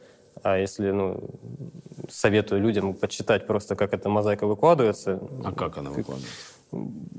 а 0.43 0.57
если, 0.59 0.91
ну, 0.91 1.21
советую 2.09 2.61
людям 2.61 2.95
почитать 2.95 3.47
просто, 3.47 3.77
как 3.77 3.93
эта 3.93 4.09
мозаика 4.09 4.47
выкладывается. 4.47 5.21
А 5.45 5.53
как 5.53 5.79
она 5.79 5.91
выкладывается? 5.91 6.29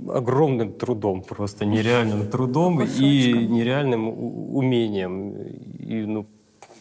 Огромным 0.08 0.74
трудом, 0.74 1.24
просто 1.24 1.66
нереальным 1.66 2.28
трудом 2.28 2.82
и 2.84 3.34
нереальным 3.34 4.08
умением. 4.56 5.32
И, 5.80 6.06
ну, 6.06 6.26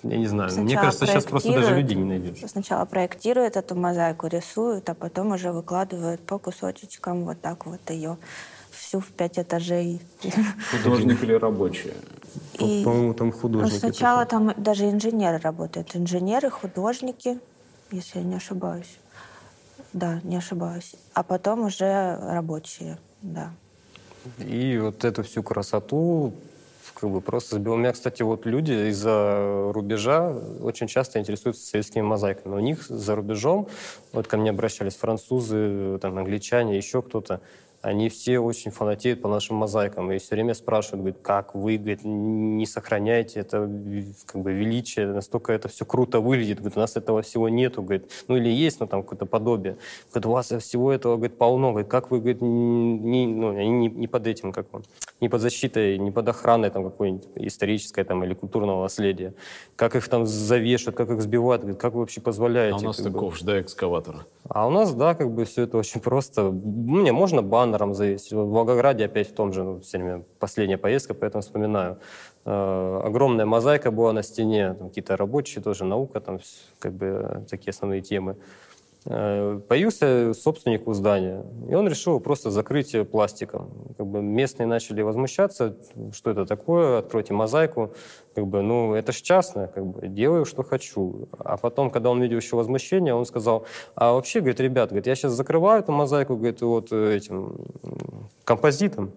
я 0.02 0.16
не 0.16 0.26
знаю, 0.26 0.50
сначала 0.50 0.64
мне 0.64 0.76
кажется, 0.76 1.06
сейчас 1.06 1.24
просто 1.24 1.52
даже 1.52 1.74
людей 1.74 1.96
не 1.96 2.04
найдешь. 2.04 2.50
Сначала 2.50 2.84
проектируют 2.84 3.56
эту 3.56 3.74
мозаику, 3.74 4.26
рисуют, 4.28 4.88
а 4.90 4.94
потом 4.94 5.32
уже 5.32 5.50
выкладывают 5.50 6.20
по 6.20 6.38
кусочечкам 6.38 7.24
вот 7.24 7.40
так 7.40 7.66
вот 7.66 7.80
ее 7.88 8.16
всю 8.70 9.00
в 9.00 9.06
пять 9.06 9.38
этажей. 9.38 10.00
Художник 10.70 11.22
или 11.22 11.32
рабочий? 11.32 11.92
И 12.58 12.84
По-моему, 12.84 13.14
там 13.14 13.32
художники. 13.32 13.78
Сначала 13.78 14.26
там 14.26 14.52
даже 14.56 14.90
инженеры 14.90 15.38
работают. 15.38 15.94
Инженеры, 15.94 16.50
художники, 16.50 17.38
если 17.90 18.18
я 18.18 18.24
не 18.24 18.36
ошибаюсь. 18.36 18.98
Да, 19.92 20.20
не 20.24 20.36
ошибаюсь. 20.36 20.94
А 21.14 21.22
потом 21.22 21.66
уже 21.66 22.18
рабочие, 22.20 22.98
да. 23.22 23.50
И 24.38 24.78
вот 24.78 25.04
эту 25.04 25.22
всю 25.22 25.42
красоту 25.42 26.32
как 26.94 27.10
бы 27.10 27.20
просто 27.20 27.56
сбил. 27.56 27.74
У 27.74 27.76
меня, 27.76 27.92
кстати, 27.92 28.22
вот 28.22 28.44
люди 28.44 28.88
из-за 28.90 29.70
рубежа 29.72 30.36
очень 30.60 30.88
часто 30.88 31.20
интересуются 31.20 31.64
советскими 31.64 32.02
мозаиками. 32.02 32.54
У 32.54 32.58
них 32.58 32.84
за 32.88 33.14
рубежом, 33.14 33.68
вот 34.12 34.26
ко 34.26 34.36
мне 34.36 34.50
обращались 34.50 34.96
французы, 34.96 35.98
там, 36.00 36.18
англичане, 36.18 36.76
еще 36.76 37.02
кто-то, 37.02 37.40
они 37.80 38.08
все 38.08 38.40
очень 38.40 38.70
фанатеют 38.72 39.22
по 39.22 39.28
нашим 39.28 39.56
мозаикам 39.56 40.10
и 40.10 40.18
все 40.18 40.34
время 40.34 40.54
спрашивают, 40.54 41.00
говорят, 41.00 41.18
как 41.22 41.54
вы 41.54 41.76
говорит, 41.76 42.00
не 42.02 42.66
сохраняете 42.66 43.40
это 43.40 43.70
как 44.26 44.42
бы 44.42 44.52
величие, 44.52 45.06
настолько 45.06 45.52
это 45.52 45.68
все 45.68 45.84
круто 45.84 46.20
выглядит, 46.20 46.58
говорит, 46.58 46.76
у 46.76 46.80
нас 46.80 46.96
этого 46.96 47.22
всего 47.22 47.48
нету, 47.48 47.82
говорит, 47.82 48.10
ну 48.26 48.36
или 48.36 48.48
есть, 48.48 48.80
но 48.80 48.86
там 48.86 49.02
какое-то 49.02 49.26
подобие. 49.26 49.76
Говорит, 50.10 50.26
у 50.26 50.30
вас 50.30 50.48
всего 50.48 50.92
этого 50.92 51.16
говорит, 51.16 51.38
полно, 51.38 51.70
говорит, 51.70 51.88
как 51.88 52.10
вы, 52.10 52.18
говорит, 52.18 52.42
не, 52.42 53.26
ну, 53.26 53.50
они 53.50 53.70
не, 53.70 53.88
не 53.88 54.08
под 54.08 54.26
этим, 54.26 54.52
как 54.52 54.66
он, 54.72 54.84
не 55.20 55.28
под 55.28 55.40
защитой, 55.40 55.98
не 55.98 56.10
под 56.10 56.28
охраной 56.28 56.70
там 56.70 56.84
какой-нибудь 56.84 57.28
исторической 57.36 58.02
там 58.02 58.24
или 58.24 58.34
культурного 58.34 58.82
наследия. 58.82 59.34
Как 59.76 59.94
их 59.94 60.08
там 60.08 60.26
завешивают, 60.26 60.96
как 60.96 61.10
их 61.10 61.22
сбивают, 61.22 61.62
говорит, 61.62 61.80
как 61.80 61.94
вы 61.94 62.00
вообще 62.00 62.20
позволяете? 62.20 62.76
А 62.76 62.80
у 62.80 62.82
нас-то 62.82 63.10
ковш, 63.10 63.42
да, 63.42 63.60
экскаватор. 63.60 64.26
А 64.48 64.66
у 64.66 64.70
нас, 64.70 64.94
да, 64.94 65.14
как 65.14 65.30
бы 65.30 65.44
все 65.44 65.62
это 65.62 65.76
очень 65.76 66.00
просто. 66.00 66.50
Мне 66.50 67.12
можно 67.12 67.42
баннером 67.68 67.94
завесить. 67.94 68.32
В 68.32 68.36
Волгограде 68.36 69.04
опять 69.04 69.28
в 69.28 69.34
том 69.34 69.52
же, 69.52 69.62
ну, 69.62 69.80
все 69.80 69.98
время 69.98 70.24
последняя 70.38 70.78
поездка, 70.78 71.14
поэтому 71.14 71.42
вспоминаю. 71.42 71.98
Э, 72.44 73.00
огромная 73.04 73.46
мозаика 73.46 73.90
была 73.90 74.12
на 74.12 74.22
стене, 74.22 74.74
какие-то 74.80 75.16
рабочие 75.16 75.62
тоже, 75.62 75.84
наука, 75.84 76.20
там 76.20 76.40
как 76.78 76.92
бы 76.92 77.44
такие 77.50 77.70
основные 77.70 78.00
темы. 78.00 78.36
Э, 79.10 79.58
появился 79.66 80.34
собственник 80.34 80.86
у 80.86 80.92
здания, 80.92 81.42
и 81.66 81.74
он 81.74 81.88
решил 81.88 82.20
просто 82.20 82.50
закрыть 82.50 82.94
пластиком. 83.10 83.70
Как 83.96 84.06
бы 84.06 84.20
местные 84.20 84.66
начали 84.66 85.00
возмущаться, 85.00 85.76
что 86.12 86.30
это 86.30 86.44
такое, 86.44 86.98
откройте 86.98 87.32
мозаику. 87.32 87.94
Как 88.34 88.46
бы, 88.46 88.60
ну, 88.60 88.92
это 88.92 89.12
ж 89.12 89.16
частное, 89.22 89.68
как 89.68 89.86
бы, 89.86 90.08
делаю, 90.08 90.44
что 90.44 90.62
хочу. 90.62 91.26
А 91.38 91.56
потом, 91.56 91.90
когда 91.90 92.10
он 92.10 92.20
видел 92.20 92.36
еще 92.36 92.56
возмущение, 92.56 93.14
он 93.14 93.24
сказал, 93.24 93.64
а 93.94 94.12
вообще, 94.12 94.40
говорит, 94.40 94.60
ребят, 94.60 94.90
говорит, 94.90 95.06
я 95.06 95.14
сейчас 95.14 95.32
закрываю 95.32 95.80
эту 95.80 95.92
мозаику, 95.92 96.36
говорит, 96.36 96.60
вот 96.60 96.92
этим 96.92 97.66
композитом, 98.44 99.12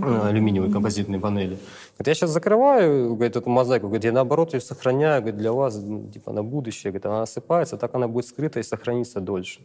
Композит. 0.00 0.24
алюминиевые 0.24 0.72
композитные 0.72 1.20
панели. 1.20 1.58
Говорит, 1.96 2.06
я 2.06 2.14
сейчас 2.14 2.30
закрываю 2.30 3.14
говорит, 3.14 3.36
эту 3.36 3.48
мозаику, 3.48 3.86
говорит, 3.86 4.04
я 4.04 4.12
наоборот 4.12 4.54
ее 4.54 4.60
сохраняю 4.60 5.20
говорит, 5.22 5.38
для 5.38 5.52
вас 5.52 5.76
ну, 5.76 6.10
типа, 6.10 6.32
на 6.32 6.42
будущее. 6.42 6.90
Говорит, 6.90 7.06
она 7.06 7.22
осыпается, 7.22 7.76
так 7.76 7.94
она 7.94 8.08
будет 8.08 8.26
скрыта 8.26 8.58
и 8.58 8.62
сохранится 8.62 9.20
дольше. 9.20 9.60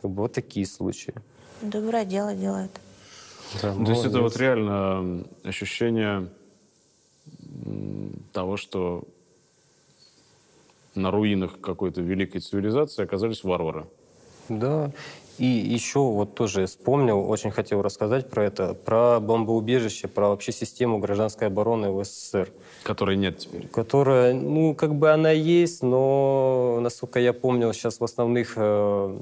Как 0.00 0.10
бы 0.10 0.22
вот 0.22 0.32
такие 0.32 0.64
случаи. 0.64 1.14
Доброе 1.60 2.04
дело 2.04 2.34
делает. 2.34 2.70
Да, 3.62 3.74
То 3.74 3.90
есть 3.90 4.04
это 4.04 4.20
вот 4.20 4.36
реально 4.36 5.24
ощущение 5.42 6.28
того, 8.32 8.56
что 8.56 9.02
на 10.94 11.10
руинах 11.10 11.60
какой-то 11.60 12.00
великой 12.00 12.40
цивилизации 12.40 13.02
оказались 13.02 13.42
варвары. 13.42 13.86
Да, 14.48 14.92
и 15.38 15.46
еще 15.46 16.00
вот 16.00 16.34
тоже 16.34 16.66
вспомнил, 16.66 17.28
очень 17.28 17.50
хотел 17.50 17.82
рассказать 17.82 18.28
про 18.28 18.44
это, 18.44 18.74
про 18.74 19.20
бомбоубежище, 19.20 20.08
про 20.08 20.28
вообще 20.28 20.52
систему 20.52 20.98
гражданской 20.98 21.46
обороны 21.46 21.90
в 21.90 22.04
СССР. 22.04 22.50
Которой 22.82 23.16
нет 23.16 23.38
теперь. 23.38 23.68
Которая, 23.68 24.34
ну, 24.34 24.74
как 24.74 24.94
бы 24.94 25.10
она 25.10 25.30
есть, 25.30 25.82
но, 25.82 26.78
насколько 26.80 27.20
я 27.20 27.32
помнил, 27.32 27.72
сейчас 27.72 28.00
в 28.00 28.04
основных 28.04 28.54
э, 28.56 29.18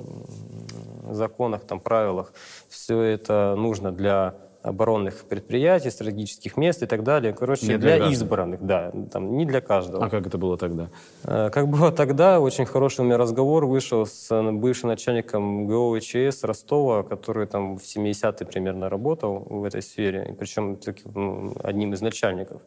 законах, 1.11 1.63
там, 1.65 1.81
правилах, 1.81 2.33
все 2.69 3.01
это 3.01 3.55
нужно 3.57 3.93
для 3.93 4.35
оборонных 4.67 5.25
предприятий, 5.25 5.91
стратегических 5.91 6.57
мест 6.57 6.83
и 6.83 6.87
так 6.87 7.03
далее. 7.05 7.33
Короче, 7.33 7.67
не 7.67 7.79
для, 7.79 7.97
для 7.97 8.09
избранных, 8.11 8.63
да, 8.63 8.93
там, 9.13 9.37
не 9.37 9.47
для 9.47 9.61
каждого. 9.61 10.05
А 10.05 10.11
как 10.11 10.27
это 10.27 10.39
было 10.39 10.59
тогда? 10.59 10.89
Э, 11.25 11.51
как 11.51 11.69
было 11.69 11.93
тогда, 11.93 12.41
очень 12.41 12.67
хороший 12.67 13.03
у 13.03 13.05
меня 13.05 13.17
разговор 13.17 13.67
вышел 13.67 14.05
с 14.07 14.31
э, 14.31 14.53
бывшим 14.53 14.89
начальником 14.89 15.67
ГО 15.67 15.99
ВЧС 15.99 16.45
Ростова, 16.45 17.03
который 17.05 17.47
там 17.47 17.79
в 17.79 17.83
70-е 17.83 18.47
примерно 18.47 18.89
работал 18.89 19.47
в 19.49 19.65
этой 19.65 19.83
сфере, 19.83 20.35
причем 20.39 20.77
таким, 20.77 21.13
ну, 21.15 21.53
одним 21.63 21.93
из 21.93 22.01
начальников. 22.01 22.61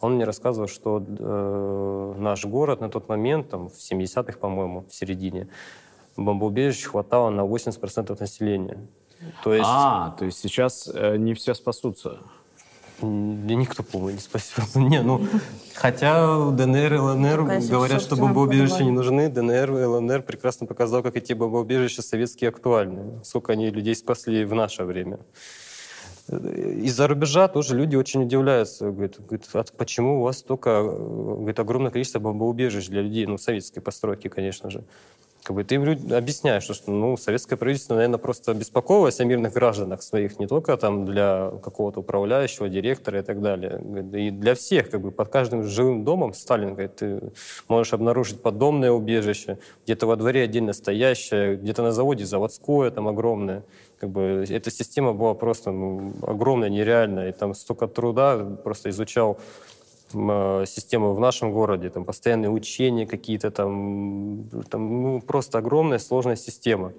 Он 0.00 0.14
мне 0.14 0.24
рассказывал, 0.24 0.68
что 0.68 1.02
э, 1.02 2.14
наш 2.18 2.44
город 2.44 2.80
на 2.80 2.88
тот 2.88 3.08
момент, 3.08 3.48
там, 3.48 3.68
в 3.68 3.74
70-х, 3.74 4.38
по-моему, 4.38 4.84
в 4.88 4.94
середине, 4.94 5.48
бомбоубежищ 6.16 6.84
хватало 6.84 7.30
на 7.30 7.40
80% 7.40 8.16
населения. 8.20 8.78
То 9.42 9.54
есть... 9.54 9.66
А, 9.68 10.10
то 10.18 10.24
есть 10.24 10.38
сейчас 10.38 10.88
э, 10.92 11.16
не 11.16 11.34
все 11.34 11.54
спасутся? 11.54 12.20
Да 13.00 13.54
никто, 13.54 13.84
по-моему, 13.84 14.16
не 14.16 14.20
спасется. 14.20 14.62
Не, 14.78 15.02
ну, 15.02 15.24
хотя 15.74 16.50
ДНР 16.50 16.94
и 16.94 16.98
ЛНР 16.98 17.46
Конечно, 17.46 17.70
говорят, 17.70 18.02
что 18.02 18.16
бомбоубежища 18.16 18.82
не 18.82 18.90
нужны. 18.90 19.28
ДНР 19.28 19.70
и 19.70 19.84
ЛНР 19.84 20.22
прекрасно 20.22 20.66
показал, 20.66 21.04
как 21.04 21.16
эти 21.16 21.32
бомбоубежища 21.32 22.02
советские 22.02 22.48
актуальны. 22.48 23.22
Сколько 23.24 23.52
они 23.52 23.70
людей 23.70 23.94
спасли 23.94 24.44
в 24.44 24.52
наше 24.54 24.82
время. 24.82 25.20
Из-за 26.28 27.06
рубежа 27.06 27.46
тоже 27.46 27.76
люди 27.76 27.94
очень 27.94 28.24
удивляются. 28.24 28.90
Говорят, 28.90 29.20
говорят, 29.24 29.48
а 29.54 29.64
почему 29.76 30.20
у 30.20 30.24
вас 30.24 30.38
столько 30.38 30.82
говорит, 30.82 31.58
огромное 31.60 31.92
количество 31.92 32.18
бомбоубежищ 32.18 32.88
для 32.88 33.02
людей, 33.02 33.26
ну, 33.26 33.38
советской 33.38 33.80
постройки, 33.80 34.26
конечно 34.28 34.70
же. 34.70 34.82
Как 35.42 35.54
бы 35.54 35.64
ты 35.64 35.76
им 35.76 35.82
объясняешь, 36.12 36.64
что 36.64 36.90
ну, 36.90 37.16
советское 37.16 37.56
правительство, 37.56 37.94
наверное, 37.94 38.18
просто 38.18 38.52
беспокоилось 38.54 39.20
о 39.20 39.24
мирных 39.24 39.52
гражданах 39.54 40.02
своих, 40.02 40.38
не 40.38 40.46
только 40.46 40.76
там 40.76 41.06
для 41.06 41.52
какого-то 41.62 42.00
управляющего, 42.00 42.68
директора 42.68 43.20
и 43.20 43.22
так 43.22 43.40
далее. 43.40 43.80
И 44.12 44.30
для 44.30 44.54
всех, 44.54 44.90
как 44.90 45.00
бы 45.00 45.10
под 45.10 45.28
каждым 45.28 45.62
живым 45.62 46.04
домом 46.04 46.34
Сталин 46.34 46.70
говорит, 46.70 46.96
ты 46.96 47.32
можешь 47.68 47.92
обнаружить 47.92 48.42
подобное 48.42 48.90
убежище, 48.90 49.58
где-то 49.84 50.06
во 50.06 50.16
дворе 50.16 50.42
отдельно 50.42 50.72
стоящее, 50.72 51.56
где-то 51.56 51.82
на 51.82 51.92
заводе 51.92 52.26
заводское, 52.26 52.90
там 52.90 53.08
огромное. 53.08 53.64
Как 53.98 54.10
бы 54.10 54.44
эта 54.48 54.70
система 54.70 55.12
была 55.12 55.34
просто 55.34 55.70
ну, 55.70 56.12
огромная, 56.22 56.68
нереальная, 56.68 57.30
и 57.30 57.32
там 57.32 57.54
столько 57.54 57.86
труда 57.88 58.36
просто 58.62 58.90
изучал 58.90 59.38
Э, 60.14 60.64
системы 60.66 61.14
в 61.14 61.20
нашем 61.20 61.52
городе, 61.52 61.90
там 61.90 62.04
постоянные 62.04 62.50
учения 62.50 63.06
какие-то, 63.06 63.50
там, 63.50 64.48
там 64.70 65.02
ну, 65.02 65.20
просто 65.20 65.58
огромная 65.58 65.98
сложная 65.98 66.36
система. 66.36 66.92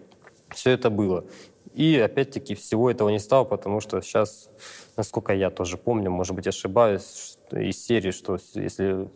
Все 0.50 0.72
это 0.72 0.90
было. 0.90 1.26
И 1.74 1.98
опять-таки 1.98 2.56
всего 2.56 2.90
этого 2.90 3.10
не 3.10 3.20
стало, 3.20 3.46
потому 3.46 3.80
что 3.80 4.02
сейчас, 4.02 4.50
насколько 4.98 5.34
я 5.34 5.50
тоже 5.50 5.78
помню, 5.78 6.12
может 6.12 6.36
быть, 6.36 6.48
ошибаюсь, 6.48 7.38
из 7.52 7.84
серии, 7.84 8.12
что 8.12 8.38
если, 8.54 9.10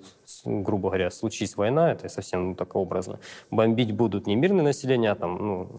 грубо 0.46 0.90
говоря, 0.90 1.12
случись 1.12 1.56
война, 1.56 1.92
это 1.92 2.10
совсем 2.10 2.50
ну, 2.50 2.56
так 2.56 2.76
образно, 2.76 3.20
бомбить 3.52 3.92
будут 3.92 4.28
не 4.28 4.36
мирное 4.36 4.64
население, 4.64 5.12
а 5.12 5.16
там, 5.16 5.38
ну, 5.38 5.70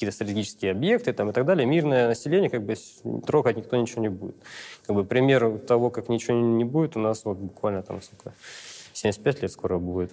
какие-то 0.00 0.14
стратегические 0.14 0.70
объекты 0.70 1.12
там, 1.12 1.28
и 1.28 1.32
так 1.34 1.44
далее, 1.44 1.66
мирное 1.66 2.08
население 2.08 2.48
как 2.48 2.62
бы 2.62 2.74
трогать 3.26 3.58
никто 3.58 3.76
ничего 3.76 4.00
не 4.00 4.08
будет. 4.08 4.34
Как 4.86 4.96
бы 4.96 5.04
пример 5.04 5.58
того, 5.58 5.90
как 5.90 6.08
ничего 6.08 6.38
не 6.38 6.64
будет, 6.64 6.96
у 6.96 7.00
нас 7.00 7.26
вот 7.26 7.36
буквально 7.36 7.82
там 7.82 8.00
сколько, 8.00 8.32
75 8.94 9.42
лет 9.42 9.52
скоро 9.52 9.78
будет, 9.78 10.12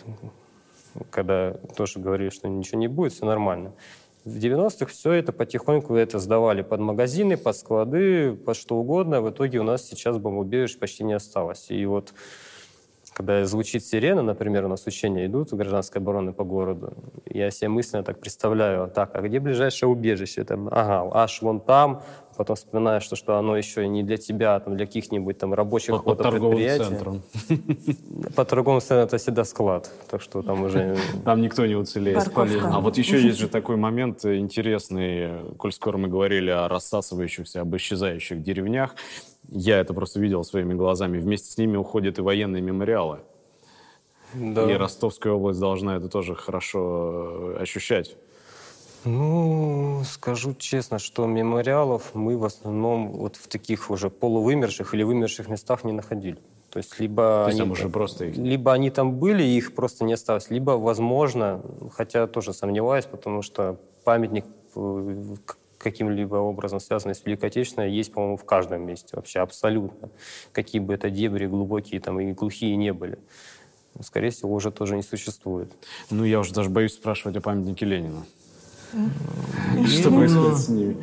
когда 1.09 1.53
тоже 1.77 1.99
говорили, 1.99 2.29
что 2.29 2.49
ничего 2.49 2.79
не 2.79 2.89
будет, 2.89 3.13
все 3.13 3.25
нормально. 3.25 3.71
В 4.25 4.35
90-х 4.35 4.87
все 4.87 5.13
это 5.13 5.31
потихоньку 5.31 5.95
это 5.95 6.19
сдавали 6.19 6.63
под 6.63 6.81
магазины, 6.81 7.37
под 7.37 7.55
склады, 7.55 8.33
под 8.33 8.57
что 8.57 8.75
угодно. 8.75 9.21
В 9.21 9.29
итоге 9.29 9.59
у 9.59 9.63
нас 9.63 9.87
сейчас 9.87 10.17
бомбоубежищ 10.17 10.77
почти 10.77 11.05
не 11.05 11.13
осталось. 11.13 11.67
И 11.69 11.85
вот 11.85 12.13
когда 13.17 13.43
звучит 13.45 13.83
сирена, 13.83 14.21
например, 14.21 14.65
у 14.65 14.67
нас 14.67 14.85
учения 14.85 15.25
идут 15.25 15.51
гражданской 15.51 15.99
обороны 15.99 16.33
по 16.33 16.43
городу, 16.43 16.93
я 17.25 17.49
себе 17.49 17.69
мысленно 17.69 18.03
так 18.03 18.19
представляю, 18.19 18.91
так, 18.91 19.15
а 19.15 19.21
где 19.21 19.39
ближайшее 19.39 19.89
убежище? 19.89 20.43
Там, 20.43 20.67
ага, 20.67 21.09
аж 21.11 21.41
вон 21.41 21.59
там, 21.59 22.03
потом 22.37 22.55
вспоминаешь, 22.55 23.01
что, 23.01 23.15
что 23.15 23.37
оно 23.37 23.57
еще 23.57 23.87
не 23.87 24.03
для 24.03 24.17
тебя, 24.17 24.55
а 24.55 24.59
там 24.59 24.77
для 24.77 24.85
каких-нибудь 24.85 25.39
там 25.39 25.55
рабочих 25.55 25.95
по, 26.03 26.13
по 26.13 26.15
торговым 26.15 26.59
центрам. 26.59 27.23
По 28.35 28.45
торговым 28.45 28.81
центрам 28.81 29.07
это 29.07 29.17
всегда 29.17 29.43
склад, 29.45 29.91
так 30.11 30.21
что 30.21 30.43
там 30.43 30.61
уже... 30.61 30.95
Там 31.25 31.41
никто 31.41 31.65
не 31.65 31.75
уцелеет. 31.75 32.29
А 32.35 32.79
вот 32.79 32.97
еще 32.99 33.19
есть 33.19 33.39
же 33.39 33.47
такой 33.49 33.77
момент 33.77 34.23
интересный, 34.25 35.55
коль 35.57 35.73
скоро 35.73 35.97
мы 35.97 36.07
говорили 36.07 36.51
о 36.51 36.67
рассасывающихся, 36.67 37.61
об 37.61 37.75
исчезающих 37.75 38.43
деревнях, 38.43 38.95
я 39.49 39.79
это 39.79 39.93
просто 39.93 40.19
видел 40.19 40.43
своими 40.43 40.73
глазами, 40.73 41.17
вместе 41.17 41.51
с 41.51 41.57
ними 41.57 41.77
уходят 41.77 42.17
и 42.17 42.21
военные 42.21 42.61
мемориалы. 42.61 43.19
Да. 44.33 44.69
И 44.69 44.75
Ростовская 44.75 45.33
область 45.33 45.59
должна 45.59 45.97
это 45.97 46.09
тоже 46.09 46.35
хорошо 46.35 47.53
э, 47.55 47.61
ощущать. 47.61 48.17
Ну, 49.05 50.01
скажу 50.05 50.53
честно, 50.53 50.99
что 50.99 51.25
мемориалов 51.27 52.13
мы 52.13 52.37
в 52.37 52.43
основном 52.43 53.09
вот 53.13 53.37
в 53.37 53.47
таких 53.47 53.89
уже 53.89 54.09
полувымерших 54.09 54.93
или 54.93 55.03
вымерших 55.03 55.47
местах 55.47 55.85
не 55.85 55.93
находили. 55.93 56.37
То 56.71 56.79
есть 56.79 56.99
либо, 56.99 57.43
То 57.45 57.49
есть 57.49 57.61
они, 57.61 57.71
уже 57.71 57.87
просто 57.87 58.25
их... 58.25 58.35
либо 58.35 58.73
они 58.73 58.89
там 58.89 59.15
были, 59.15 59.43
и 59.43 59.57
их 59.57 59.75
просто 59.75 60.03
не 60.03 60.13
осталось, 60.13 60.49
либо, 60.49 60.71
возможно, 60.71 61.61
хотя 61.93 62.27
тоже 62.27 62.53
сомневаюсь, 62.53 63.05
потому 63.05 63.41
что 63.41 63.79
памятник 64.03 64.45
каким-либо 65.77 66.35
образом 66.35 66.79
связанный 66.79 67.15
с 67.15 67.25
Великой 67.25 67.45
Отечественной, 67.45 67.91
есть, 67.91 68.11
по-моему, 68.11 68.37
в 68.37 68.45
каждом 68.45 68.85
месте 68.85 69.09
вообще 69.13 69.39
абсолютно. 69.39 70.09
Какие 70.51 70.81
бы 70.81 70.93
это 70.93 71.09
дебри 71.09 71.47
глубокие 71.47 71.99
там 72.01 72.19
и 72.19 72.33
глухие 72.33 72.75
не 72.75 72.93
были. 72.93 73.19
Скорее 74.01 74.29
всего, 74.29 74.53
уже 74.53 74.71
тоже 74.71 74.95
не 74.95 75.03
существует. 75.03 75.71
Ну, 76.11 76.23
я 76.23 76.39
уже 76.39 76.53
даже 76.53 76.69
боюсь 76.69 76.93
спрашивать 76.93 77.37
о 77.37 77.41
памятнике 77.41 77.85
Ленина. 77.85 78.25
Что 79.87 80.11
происходит 80.11 80.57
с 80.57 80.69
ними? 80.69 80.97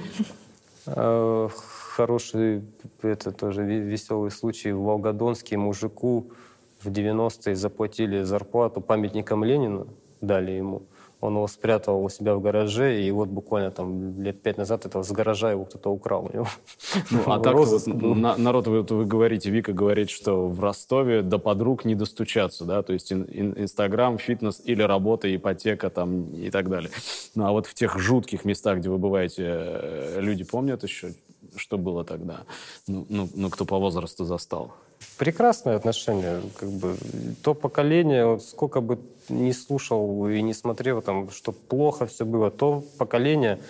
А, 0.86 1.48
хороший, 1.94 2.62
это 3.02 3.32
тоже 3.32 3.64
веселый 3.64 4.30
случай. 4.30 4.72
В 4.72 4.80
Волгодонске 4.80 5.56
мужику 5.56 6.30
в 6.82 6.88
90-е 6.88 7.56
заплатили 7.56 8.22
зарплату 8.22 8.80
памятником 8.80 9.44
Ленина, 9.44 9.86
дали 10.20 10.52
ему. 10.52 10.82
Он 11.24 11.36
его 11.36 11.46
спрятал 11.46 12.04
у 12.04 12.10
себя 12.10 12.34
в 12.34 12.42
гараже, 12.42 13.02
и 13.02 13.10
вот 13.10 13.30
буквально 13.30 13.70
там 13.70 14.20
лет 14.20 14.42
пять 14.42 14.58
назад 14.58 14.84
этого 14.84 15.02
с 15.02 15.10
гаража 15.10 15.52
его 15.52 15.64
кто-то 15.64 15.90
украл. 15.90 16.30
Ну, 17.10 17.22
а 17.26 17.38
так 17.42 17.54
вот, 17.54 17.86
на, 17.86 18.36
народ, 18.36 18.66
вы, 18.66 18.82
вы 18.82 19.06
говорите, 19.06 19.48
Вика 19.48 19.72
говорит, 19.72 20.10
что 20.10 20.46
в 20.46 20.60
Ростове 20.60 21.22
до 21.22 21.38
подруг 21.38 21.86
не 21.86 21.94
достучаться, 21.94 22.66
да, 22.66 22.82
то 22.82 22.92
есть 22.92 23.10
Инстаграм, 23.10 24.18
фитнес 24.18 24.60
или 24.64 24.82
работа, 24.82 25.34
ипотека 25.34 25.88
там 25.88 26.30
и 26.34 26.50
так 26.50 26.68
далее. 26.68 26.90
Ну, 27.34 27.46
а 27.46 27.52
вот 27.52 27.66
в 27.66 27.72
тех 27.72 27.98
жутких 27.98 28.44
местах, 28.44 28.78
где 28.80 28.90
вы 28.90 28.98
бываете, 28.98 29.44
э, 29.46 30.20
люди 30.20 30.44
помнят 30.44 30.82
еще, 30.82 31.14
что 31.56 31.78
было 31.78 32.04
тогда? 32.04 32.40
Ну, 32.86 33.06
ну, 33.08 33.30
ну 33.34 33.48
кто 33.48 33.64
по 33.64 33.78
возрасту 33.78 34.24
застал? 34.24 34.74
Прекрасное 35.18 35.76
отношение. 35.76 36.40
Как 36.56 36.68
бы, 36.68 36.96
то 37.42 37.54
поколение, 37.54 38.26
вот 38.26 38.42
сколько 38.42 38.80
бы 38.80 38.98
не 39.28 39.52
слушал 39.52 40.28
и 40.28 40.42
не 40.42 40.54
смотрел, 40.54 41.02
там, 41.02 41.30
что 41.30 41.52
плохо 41.52 42.06
все 42.06 42.24
было, 42.24 42.50
то 42.50 42.84
поколение, 42.98 43.60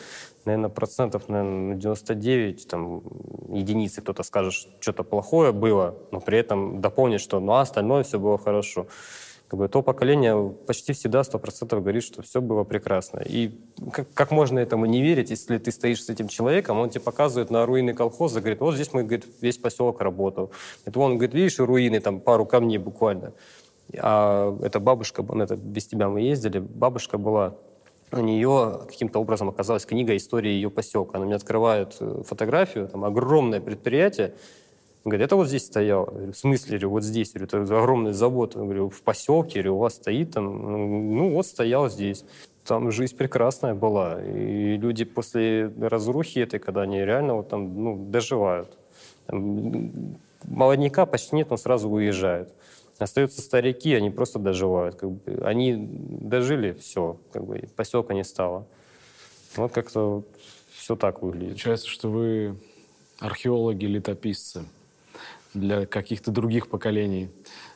наверное, 0.45 0.71
процентов 0.71 1.29
наверное, 1.29 1.77
99, 1.77 2.67
там, 2.69 3.03
единицы 3.49 4.01
кто-то 4.01 4.23
скажет, 4.23 4.69
что-то 4.81 5.05
плохое 5.05 5.53
было, 5.53 5.95
но 6.11 6.21
при 6.21 6.39
этом 6.39 6.81
дополнит, 6.81 7.21
что 7.21 7.41
ну, 7.41 7.53
а 7.53 7.61
остальное 7.61 8.03
все 8.05 8.19
было 8.19 8.39
хорошо 8.39 8.87
как 9.55 9.59
бы, 9.59 9.69
то 9.69 9.83
поколение 9.83 10.53
почти 10.67 10.93
всегда 10.93 11.23
сто 11.23 11.39
процентов 11.39 11.81
говорит, 11.81 12.03
что 12.03 12.23
все 12.23 12.41
было 12.41 12.65
прекрасно. 12.65 13.21
И 13.21 13.53
как, 13.93 14.13
как 14.13 14.31
можно 14.33 14.59
этому 14.59 14.87
не 14.87 15.01
верить, 15.01 15.31
если 15.31 15.59
ты 15.59 15.71
стоишь 15.71 16.03
с 16.03 16.11
этим 16.11 16.27
человеком, 16.27 16.81
он 16.81 16.91
тебе 16.91 17.05
показывает 17.05 17.51
на 17.51 17.65
руины 17.65 17.95
колхоза, 17.95 18.41
говорит, 18.41 18.61
вот 18.61 18.75
здесь 18.75 18.93
мы, 18.93 19.05
говорит, 19.05 19.27
весь 19.41 19.59
поселок 19.59 20.01
работал. 20.01 20.51
Это 20.85 20.99
он 20.99 21.19
говорит, 21.19 21.35
видишь, 21.35 21.61
руины, 21.61 22.01
там 22.01 22.19
пару 22.21 22.47
камней 22.47 22.79
буквально. 22.79 23.33
А 23.97 24.59
эта 24.61 24.81
бабушка, 24.81 25.23
ну, 25.23 25.45
это 25.45 25.55
без 25.55 25.87
тебя 25.87 26.09
мы 26.09 26.23
ездили, 26.23 26.59
бабушка 26.59 27.17
была 27.17 27.55
у 28.11 28.21
нее 28.21 28.81
каким-то 28.89 29.21
образом 29.21 29.49
оказалась 29.49 29.85
книга 29.87 30.17
истории 30.17 30.51
ее 30.51 30.71
поселка. 30.71 31.19
Она 31.19 31.27
мне 31.27 31.35
открывает 31.37 31.97
э, 32.01 32.23
фотографию, 32.27 32.89
там 32.89 33.05
огромное 33.05 33.61
предприятие, 33.61 34.35
он 35.05 35.11
говорит, 35.11 35.27
это 35.27 35.37
вот 35.37 35.49
здесь 35.49 35.67
стояло. 35.67 36.07
Я 36.07 36.13
говорю, 36.13 36.33
в 36.33 36.37
смысле? 36.37 36.71
Говорю, 36.71 36.91
вот 36.91 37.05
здесь. 37.05 37.33
Говорю, 37.33 37.45
это 37.45 37.79
огромный 37.79 38.13
завод. 38.13 38.55
Я 38.55 38.63
говорю, 38.63 38.89
в 38.89 39.03
поселке. 39.03 39.61
Говорю, 39.61 39.77
у 39.77 39.79
вас 39.81 39.97
стоит 39.97 40.31
там. 40.31 41.15
Ну, 41.17 41.35
вот 41.35 41.47
стоял 41.47 41.91
здесь. 41.91 42.25
Там 42.65 42.91
жизнь 42.91 43.15
прекрасная 43.15 43.75
была. 43.75 44.23
И 44.25 44.79
люди 44.79 45.05
после 45.05 45.71
разрухи 45.79 46.39
этой, 46.39 46.59
когда 46.59 46.83
они 46.83 47.05
реально 47.05 47.35
вот 47.35 47.51
там, 47.51 47.85
ну, 47.85 48.07
доживают. 48.09 48.79
Там, 49.27 50.17
молодняка 50.45 51.05
почти 51.05 51.37
нет, 51.37 51.49
он 51.53 51.59
сразу 51.59 51.91
уезжает. 51.91 52.49
Остаются 52.99 53.43
старики, 53.43 53.93
они 53.93 54.09
просто 54.11 54.39
доживают. 54.39 54.95
Как 54.95 55.11
бы, 55.11 55.39
они 55.43 55.77
дожили, 55.77 56.73
все, 56.73 57.19
как 57.31 57.45
бы, 57.45 57.69
поселка 57.77 58.15
не 58.15 58.25
стало. 58.25 58.67
Вот 59.57 59.71
как-то 59.71 60.23
все 60.71 60.97
так 60.97 61.21
выглядит. 61.21 61.51
Получается, 61.51 61.89
что 61.89 62.09
вы 62.09 62.57
археологи, 63.19 63.85
летописцы 63.85 64.65
для 65.55 65.87
каких-то 65.87 66.31
других 66.31 66.69
поколений, 66.69 67.31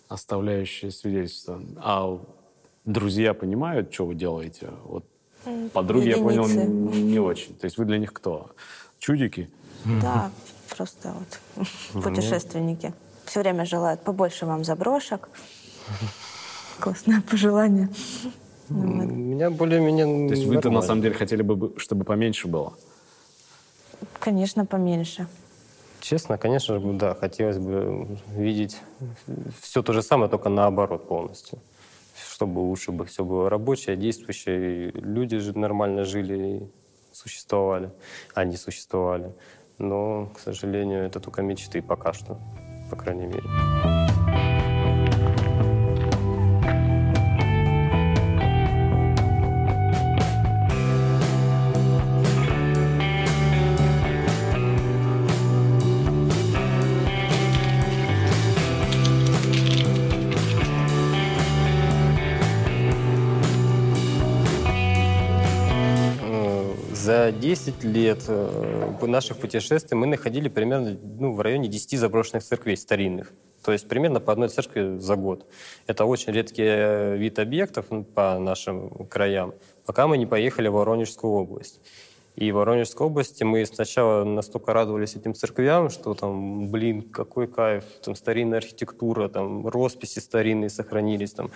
оставляющие 0.09 0.91
свидетельства. 0.91 1.61
А 1.79 2.21
друзья 2.85 3.35
понимают, 3.35 3.93
что 3.93 4.07
вы 4.07 4.15
делаете? 4.15 4.69
Вот 4.85 5.05
подруги, 5.73 6.09
Единицы. 6.09 6.19
я 6.19 6.25
понял, 6.25 6.93
не 6.93 7.19
очень. 7.19 7.55
То 7.55 7.65
есть 7.67 7.79
вы 7.79 7.85
для 7.85 7.99
них 7.99 8.13
кто? 8.13 8.51
Чудики? 8.99 9.49
Да, 10.03 10.31
просто 10.77 11.15
вот 11.15 12.03
путешественники. 12.03 12.93
Все 13.25 13.41
время 13.41 13.65
желают 13.65 14.03
побольше 14.03 14.47
вам 14.47 14.65
заброшек. 14.65 15.29
Классное 16.81 17.23
пожелание. 17.23 17.89
У 18.71 18.75
меня 18.75 19.51
более-менее 19.51 20.29
То 20.29 20.35
есть 20.35 20.47
вы-то 20.47 20.71
на 20.71 20.83
самом 20.83 21.03
деле 21.03 21.15
хотели 21.15 21.43
бы, 21.43 21.75
чтобы 21.79 22.05
поменьше 22.05 22.49
было? 22.49 22.75
Конечно, 24.19 24.67
поменьше. 24.67 25.27
Честно, 26.01 26.39
конечно 26.39 26.79
же, 26.79 26.93
да, 26.93 27.15
хотелось 27.15 27.59
бы 27.59 28.19
видеть 28.29 28.81
все 29.61 29.83
то 29.83 29.93
же 29.93 30.03
самое, 30.03 30.31
только 30.31 30.49
наоборот 30.49 31.09
полностью. 31.09 31.59
Чтобы 32.31 32.61
лучше 32.61 32.93
бы 32.93 33.05
все 33.05 33.25
было 33.25 33.51
рабочее, 33.51 33.97
действующее, 33.97 34.89
и 34.89 35.01
люди 35.01 35.39
же 35.39 35.59
нормально 35.59 36.05
жили 36.05 36.37
и 36.37 36.73
существовали, 37.13 37.91
они 38.35 38.57
существовали. 38.57 39.33
Но, 39.79 40.31
к 40.35 40.41
сожалению, 40.41 41.05
это 41.05 41.21
только 41.21 41.43
мечты 41.43 41.83
пока 41.83 42.13
что, 42.13 42.39
по 42.91 42.97
крайней 42.97 43.27
мере. 43.27 44.08
10 67.49 67.83
лет 67.85 68.25
э, 68.29 69.07
наших 69.07 69.39
путешествий 69.39 69.97
мы 69.97 70.07
находили 70.07 70.51
примерно 70.51 70.99
ну, 71.03 71.33
в 71.33 71.41
районе 71.41 71.67
10 71.69 71.99
заброшенных 71.99 72.45
церквей 72.45 72.77
старинных. 72.77 73.33
То 73.65 73.73
есть 73.73 73.89
примерно 73.89 74.21
по 74.21 74.33
одной 74.33 74.51
церкви 74.51 74.99
за 74.99 75.17
год. 75.17 75.47
Это 75.87 76.05
очень 76.05 76.35
редкий 76.35 76.65
э, 76.67 77.17
вид 77.17 77.39
объектов 77.39 77.87
по 78.15 78.39
нашим 78.39 79.07
краям, 79.07 79.55
пока 79.87 80.07
мы 80.07 80.19
не 80.19 80.27
поехали 80.27 80.69
в 80.69 80.75
Воронежскую 80.75 81.33
область. 81.33 81.81
И 82.37 82.53
в 82.53 82.57
Воронежской 82.57 83.07
области 83.07 83.45
мы 83.45 83.65
сначала 83.65 84.25
настолько 84.25 84.75
радовались 84.75 85.17
этим 85.17 85.35
церквям, 85.35 85.89
что 85.89 86.13
там, 86.13 86.71
блин, 86.71 87.01
какой 87.01 87.47
кайф, 87.47 87.85
там 88.05 88.15
старинная 88.15 88.59
архитектура, 88.59 89.29
там 89.31 89.67
росписи 89.67 90.19
старинные 90.19 90.69
сохранились, 90.69 91.33
там 91.33 91.51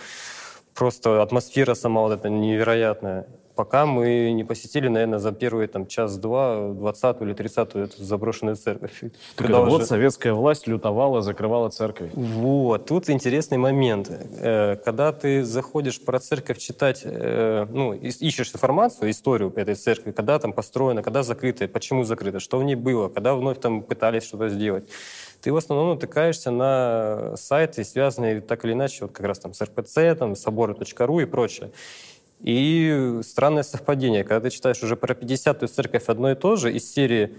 просто 0.75 1.21
атмосфера 1.21 1.75
сама 1.75 2.01
вот 2.01 2.13
эта 2.13 2.31
невероятная 2.31 3.27
пока 3.55 3.87
мы 3.87 4.33
не 4.33 4.45
посетили, 4.45 4.89
наверное, 4.89 5.19
за 5.19 5.33
первые 5.33 5.69
там 5.69 5.87
час-два 5.87 6.57
20-ю 6.57 7.27
или 7.27 7.35
30-ю 7.35 7.85
эту 7.85 8.03
заброшенную 8.03 8.57
церковь. 8.57 9.01
Так 9.37 9.51
это 9.51 9.61
вот 9.61 9.87
советская 9.87 10.35
власть 10.35 10.67
лютовала, 10.67 11.23
закрывала 11.23 11.69
церкви. 11.71 12.11
Вот, 12.15 12.87
тут 12.87 13.11
интересный 13.11 13.59
момент. 13.59 14.11
Э, 14.11 14.77
когда 14.85 15.13
ты 15.13 15.45
заходишь 15.45 16.01
про 16.01 16.19
церковь 16.19 16.59
читать, 16.59 17.03
э, 17.05 17.67
ну, 17.71 17.93
ищешь 17.95 18.53
информацию, 18.53 19.11
историю 19.11 19.53
этой 19.57 19.75
церкви, 19.75 20.13
когда 20.13 20.39
там 20.39 20.53
построена, 20.53 21.03
когда 21.03 21.23
закрыта, 21.23 21.69
почему 21.69 22.05
закрыта, 22.05 22.41
что 22.41 22.59
в 22.59 22.65
ней 22.65 22.75
было, 22.77 23.09
когда 23.09 23.35
вновь 23.35 23.61
там 23.61 23.83
пытались 23.83 24.25
что-то 24.25 24.49
сделать, 24.49 24.89
ты 25.43 25.53
в 25.53 25.57
основном 25.57 25.95
натыкаешься 25.95 26.51
на 26.51 27.37
сайты, 27.37 27.85
связанные 27.85 28.41
так 28.41 28.65
или 28.65 28.73
иначе, 28.73 28.99
вот 29.03 29.13
как 29.13 29.27
раз 29.27 29.41
там 29.41 29.53
с 29.53 29.61
РПЦ, 29.61 30.17
там, 30.17 30.37
соборы.ру 30.37 31.21
и 31.21 31.25
прочее. 31.25 31.73
И 32.43 33.21
странное 33.23 33.63
совпадение, 33.63 34.25
когда 34.25 34.49
ты 34.49 34.51
читаешь 34.51 34.83
уже 34.83 34.97
про 34.97 35.15
50-ю 35.15 35.69
церковь 35.69 36.05
одно 36.07 36.33
и 36.33 36.35
то 36.35 36.57
же, 36.57 36.73
из 36.73 36.93
серии 36.93 37.33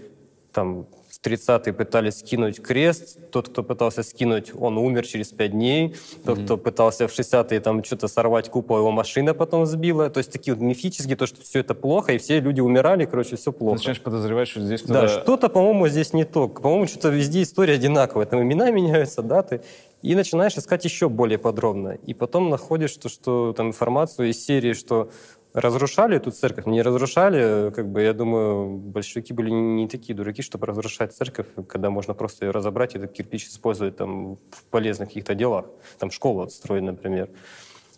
там 0.52 0.86
в 1.10 1.26
30-е 1.26 1.72
пытались 1.72 2.20
скинуть 2.20 2.60
крест, 2.62 3.18
тот, 3.30 3.48
кто 3.48 3.62
пытался 3.62 4.02
скинуть, 4.02 4.52
он 4.54 4.78
умер 4.78 5.06
через 5.06 5.28
5 5.28 5.50
дней, 5.50 5.94
тот, 6.24 6.38
mm-hmm. 6.38 6.44
кто 6.44 6.56
пытался 6.56 7.08
в 7.08 7.18
60-е 7.18 7.60
там 7.60 7.84
что-то 7.84 8.08
сорвать 8.08 8.48
купол, 8.50 8.78
его 8.78 8.90
машина 8.90 9.34
потом 9.34 9.66
сбила, 9.66 10.10
то 10.10 10.18
есть 10.18 10.32
такие 10.32 10.54
вот 10.54 10.62
мифические, 10.62 11.16
то, 11.16 11.26
что 11.26 11.42
все 11.42 11.60
это 11.60 11.74
плохо, 11.74 12.12
и 12.12 12.18
все 12.18 12.40
люди 12.40 12.60
умирали, 12.60 13.04
короче, 13.04 13.36
все 13.36 13.52
плохо. 13.52 13.76
Начинаешь 13.76 14.00
подозревать, 14.00 14.48
что 14.48 14.60
здесь 14.60 14.82
кто-то... 14.82 15.00
Да, 15.02 15.08
что-то, 15.08 15.48
по-моему, 15.48 15.88
здесь 15.88 16.12
не 16.12 16.24
то. 16.24 16.48
По-моему, 16.48 16.86
что-то 16.86 17.08
везде 17.08 17.42
история 17.42 17.74
одинаковая. 17.74 18.26
Там 18.26 18.42
имена 18.42 18.70
меняются, 18.70 19.22
даты. 19.22 19.62
И 20.04 20.14
начинаешь 20.14 20.54
искать 20.58 20.84
еще 20.84 21.08
более 21.08 21.38
подробно. 21.38 21.92
И 21.92 22.12
потом 22.12 22.50
находишь, 22.50 22.90
что, 22.90 23.08
что 23.08 23.54
там 23.54 23.68
информацию 23.68 24.28
из 24.28 24.44
серии, 24.44 24.74
что 24.74 25.10
разрушали 25.54 26.18
эту 26.18 26.30
церковь, 26.30 26.66
не 26.66 26.82
разрушали, 26.82 27.70
как 27.70 27.88
бы, 27.88 28.02
я 28.02 28.12
думаю, 28.12 28.76
большевики 28.76 29.32
были 29.32 29.48
не 29.50 29.88
такие 29.88 30.14
дураки, 30.14 30.42
чтобы 30.42 30.66
разрушать 30.66 31.14
церковь, 31.14 31.46
когда 31.66 31.88
можно 31.88 32.12
просто 32.12 32.44
ее 32.44 32.50
разобрать 32.50 32.94
и 32.94 32.98
этот 32.98 33.12
кирпич 33.12 33.46
использовать 33.46 33.96
там 33.96 34.36
в 34.50 34.64
полезных 34.70 35.08
каких-то 35.08 35.34
делах, 35.34 35.64
там 35.98 36.10
школу 36.10 36.42
отстроить, 36.42 36.82
например. 36.82 37.30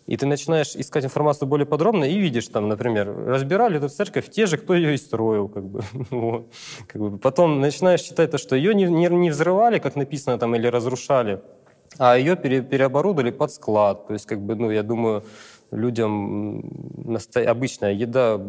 И 0.05 0.15
ты 0.15 0.25
начинаешь 0.25 0.77
искать 0.77 1.03
информацию 1.03 1.49
более 1.49 1.65
подробно 1.65 2.05
и 2.05 2.17
видишь 2.17 2.47
там, 2.47 2.69
например, 2.69 3.13
разбирали 3.27 3.79
эту 3.79 3.89
церковь 3.89 4.29
те 4.29 4.45
же, 4.45 4.57
кто 4.57 4.73
ее 4.75 4.93
и 4.93 4.97
строил. 4.97 5.49
Как 5.49 5.65
бы. 5.65 5.81
вот. 6.09 6.53
как 6.87 7.01
бы. 7.01 7.17
Потом 7.17 7.59
начинаешь 7.59 7.99
читать 7.99 8.31
то, 8.31 8.37
что 8.37 8.55
ее 8.55 8.73
не, 8.73 8.85
не, 8.85 9.09
не 9.09 9.29
взрывали, 9.29 9.79
как 9.79 9.97
написано 9.97 10.39
там, 10.39 10.55
или 10.55 10.67
разрушали, 10.67 11.41
а 11.99 12.17
ее 12.17 12.35
пере, 12.35 12.61
переоборудовали 12.61 13.31
под 13.31 13.51
склад. 13.51 14.07
То 14.07 14.13
есть, 14.13 14.25
как 14.25 14.39
бы, 14.39 14.55
ну, 14.55 14.71
я 14.71 14.83
думаю, 14.83 15.23
людям 15.71 16.63
насто... 17.05 17.41
обычная 17.49 17.93
еда 17.93 18.39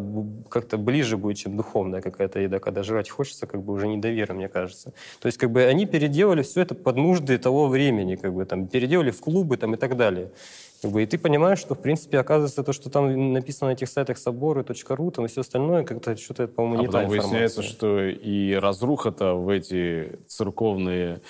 как-то 0.48 0.78
ближе 0.78 1.16
будет, 1.16 1.38
чем 1.38 1.56
духовная 1.56 2.00
какая-то 2.00 2.40
еда, 2.40 2.58
когда 2.58 2.82
жрать 2.82 3.10
хочется, 3.10 3.46
как 3.46 3.62
бы 3.62 3.72
уже 3.72 3.88
недоверие, 3.88 4.34
мне 4.34 4.48
кажется. 4.48 4.92
То 5.20 5.26
есть, 5.26 5.38
как 5.38 5.50
бы 5.50 5.64
они 5.64 5.86
переделали 5.86 6.42
все 6.42 6.62
это 6.62 6.74
под 6.74 6.96
нужды 6.96 7.38
того 7.38 7.68
времени, 7.68 8.16
как 8.16 8.32
бы 8.32 8.44
там 8.44 8.66
переделали 8.66 9.10
в 9.10 9.20
клубы 9.20 9.56
там 9.56 9.74
и 9.74 9.76
так 9.76 9.96
далее. 9.96 10.30
Как 10.80 10.92
бы, 10.92 11.02
и 11.02 11.06
ты 11.06 11.18
понимаешь, 11.18 11.58
что, 11.58 11.74
в 11.74 11.80
принципе, 11.80 12.18
оказывается, 12.18 12.62
то, 12.62 12.72
что 12.72 12.88
там 12.88 13.32
написано 13.32 13.70
на 13.70 13.74
этих 13.74 13.88
сайтах 13.88 14.16
соборы.ру, 14.16 15.10
там 15.10 15.24
и 15.24 15.28
все 15.28 15.40
остальное, 15.40 15.84
как-то 15.84 16.16
что-то, 16.16 16.46
по-моему, 16.46 16.78
а 16.78 16.80
не 16.82 16.86
потом 16.86 17.02
та 17.02 17.08
выясняется, 17.08 17.62
что 17.62 18.00
и 18.00 18.54
разруха-то 18.54 19.34
в 19.34 19.48
эти 19.48 20.18
церковные 20.28 21.20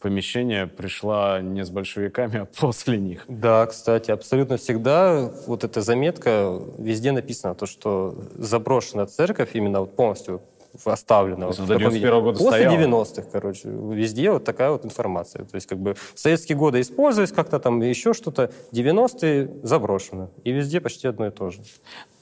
помещения 0.00 0.66
пришла 0.66 1.40
не 1.40 1.64
с 1.64 1.70
большевиками, 1.70 2.40
а 2.40 2.44
после 2.60 2.98
них. 2.98 3.24
Да, 3.28 3.64
кстати, 3.66 4.10
абсолютно 4.10 4.58
всегда 4.58 5.32
вот 5.46 5.64
эта 5.64 5.80
заметка, 5.80 6.60
везде 6.76 7.12
написано, 7.12 7.54
то, 7.54 7.66
что 7.66 8.14
заброшена 8.34 9.06
церковь 9.06 9.50
именно 9.54 9.80
вот 9.80 9.96
полностью 9.96 10.42
оставлено. 10.84 11.52
До 11.52 11.76
91 11.76 12.22
года 12.22 12.38
После 12.38 12.66
90-х, 12.66 13.22
короче, 13.30 13.68
везде 13.68 14.30
вот 14.30 14.44
такая 14.44 14.70
вот 14.70 14.84
информация. 14.84 15.44
То 15.44 15.54
есть 15.54 15.66
как 15.66 15.78
бы 15.78 15.94
в 16.14 16.18
советские 16.18 16.56
годы 16.56 16.80
использовались 16.80 17.32
как-то 17.32 17.58
там, 17.58 17.80
еще 17.80 18.14
что-то, 18.14 18.50
90-е 18.72 19.50
заброшено. 19.62 20.30
И 20.44 20.52
везде 20.52 20.80
почти 20.80 21.08
одно 21.08 21.26
и 21.26 21.30
то 21.30 21.50
же. 21.50 21.62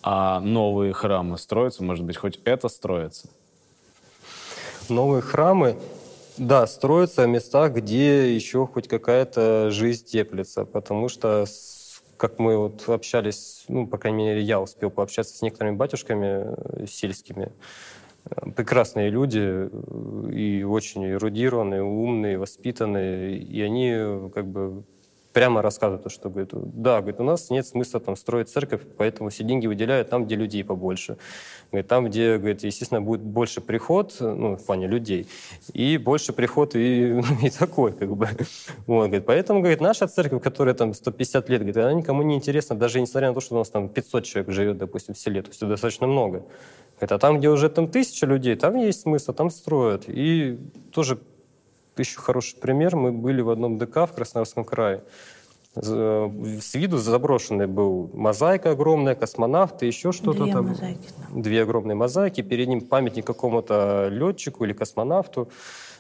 А 0.03 0.41
новые 0.41 0.93
храмы 0.93 1.39
строятся? 1.39 1.83
Может 1.83 2.05
быть, 2.05 2.17
хоть 2.17 2.41
это 2.45 2.69
строится? 2.69 3.29
Новые 4.89 5.21
храмы, 5.21 5.77
да, 6.39 6.67
строятся 6.67 7.25
в 7.25 7.29
местах, 7.29 7.73
где 7.73 8.35
еще 8.35 8.67
хоть 8.67 8.89
какая-то 8.89 9.71
жизнь 9.71 10.05
теплится, 10.05 10.65
потому 10.65 11.09
что 11.09 11.47
как 12.17 12.39
мы 12.39 12.57
вот 12.57 12.89
общались, 12.89 13.65
ну, 13.69 13.87
по 13.87 13.99
крайней 13.99 14.25
мере, 14.25 14.43
я 14.43 14.61
успел 14.61 14.91
пообщаться 14.91 15.37
с 15.37 15.43
некоторыми 15.43 15.77
батюшками 15.77 16.55
э, 16.83 16.87
сельскими, 16.87 17.53
прекрасные 18.55 19.11
люди 19.11 19.41
э, 19.43 20.31
и 20.33 20.63
очень 20.65 21.07
эрудированные, 21.07 21.83
умные, 21.83 22.39
воспитанные, 22.39 23.39
и 23.39 23.61
они 23.63 23.93
э, 23.93 24.31
как 24.35 24.47
бы 24.47 24.85
прямо 25.37 25.61
рассказывают, 25.61 26.11
что 26.11 26.31
говорит, 26.31 26.49
да, 26.55 27.03
говорит, 27.03 27.21
у 27.21 27.23
нас 27.23 27.51
нет 27.51 27.67
смысла 27.67 28.01
там 28.01 28.17
строить 28.17 28.49
церковь, 28.49 28.81
поэтому 28.97 29.29
все 29.29 29.45
деньги 29.45 29.67
выделяют 29.67 30.09
там, 30.09 30.25
где 30.25 30.35
людей 30.35 30.65
побольше. 30.65 31.19
Говорит, 31.71 31.89
там, 31.89 32.07
где, 32.07 32.39
говорит, 32.39 32.65
естественно, 32.65 33.03
будет 33.03 33.21
больше 33.21 33.61
приход, 33.61 34.17
ну, 34.19 34.57
в 34.57 34.65
плане 34.65 34.87
людей, 34.87 35.29
и 35.75 35.99
больше 35.99 36.33
приход 36.33 36.75
и, 36.75 37.21
и 37.43 37.51
такой, 37.51 37.93
как 37.93 38.17
бы. 38.17 38.29
Вот, 38.87 39.09
говорит, 39.09 39.27
поэтому, 39.27 39.61
говорит, 39.61 39.83
наша 39.83 40.07
церковь, 40.07 40.43
которая 40.43 40.75
там 40.75 40.95
150 40.95 41.51
лет, 41.51 41.61
говорит, 41.61 41.77
она 41.77 41.93
никому 41.93 42.23
не 42.23 42.35
интересна, 42.35 42.75
даже 42.75 42.99
несмотря 42.99 43.29
на 43.29 43.35
то, 43.35 43.43
что 43.43 43.57
у 43.57 43.59
нас 43.59 43.69
там 43.69 43.91
500 43.91 44.25
человек 44.25 44.51
живет, 44.55 44.79
допустим, 44.79 45.13
в 45.13 45.19
селе, 45.19 45.43
то 45.43 45.49
есть 45.49 45.59
это 45.59 45.69
достаточно 45.69 46.07
много. 46.07 46.47
Это 46.99 47.19
там, 47.19 47.39
где 47.39 47.49
уже 47.51 47.69
там 47.69 47.89
тысяча 47.89 48.27
людей, 48.27 48.57
там 48.57 48.77
есть 48.77 49.03
смысл, 49.03 49.33
там 49.33 49.51
строят. 49.51 50.05
И 50.07 50.59
тоже 50.93 51.19
еще 51.97 52.19
хороший 52.21 52.57
пример. 52.59 52.97
Мы 52.97 53.13
были 53.13 53.41
в 53.43 53.51
одном 53.51 53.79
ДК 53.79 53.97
в 54.09 54.13
Красноярском 54.15 54.65
крае. 54.65 55.03
С 55.75 56.75
виду 56.75 56.97
заброшенный 56.97 57.67
был 57.67 58.11
мозаика 58.15 58.71
огромная, 58.71 59.15
космонавты, 59.15 59.85
еще 59.85 60.11
что-то 60.11 60.45
Две 60.45 60.53
там. 60.55 60.69
мозаики. 60.69 61.09
Две 61.35 61.63
огромные 61.63 61.95
мозаики. 61.95 62.41
Перед 62.41 62.69
ним 62.69 62.81
памятник 62.81 63.27
какому-то 63.27 64.09
летчику 64.11 64.65
или 64.65 64.73
космонавту. 64.73 65.51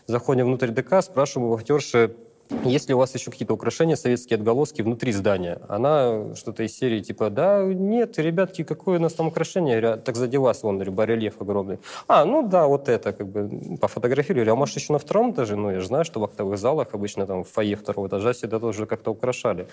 Заходим 0.06 0.46
внутрь 0.46 0.68
ДК, 0.68 1.02
спрашиваем 1.02 1.48
у 1.48 1.52
вахтерши, 1.52 2.16
есть 2.64 2.88
ли 2.88 2.94
у 2.94 2.98
вас 2.98 3.14
еще 3.14 3.30
какие-то 3.30 3.54
украшения, 3.54 3.96
советские 3.96 4.36
отголоски 4.36 4.82
внутри 4.82 5.12
здания? 5.12 5.60
Она 5.68 6.34
что-то 6.34 6.62
из 6.62 6.76
серии 6.76 7.00
типа, 7.00 7.30
да, 7.30 7.62
нет, 7.62 8.18
ребятки, 8.18 8.62
какое 8.64 8.98
у 8.98 9.02
нас 9.02 9.14
там 9.14 9.28
украшение? 9.28 9.80
Говорю, 9.80 10.00
так 10.02 10.16
задевас, 10.16 10.62
вон, 10.62 10.78
барельеф 10.78 11.40
огромный. 11.40 11.78
А, 12.06 12.24
ну 12.24 12.46
да, 12.46 12.66
вот 12.66 12.88
это, 12.88 13.12
как 13.12 13.26
бы, 13.26 13.78
пофотографировали. 13.80 14.50
А 14.50 14.54
может, 14.54 14.76
еще 14.76 14.92
на 14.92 14.98
втором 14.98 15.32
этаже? 15.32 15.56
Ну, 15.56 15.70
я 15.70 15.80
же 15.80 15.86
знаю, 15.86 16.04
что 16.04 16.20
в 16.20 16.24
актовых 16.24 16.58
залах 16.58 16.88
обычно 16.92 17.26
там 17.26 17.44
в 17.44 17.48
фойе 17.48 17.76
второго 17.76 18.06
этажа 18.06 18.32
всегда 18.32 18.60
тоже 18.60 18.86
как-то 18.86 19.10
украшали. 19.10 19.66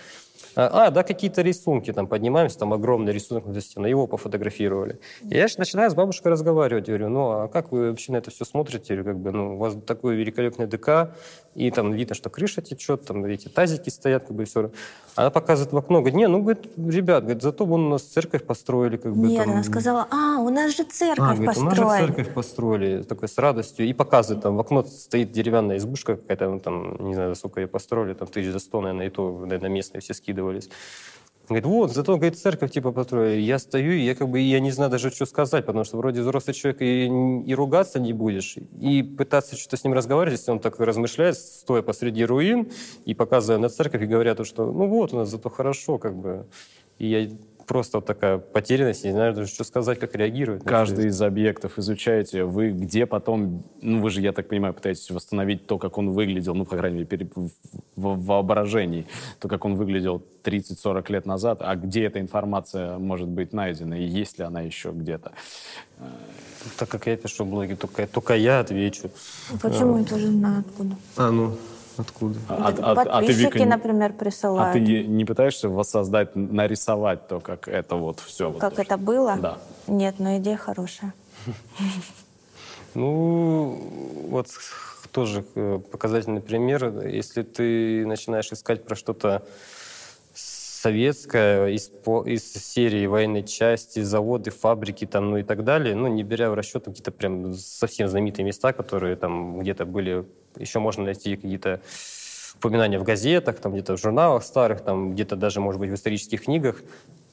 А, 0.56 0.88
а, 0.88 0.92
да, 0.92 1.04
какие-то 1.04 1.42
рисунки, 1.42 1.94
там 1.94 2.08
поднимаемся, 2.08 2.58
там 2.60 2.74
огромный 2.74 3.14
рисунок 3.14 3.46
на 3.46 3.62
стене, 3.62 3.90
его 3.90 4.08
пофотографировали. 4.08 5.00
И 5.30 5.36
я 5.36 5.48
же 5.48 5.56
начинаю 5.58 5.92
с 5.92 5.94
бабушкой 5.94 6.32
разговаривать, 6.32 6.88
говорю, 6.88 7.10
ну, 7.10 7.32
а 7.32 7.48
как 7.48 7.72
вы 7.72 7.90
вообще 7.90 8.12
на 8.12 8.18
это 8.18 8.32
все 8.32 8.46
смотрите? 8.46 9.04
Как 9.04 9.18
бы, 9.20 9.32
ну, 9.32 9.56
у 9.56 9.58
вас 9.58 9.76
такой 9.86 10.16
великолепный 10.16 10.68
ДК, 10.68 11.16
и 11.56 11.70
там 11.70 11.94
видно, 11.94 12.16
что 12.16 12.30
крыша 12.30 12.63
течет, 12.64 13.06
там 13.06 13.24
эти 13.26 13.48
тазики 13.48 13.90
стоят, 13.90 14.26
как 14.26 14.36
бы 14.36 14.46
все. 14.46 14.72
Она 15.16 15.30
показывает 15.30 15.72
в 15.72 15.78
окно, 15.78 16.00
говорит, 16.00 16.16
не, 16.16 16.28
ну, 16.28 16.42
говорит, 16.42 16.66
ребят, 16.76 17.24
говорит, 17.24 17.44
зато 17.44 17.66
вон 17.66 17.86
у 17.86 17.90
нас 17.90 18.02
церковь 18.02 18.44
построили, 18.46 18.98
как 18.98 19.16
бы 19.16 19.28
Нет, 19.28 19.44
там... 19.44 19.54
она 19.54 19.64
сказала, 19.64 20.08
а, 20.10 20.40
у 20.40 20.50
нас 20.50 20.76
же 20.76 20.84
церковь 20.86 21.20
а, 21.20 21.36
говорит, 21.36 21.46
построили. 21.46 21.80
у 21.80 21.86
нас 21.86 22.00
же 22.00 22.08
церковь 22.08 22.34
построили, 22.34 23.02
такой 23.04 23.28
с 23.28 23.38
радостью, 23.38 23.86
и 23.86 23.94
показывает, 23.94 24.42
там 24.42 24.58
в 24.58 24.60
окно 24.60 24.84
стоит 24.84 25.32
деревянная 25.32 25.78
избушка 25.78 26.16
какая-то, 26.16 26.50
ну, 26.50 26.60
там, 26.60 27.08
не 27.08 27.14
знаю, 27.14 27.36
сколько 27.36 27.62
ее 27.62 27.68
построили, 27.68 28.14
там 28.14 28.28
тысяч 28.28 28.52
за 28.52 28.60
сто, 28.60 28.82
наверное, 28.82 29.08
и 29.08 29.10
то, 29.12 29.40
наверное, 29.40 29.70
местные 29.70 30.02
все 30.02 30.16
скидывались. 30.16 30.70
Говорит, 31.50 31.66
вот, 31.66 31.92
зато, 31.94 32.16
говорит, 32.16 32.40
церковь 32.40 32.72
типа 32.72 32.94
построили. 32.94 33.42
Я 33.42 33.60
стою, 33.60 33.98
я 33.98 34.16
как 34.16 34.30
бы, 34.30 34.40
я 34.40 34.62
не 34.62 34.72
знаю 34.72 34.90
даже, 34.90 35.12
что 35.12 35.26
сказать, 35.26 35.66
потому 35.66 35.84
что 35.84 35.98
вроде 35.98 36.22
взрослый 36.22 36.54
человек 36.54 36.82
и, 36.82 37.06
и 37.46 37.54
ругаться 37.54 38.00
не 38.00 38.14
будешь, 38.14 38.56
и 38.80 39.04
пытаться 39.04 39.58
что-то 39.58 39.76
с 39.76 39.84
ним 39.84 39.94
разговаривать, 39.94 40.40
если 40.40 40.52
он 40.52 40.60
так 40.60 40.80
размышляет, 40.80 41.38
стоя 41.38 41.82
посреди 41.82 42.24
руин, 42.24 42.72
и 43.04 43.14
показывая 43.14 43.60
на 43.60 43.68
церковь, 43.68 44.04
и 44.04 44.06
говорят, 44.06 44.46
что 44.48 44.72
ну 44.72 44.88
вот, 44.88 45.14
у 45.14 45.18
нас 45.18 45.30
зато 45.30 45.50
хорошо, 45.50 45.98
как 45.98 46.16
бы. 46.16 46.48
И 46.98 47.08
я 47.08 47.30
просто 47.66 47.98
вот 47.98 48.06
такая 48.06 48.38
потерянность, 48.38 49.04
не 49.06 49.12
знаю 49.12 49.34
даже, 49.34 49.50
что 49.50 49.64
сказать, 49.64 50.00
как 50.00 50.16
реагировать. 50.16 50.64
Каждый 50.64 51.08
из 51.08 51.22
объектов 51.22 51.78
изучаете, 51.80 52.44
вы 52.44 52.72
где 52.72 53.06
потом, 53.06 53.64
ну 53.82 54.02
вы 54.02 54.10
же, 54.10 54.22
я 54.22 54.32
так 54.32 54.48
понимаю, 54.48 54.74
пытаетесь 54.74 55.10
восстановить 55.12 55.66
то, 55.68 55.78
как 55.78 55.98
он 55.98 56.12
выглядел, 56.12 56.56
ну, 56.56 56.66
по 56.66 56.78
крайней 56.78 56.98
мере, 56.98 57.08
пере- 57.08 57.30
в, 57.36 57.50
в 57.96 58.26
воображении, 58.26 59.06
то, 59.40 59.48
как 59.48 59.66
он 59.66 59.76
выглядел 59.76 60.22
30-40 60.44 61.12
лет 61.12 61.26
назад, 61.26 61.60
а 61.62 61.76
где 61.76 62.06
эта 62.06 62.20
информация 62.20 62.98
может 62.98 63.28
быть 63.28 63.54
найдена, 63.54 63.96
и 63.96 64.04
есть 64.04 64.40
ли 64.40 64.46
она 64.46 64.62
еще 64.62 64.92
где-то. 64.92 65.32
Так 66.78 66.90
как 66.90 67.08
я 67.08 67.18
пишу 67.18 67.46
блоги, 67.46 67.76
только, 67.76 68.08
только 68.08 68.36
я 68.36 68.60
отвечу. 68.60 69.10
Почему 69.62 69.98
я 69.98 70.04
тоже 70.06 70.28
знаю 70.28 70.60
откуда? 70.68 70.96
А, 71.18 71.30
ну, 71.32 71.58
откуда? 71.98 72.40
А, 72.50 72.54
а- 72.54 72.58
а- 72.68 72.92
а 72.92 72.96
ты, 72.96 73.10
Подписчики, 73.12 73.42
Вика, 73.46 73.60
не- 73.60 73.66
например, 73.66 74.12
а 74.12 74.14
присылают. 74.20 74.74
ты 74.74 74.80
не 74.80 75.04
не 75.04 75.26
пытаешься 75.26 75.70
воссоздать, 75.70 76.36
нарисовать 76.36 77.28
то, 77.28 77.40
как 77.40 77.68
это 77.68 77.96
вот 77.96 78.20
все? 78.20 78.52
Как 78.54 78.80
это 78.80 78.98
было? 78.98 79.36
Да. 79.38 79.58
Нет, 79.88 80.16
но 80.20 80.38
идея 80.38 80.58
хорошая. 80.58 81.14
Ну, 82.96 84.28
вот 84.30 84.48
тоже 85.12 85.44
э, 85.56 85.80
показательный 85.92 86.42
пример. 86.42 87.08
Если 87.08 87.42
ты 87.42 88.06
начинаешь 88.06 88.52
искать 88.52 88.86
про 88.86 88.96
что-то 88.96 89.44
советское 90.36 91.68
из, 91.70 91.88
по- 91.88 92.24
из 92.24 92.54
серии 92.54 93.06
военной 93.08 93.44
части, 93.44 94.02
заводы, 94.02 94.52
фабрики 94.52 95.06
там, 95.06 95.32
ну 95.32 95.38
и 95.38 95.44
так 95.44 95.64
далее, 95.64 95.96
ну, 95.96 96.08
не 96.08 96.24
беря 96.24 96.50
в 96.50 96.54
расчет 96.54 96.86
какие-то 96.86 97.12
прям 97.12 97.54
совсем 97.56 98.08
знаменитые 98.08 98.46
места, 98.46 98.74
которые 98.74 99.16
там 99.16 99.60
где-то 99.60 99.86
были, 99.86 100.26
еще 100.58 100.80
можно 100.80 101.04
найти 101.04 101.36
какие-то 101.36 101.82
упоминания 102.56 103.00
в 103.00 103.04
газетах, 103.04 103.58
там 103.60 103.74
где-то 103.74 103.98
в 103.98 104.00
журналах 104.00 104.44
старых, 104.44 104.82
там 104.82 105.12
где-то 105.12 105.36
даже, 105.36 105.60
может 105.60 105.80
быть, 105.82 105.90
в 105.90 105.96
исторических 105.96 106.44
книгах. 106.44 106.82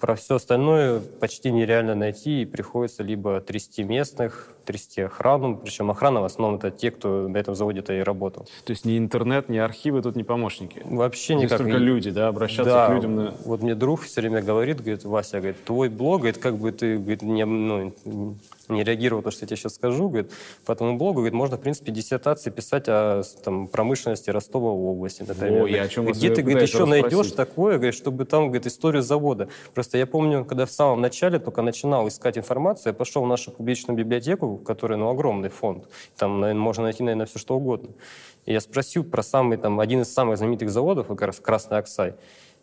Про 0.01 0.15
все 0.15 0.37
остальное 0.37 1.01
почти 1.21 1.53
нереально 1.53 1.95
найти, 1.95 2.41
и 2.43 2.47
приходится 2.47 3.03
либо 3.03 3.39
трясти 3.43 3.83
местных, 3.85 4.49
трясти 4.65 5.03
охрану, 5.03 5.59
причем 5.59 5.91
охрана 5.91 6.23
в 6.23 6.25
основном 6.25 6.59
это 6.59 6.71
те, 6.71 6.91
кто 6.91 7.29
на 7.29 7.37
этом 7.37 7.55
заводе-то 7.55 7.93
и 7.93 8.01
работал. 8.01 8.49
То 8.65 8.71
есть 8.71 8.87
ни 8.87 8.97
интернет, 8.97 9.51
ни 9.51 9.59
архивы 9.59 10.01
тут 10.01 10.17
не 10.17 10.25
помощники? 10.25 10.81
Вообще 10.87 11.35
Здесь 11.35 11.45
никак 11.51 11.59
только 11.59 11.79
не- 11.79 11.85
люди, 11.85 12.11
да, 12.11 12.29
обращаться 12.29 12.65
Да, 12.65 12.87
к 12.89 12.95
людям 12.95 13.15
на... 13.15 13.35
вот 13.45 13.61
мне 13.63 13.75
друг 13.75 14.01
все 14.01 14.23
время 14.23 14.41
говорит, 14.41 14.79
говорит, 14.81 15.05
Вася, 15.05 15.37
говорит, 15.37 15.63
твой 15.65 15.91
блог, 15.91 16.23
говорит, 16.23 16.39
как 16.39 16.57
бы 16.57 16.73
ты 16.73 16.97
говорит, 16.97 17.21
не, 17.21 17.45
ну, 17.45 17.93
не 18.71 18.85
реагировал 18.85 19.21
на 19.21 19.25
то, 19.25 19.31
что 19.31 19.45
я 19.45 19.49
тебе 19.49 19.57
сейчас 19.57 19.75
скажу, 19.75 20.09
говорит, 20.09 20.33
по 20.65 20.73
этому 20.73 20.97
блогу, 20.97 21.17
говорит, 21.17 21.35
можно, 21.35 21.57
в 21.57 21.61
принципе, 21.61 21.93
диссертации 21.93 22.51
писать 22.51 22.85
о 22.89 23.23
там, 23.45 23.69
промышленности 23.69 24.31
Ростова 24.31 24.71
области, 24.71 25.23
например. 25.27 25.63
Во, 25.63 25.67
и 25.67 25.75
о 25.75 25.89
чем 25.89 26.07
Где 26.07 26.35
ты, 26.35 26.43
говорит, 26.43 26.63
еще 26.63 26.85
найдешь 26.85 27.11
расспросить. 27.11 27.37
такое, 27.37 27.77
говорит, 27.77 27.95
чтобы 27.95 28.25
там, 28.25 28.47
говорит, 28.47 28.67
историю 28.67 29.03
завода. 29.03 29.49
Просто 29.75 29.99
я 29.99 30.07
помню, 30.07 30.45
когда 30.45 30.67
в 30.67 30.71
самом 30.71 31.01
начале 31.01 31.39
только 31.39 31.63
начинал 31.63 32.09
искать 32.09 32.39
информацию, 32.39 32.93
я 32.93 32.95
пошел 32.95 33.25
в 33.25 33.29
нашу 33.29 33.51
публичную 33.51 33.97
библиотеку, 33.97 34.57
которая, 34.57 34.99
ну, 34.99 35.09
огромный 35.09 35.49
фонд. 35.49 35.85
Там, 36.17 36.41
наверное, 36.41 36.63
можно 36.63 36.85
найти, 36.85 37.03
наверное, 37.03 37.27
все 37.27 37.39
что 37.39 37.57
угодно. 37.57 37.91
И 38.47 38.53
я 38.53 38.61
спросил 38.61 39.05
про 39.05 39.23
самый, 39.23 39.59
там, 39.59 39.81
один 39.81 40.03
из 40.03 40.13
самых 40.13 40.39
знаменитых 40.39 40.71
заводов, 40.71 41.09
как 41.09 41.23
раз 41.23 41.41
Красный 41.41 41.79
Оксай. 41.79 42.15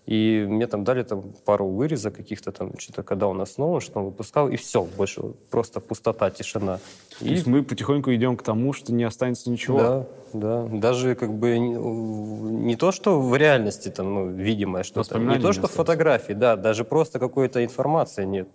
И 0.07 0.45
мне 0.47 0.67
там 0.67 0.85
дали 0.85 1.03
там 1.03 1.33
пару 1.43 1.67
вырезок 1.67 2.15
каких-то 2.15 2.53
там, 2.53 2.71
что-то, 2.79 3.03
когда 3.03 3.27
он 3.27 3.41
основан, 3.41 3.81
что 3.81 3.99
он 3.99 4.05
выпускал, 4.05 4.47
и 4.47 4.55
все, 4.55 4.83
больше 4.83 5.21
просто 5.51 5.81
пустота, 5.81 6.31
тишина. 6.31 6.79
То 7.19 7.25
есть 7.25 7.45
мы 7.45 7.61
потихоньку 7.61 8.13
идем 8.15 8.37
к 8.37 8.41
тому, 8.41 8.71
что 8.71 8.93
не 8.93 9.03
останется 9.03 9.49
ничего. 9.49 9.77
Да, 9.77 10.05
да. 10.31 10.63
Даже 10.71 11.15
как 11.15 11.33
бы 11.33 11.59
не, 11.59 11.73
не 11.73 12.75
то, 12.77 12.93
что 12.93 13.19
в 13.19 13.35
реальности 13.35 13.89
там, 13.89 14.13
ну, 14.13 14.27
видимое 14.29 14.83
что-то, 14.83 15.19
не 15.19 15.25
то, 15.25 15.33
не 15.33 15.39
что 15.39 15.49
осталось. 15.49 15.71
фотографии, 15.73 16.31
да, 16.31 16.55
даже 16.55 16.85
просто 16.85 17.19
какой-то 17.19 17.65
информации 17.65 18.23
нет. 18.23 18.47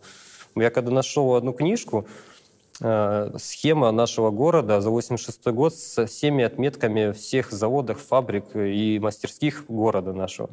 Я 0.55 0.70
когда 0.70 0.90
нашел 0.90 1.34
одну 1.34 1.53
книжку, 1.53 2.07
э, 2.80 3.30
схема 3.36 3.90
нашего 3.90 4.30
города 4.30 4.80
за 4.80 4.88
86 4.88 5.46
год 5.48 5.74
со 5.74 6.07
всеми 6.07 6.44
отметками 6.44 7.12
всех 7.12 7.53
заводов, 7.53 8.00
фабрик 8.00 8.57
и 8.57 8.98
мастерских 8.98 9.66
города 9.68 10.14
нашего. 10.14 10.48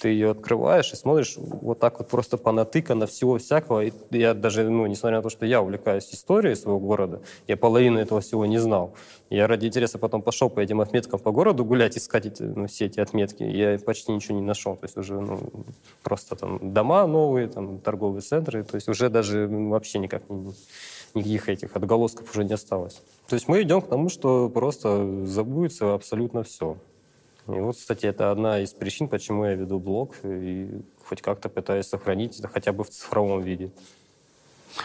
Ты 0.00 0.08
ее 0.08 0.30
открываешь 0.30 0.92
и 0.92 0.96
смотришь 0.96 1.34
вот 1.36 1.78
так 1.78 1.98
вот 1.98 2.08
просто 2.08 2.38
понатыкано 2.38 3.06
всего 3.06 3.36
всякого. 3.36 3.84
И 3.84 3.92
я 4.10 4.32
даже, 4.32 4.68
ну, 4.70 4.86
несмотря 4.86 5.18
на 5.18 5.22
то, 5.22 5.28
что 5.28 5.44
я 5.44 5.60
увлекаюсь 5.60 6.08
историей 6.12 6.54
своего 6.54 6.80
города, 6.80 7.20
я 7.46 7.56
половину 7.58 7.98
этого 7.98 8.22
всего 8.22 8.46
не 8.46 8.58
знал. 8.58 8.94
Я 9.28 9.46
ради 9.46 9.66
интереса 9.66 9.98
потом 9.98 10.22
пошел 10.22 10.48
по 10.48 10.60
этим 10.60 10.80
отметкам 10.80 11.20
по 11.20 11.32
городу 11.32 11.64
гулять, 11.66 11.98
искать 11.98 12.26
эти, 12.26 12.42
ну, 12.42 12.66
все 12.66 12.86
эти 12.86 12.98
отметки. 12.98 13.42
Я 13.42 13.78
почти 13.78 14.12
ничего 14.12 14.36
не 14.36 14.42
нашел. 14.42 14.74
То 14.76 14.86
есть 14.86 14.96
уже 14.96 15.20
ну, 15.20 15.38
просто 16.02 16.34
там 16.34 16.72
дома 16.72 17.06
новые, 17.06 17.48
там 17.48 17.78
торговые 17.78 18.22
центры. 18.22 18.64
То 18.64 18.76
есть 18.76 18.88
уже 18.88 19.10
даже 19.10 19.46
вообще 19.48 19.98
никак 19.98 20.22
не, 20.30 20.54
никаких 21.14 21.48
этих 21.48 21.76
отголосков 21.76 22.30
уже 22.30 22.44
не 22.44 22.54
осталось. 22.54 23.02
То 23.28 23.34
есть 23.34 23.48
мы 23.48 23.62
идем 23.62 23.82
к 23.82 23.88
тому, 23.88 24.08
что 24.08 24.48
просто 24.48 25.26
забудется 25.26 25.94
абсолютно 25.94 26.42
все. 26.42 26.76
И 27.54 27.60
вот, 27.60 27.76
кстати, 27.76 28.06
это 28.06 28.30
одна 28.30 28.60
из 28.60 28.72
причин, 28.72 29.08
почему 29.08 29.44
я 29.44 29.54
веду 29.54 29.78
блог 29.78 30.14
и 30.24 30.82
хоть 31.04 31.22
как-то 31.22 31.48
пытаюсь 31.48 31.86
сохранить 31.86 32.38
это 32.38 32.48
хотя 32.48 32.72
бы 32.72 32.84
в 32.84 32.90
цифровом 32.90 33.42
виде. 33.42 33.72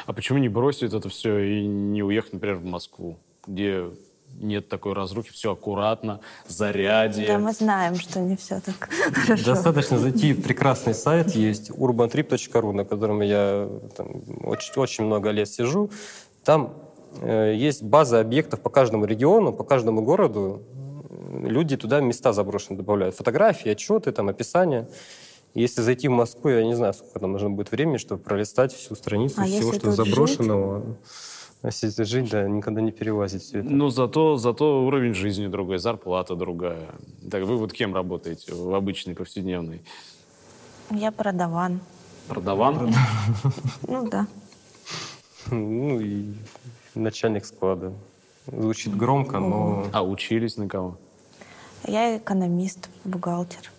А 0.06 0.14
почему 0.14 0.40
не 0.40 0.50
бросить 0.50 0.94
это 0.94 1.10
все 1.10 1.38
и 1.40 1.68
не 1.68 2.04
уехать, 2.04 2.34
например, 2.34 2.58
в 2.58 2.66
Москву, 2.66 3.18
где 3.46 3.92
нет 4.40 4.68
такой 4.68 4.94
разрухи, 4.94 5.32
все 5.32 5.54
аккуратно, 5.54 6.20
зарядье. 6.48 7.28
Да, 7.28 7.38
мы 7.38 7.54
знаем, 7.54 7.96
что 7.96 8.20
не 8.20 8.36
все 8.36 8.60
так 8.60 8.90
хорошо. 9.14 9.46
Достаточно 9.46 9.98
зайти 9.98 10.34
в 10.34 10.42
прекрасный 10.42 10.94
сайт, 10.94 11.32
есть 11.32 11.70
urbantrip.ru, 11.70 12.72
на 12.74 12.86
котором 12.86 13.22
я 13.22 13.70
там, 13.96 14.24
очень, 14.44 14.74
очень 14.76 15.06
много 15.06 15.30
лет 15.30 15.48
сижу. 15.48 15.90
Там 16.44 16.74
э, 17.22 17.54
есть 17.56 17.84
база 17.84 18.20
объектов 18.20 18.62
по 18.62 18.70
каждому 18.70 19.06
региону, 19.06 19.54
по 19.54 19.64
каждому 19.64 20.02
городу. 20.02 20.64
Люди 21.42 21.78
туда 21.78 22.02
места 22.02 22.34
заброшенные 22.34 22.78
добавляют. 22.78 23.16
Фотографии, 23.16 23.70
отчеты, 23.70 24.12
там, 24.12 24.30
описания. 24.30 24.88
Если 25.54 25.82
зайти 25.82 26.10
в 26.10 26.12
Москву, 26.12 26.50
я 26.50 26.66
не 26.66 26.76
знаю, 26.76 26.94
сколько 26.94 27.20
там 27.20 27.32
нужно 27.32 27.50
будет 27.50 27.72
времени, 27.72 27.98
чтобы 27.98 28.22
пролистать 28.22 28.74
всю 28.74 28.96
страницу 28.96 29.36
А 29.40 29.46
всего, 29.46 29.72
что 29.74 29.92
заброшенного. 29.92 30.98
А 31.62 31.68
если 31.68 31.88
здесь 31.88 32.08
жить, 32.08 32.30
да, 32.30 32.48
никогда 32.48 32.82
не 32.82 32.92
перевозить 32.92 33.42
все 33.42 33.60
это. 33.60 33.70
Но 33.70 33.90
зато, 33.90 34.38
зато 34.38 34.86
уровень 34.86 35.14
жизни 35.14 35.48
другой, 35.48 35.78
зарплата 35.80 36.36
другая. 36.36 36.90
Так 37.32 37.44
вы 37.44 37.56
вот 37.58 37.74
кем 37.74 37.96
работаете 37.96 38.54
в 38.54 38.76
обычной 38.76 39.16
повседневной? 39.16 39.82
Я 40.92 41.12
продаван. 41.12 41.80
Продаван? 42.28 42.94
Ну 43.88 44.10
да. 44.10 44.28
Ну 45.50 46.00
и 46.00 46.34
начальник 46.96 47.46
склада. 47.46 47.94
Звучит 48.48 48.96
громко, 48.96 49.40
но... 49.40 49.88
А 49.92 50.04
учились 50.04 50.58
на 50.58 50.68
кого? 50.68 50.98
Я 51.84 52.18
экономист, 52.18 52.90
бухгалтер. 53.04 53.72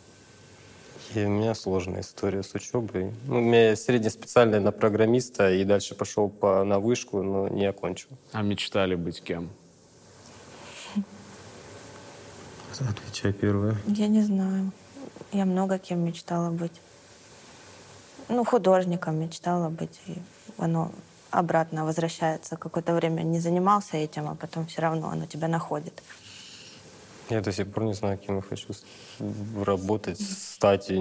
И 1.15 1.25
у 1.25 1.29
меня 1.29 1.55
сложная 1.55 2.01
история 2.01 2.43
с 2.43 2.55
учебой. 2.55 3.13
Ну, 3.27 3.39
у 3.39 3.41
меня 3.41 3.77
среднеспециальная 3.77 4.61
на 4.61 4.73
программиста, 4.73 5.51
и 5.53 5.65
дальше 5.65 5.95
пошел 5.95 6.29
по, 6.29 6.65
на 6.65 6.79
вышку, 6.79 7.23
но 7.23 7.49
не 7.49 7.67
окончил. 7.67 8.11
А 8.33 8.43
мечтали 8.43 8.97
быть 8.97 9.23
кем? 9.23 9.49
Отвечай 12.79 13.33
первое. 13.33 13.77
Я 13.87 14.09
не 14.09 14.23
знаю. 14.23 14.73
Я 15.33 15.47
много 15.47 15.79
кем 15.79 16.01
мечтала 16.05 16.51
быть. 16.51 16.81
Ну, 18.29 18.45
художником 18.45 19.19
мечтала 19.19 19.69
быть. 19.69 20.01
И 20.07 20.19
оно 20.59 20.93
обратно 21.31 21.85
возвращается. 21.85 22.57
Какое-то 22.57 22.95
время 22.95 23.23
не 23.23 23.41
занимался 23.41 23.97
этим, 23.97 24.29
а 24.29 24.35
потом 24.35 24.67
все 24.67 24.83
равно 24.83 25.09
оно 25.09 25.27
тебя 25.27 25.49
находит. 25.49 26.03
Я 27.29 27.41
до 27.41 27.53
сих 27.53 27.73
пор 27.73 27.85
не 27.85 27.95
знаю, 27.95 28.19
кем 28.19 28.37
я 28.37 28.43
хочу 28.43 28.69
работать, 29.65 30.21
стать. 30.21 30.93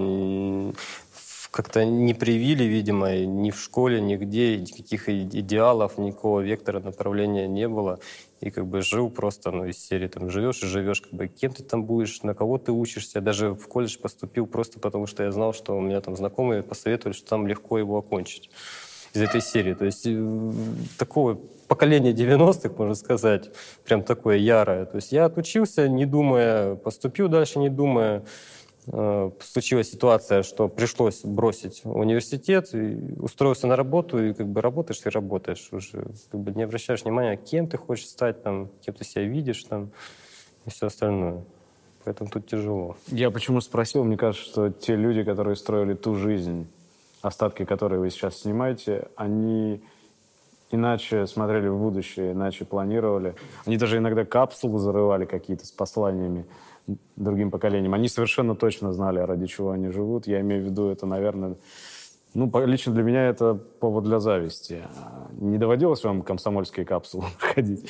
Как-то 1.51 1.85
не 1.85 2.13
привили, 2.13 2.63
видимо, 2.65 3.15
ни 3.15 3.51
в 3.51 3.59
школе, 3.59 4.01
нигде, 4.01 4.57
никаких 4.57 5.07
идеалов, 5.07 5.97
никакого 5.97 6.41
вектора 6.41 6.81
направления 6.81 7.47
не 7.47 7.67
было. 7.67 7.99
И 8.41 8.49
как 8.49 8.65
бы 8.65 8.81
жил 8.81 9.09
просто, 9.09 9.51
ну, 9.51 9.65
из 9.65 9.77
серии, 9.77 10.07
там, 10.07 10.29
живешь 10.29 10.63
и 10.63 10.65
живешь, 10.65 11.01
как 11.01 11.13
бы, 11.13 11.27
кем 11.27 11.53
ты 11.53 11.63
там 11.63 11.85
будешь, 11.85 12.23
на 12.23 12.33
кого 12.33 12.57
ты 12.57 12.73
учишься. 12.73 13.21
Даже 13.21 13.53
в 13.53 13.67
колледж 13.67 13.97
поступил 13.99 14.47
просто 14.47 14.79
потому, 14.79 15.07
что 15.07 15.23
я 15.23 15.31
знал, 15.31 15.53
что 15.53 15.77
у 15.77 15.81
меня 15.81 16.01
там 16.01 16.17
знакомые 16.17 16.61
посоветовали, 16.61 17.15
что 17.15 17.29
там 17.29 17.47
легко 17.47 17.77
его 17.77 17.97
окончить 17.97 18.49
из 19.15 19.21
этой 19.21 19.41
серии. 19.41 19.73
То 19.73 19.85
есть 19.85 20.05
э, 20.05 20.51
такое 20.97 21.37
поколение 21.67 22.13
90-х, 22.13 22.69
можно 22.77 22.95
сказать, 22.95 23.51
прям 23.85 24.03
такое 24.03 24.37
ярое. 24.37 24.85
То 24.85 24.97
есть 24.97 25.11
я 25.11 25.25
отучился, 25.25 25.87
не 25.87 26.05
думая, 26.05 26.75
поступил 26.75 27.27
дальше, 27.27 27.59
не 27.59 27.69
думая. 27.69 28.23
Э, 28.87 29.31
Случилась 29.41 29.91
ситуация, 29.91 30.43
что 30.43 30.67
пришлось 30.67 31.21
бросить 31.23 31.81
университет, 31.83 32.71
устроился 33.17 33.67
на 33.67 33.75
работу, 33.75 34.23
и 34.23 34.33
как 34.33 34.47
бы 34.47 34.61
работаешь 34.61 35.01
и 35.05 35.09
работаешь 35.09 35.69
уже. 35.71 36.07
Как 36.31 36.39
бы 36.39 36.51
не 36.51 36.63
обращаешь 36.63 37.03
внимания, 37.03 37.37
кем 37.37 37.67
ты 37.67 37.77
хочешь 37.77 38.07
стать, 38.07 38.43
там, 38.43 38.69
кем 38.81 38.93
ты 38.93 39.03
себя 39.03 39.23
видишь 39.23 39.63
там, 39.63 39.91
и 40.65 40.69
все 40.69 40.87
остальное. 40.87 41.43
Поэтому 42.03 42.29
тут 42.29 42.45
тяжело. 42.45 42.95
Я 43.07 43.31
почему 43.31 43.61
спросил, 43.61 44.03
мне 44.03 44.15
кажется, 44.15 44.45
что 44.45 44.69
те 44.69 44.95
люди, 44.95 45.23
которые 45.23 45.55
строили 45.55 45.95
ту 45.95 46.13
жизнь, 46.13 46.67
остатки, 47.25 47.65
которые 47.65 47.99
вы 47.99 48.09
сейчас 48.09 48.39
снимаете, 48.39 49.07
они 49.15 49.83
иначе 50.71 51.25
смотрели 51.27 51.67
в 51.67 51.77
будущее, 51.77 52.33
иначе 52.33 52.65
планировали. 52.65 53.35
Они 53.65 53.77
даже 53.77 53.97
иногда 53.97 54.25
капсулы 54.25 54.79
зарывали 54.79 55.25
какие-то 55.25 55.65
с 55.65 55.71
посланиями 55.71 56.45
другим 57.15 57.49
поколениям. 57.49 57.93
Они 57.93 58.07
совершенно 58.07 58.55
точно 58.55 58.93
знали, 58.93 59.19
ради 59.19 59.47
чего 59.47 59.71
они 59.71 59.89
живут. 59.89 60.27
Я 60.27 60.41
имею 60.41 60.63
в 60.63 60.65
виду 60.65 60.89
это, 60.89 61.05
наверное, 61.07 61.55
ну, 62.35 62.51
лично 62.65 62.93
для 62.93 63.03
меня 63.03 63.27
это 63.27 63.55
повод 63.55 64.03
для 64.03 64.19
зависти. 64.19 64.83
Не 65.31 65.57
доводилось 65.57 66.03
вам 66.03 66.21
комсомольские 66.21 66.85
капсулы 66.85 67.25
ходить? 67.39 67.89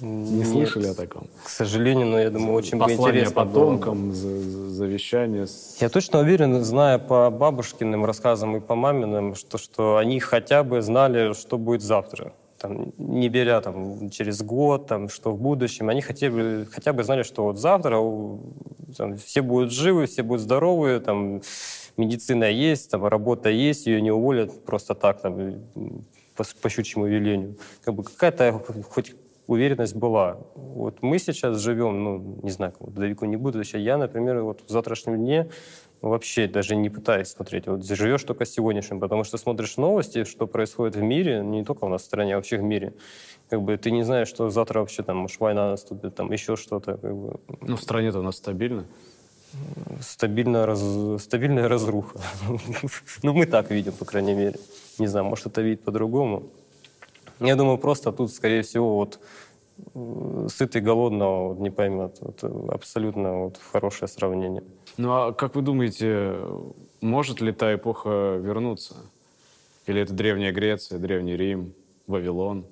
Не 0.00 0.38
Нет, 0.38 0.48
слышали 0.48 0.88
о 0.88 0.94
таком? 0.94 1.28
К 1.44 1.48
сожалению, 1.48 2.06
но 2.06 2.18
я 2.20 2.30
думаю, 2.30 2.52
очень 2.54 2.78
бы 2.78 2.84
Послание 2.84 3.08
интересно 3.22 3.44
было 3.44 3.44
бы. 3.44 3.50
потомкам, 3.78 4.12
за- 4.12 4.40
за- 4.40 4.70
завещание. 4.70 5.46
Я 5.80 5.88
точно 5.88 6.18
уверен, 6.20 6.62
зная 6.64 6.98
по 6.98 7.30
бабушкиным 7.30 8.04
рассказам 8.04 8.56
и 8.56 8.60
по 8.60 8.74
маминым, 8.74 9.34
что, 9.34 9.56
что 9.58 9.96
они 9.96 10.20
хотя 10.20 10.62
бы 10.64 10.82
знали, 10.82 11.32
что 11.32 11.56
будет 11.58 11.82
завтра. 11.82 12.32
Там, 12.58 12.92
не 12.98 13.28
беря 13.28 13.60
там, 13.60 14.10
через 14.10 14.42
год, 14.42 14.86
там, 14.86 15.08
что 15.08 15.30
в 15.32 15.38
будущем. 15.40 15.88
Они 15.88 16.00
хотя 16.00 16.30
бы, 16.30 16.66
хотя 16.70 16.92
бы 16.92 17.02
знали, 17.04 17.22
что 17.22 17.44
вот 17.44 17.58
завтра 17.58 17.96
там, 18.96 19.16
все 19.16 19.42
будут 19.42 19.72
живы, 19.72 20.06
все 20.06 20.22
будут 20.22 20.42
здоровы, 20.42 21.00
там, 21.00 21.40
медицина 21.96 22.44
есть, 22.44 22.90
там, 22.90 23.04
работа 23.06 23.48
есть, 23.50 23.86
ее 23.86 24.00
не 24.02 24.10
уволят 24.10 24.64
просто 24.64 24.94
так, 24.94 25.20
там, 25.20 25.54
по, 26.34 26.44
по 26.62 26.68
щучьему 26.68 27.06
велению. 27.06 27.56
Как 27.84 27.94
бы 27.94 28.02
какая-то 28.04 28.60
хоть 28.90 29.14
уверенность 29.46 29.94
была. 29.94 30.38
Вот 30.54 31.02
мы 31.02 31.18
сейчас 31.18 31.58
живем, 31.58 32.04
ну, 32.04 32.38
не 32.42 32.50
знаю, 32.50 32.72
как, 32.78 32.92
далеко 32.92 33.26
не 33.26 33.36
буду, 33.36 33.62
сейчас 33.64 33.80
я, 33.80 33.96
например, 33.98 34.42
вот 34.42 34.62
в 34.66 34.70
завтрашнем 34.70 35.16
дне 35.16 35.48
вообще 36.02 36.46
даже 36.46 36.76
не 36.76 36.90
пытаюсь 36.90 37.28
смотреть. 37.28 37.66
Вот 37.66 37.84
живешь 37.84 38.22
только 38.24 38.44
сегодняшним, 38.44 39.00
потому 39.00 39.24
что 39.24 39.38
смотришь 39.38 39.76
новости, 39.76 40.24
что 40.24 40.46
происходит 40.46 40.96
в 40.96 41.02
мире, 41.02 41.40
не 41.42 41.64
только 41.64 41.84
у 41.84 41.88
нас 41.88 42.02
в 42.02 42.04
стране, 42.04 42.34
а 42.34 42.36
вообще 42.36 42.58
в 42.58 42.62
мире. 42.62 42.92
Как 43.48 43.62
бы 43.62 43.76
ты 43.76 43.90
не 43.92 44.02
знаешь, 44.02 44.28
что 44.28 44.50
завтра 44.50 44.80
вообще 44.80 45.02
там, 45.02 45.18
может, 45.18 45.40
война 45.40 45.70
наступит, 45.70 46.14
там 46.14 46.32
еще 46.32 46.56
что-то. 46.56 46.96
Как 46.96 47.14
бы, 47.16 47.40
Ну, 47.60 47.76
в 47.76 47.82
стране-то 47.82 48.18
у 48.18 48.22
нас 48.22 48.36
стабильно. 48.36 48.84
стабильная, 50.00 50.66
раз- 50.66 51.22
стабильная 51.22 51.68
разруха. 51.68 52.18
ну, 53.22 53.32
мы 53.32 53.46
так 53.46 53.70
видим, 53.70 53.92
по 53.92 54.04
крайней 54.04 54.34
мере. 54.34 54.56
Не 54.98 55.06
знаю, 55.06 55.24
может, 55.26 55.46
это 55.46 55.62
видит 55.62 55.82
по-другому. 55.82 56.42
Я 57.40 57.56
думаю, 57.56 57.78
просто 57.78 58.12
тут, 58.12 58.32
скорее 58.32 58.62
всего, 58.62 58.96
вот 58.96 59.20
э, 59.94 60.48
сытый 60.50 60.80
голодного 60.80 61.48
вот, 61.48 61.58
не 61.58 61.70
поймет. 61.70 62.16
Вот, 62.20 62.38
э, 62.42 62.68
абсолютно 62.68 63.44
вот, 63.44 63.60
хорошее 63.72 64.08
сравнение. 64.08 64.62
Ну, 64.96 65.12
а 65.12 65.32
как 65.32 65.54
вы 65.54 65.62
думаете, 65.62 66.38
может 67.00 67.40
ли 67.40 67.52
та 67.52 67.74
эпоха 67.74 68.36
вернуться? 68.40 68.96
Или 69.86 70.02
это 70.02 70.14
Древняя 70.14 70.52
Греция, 70.52 70.98
Древний 70.98 71.36
Рим, 71.36 71.74
Вавилон? 72.06 72.66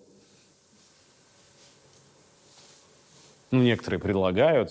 Ну, 3.50 3.62
некоторые 3.62 4.00
предлагают. 4.00 4.70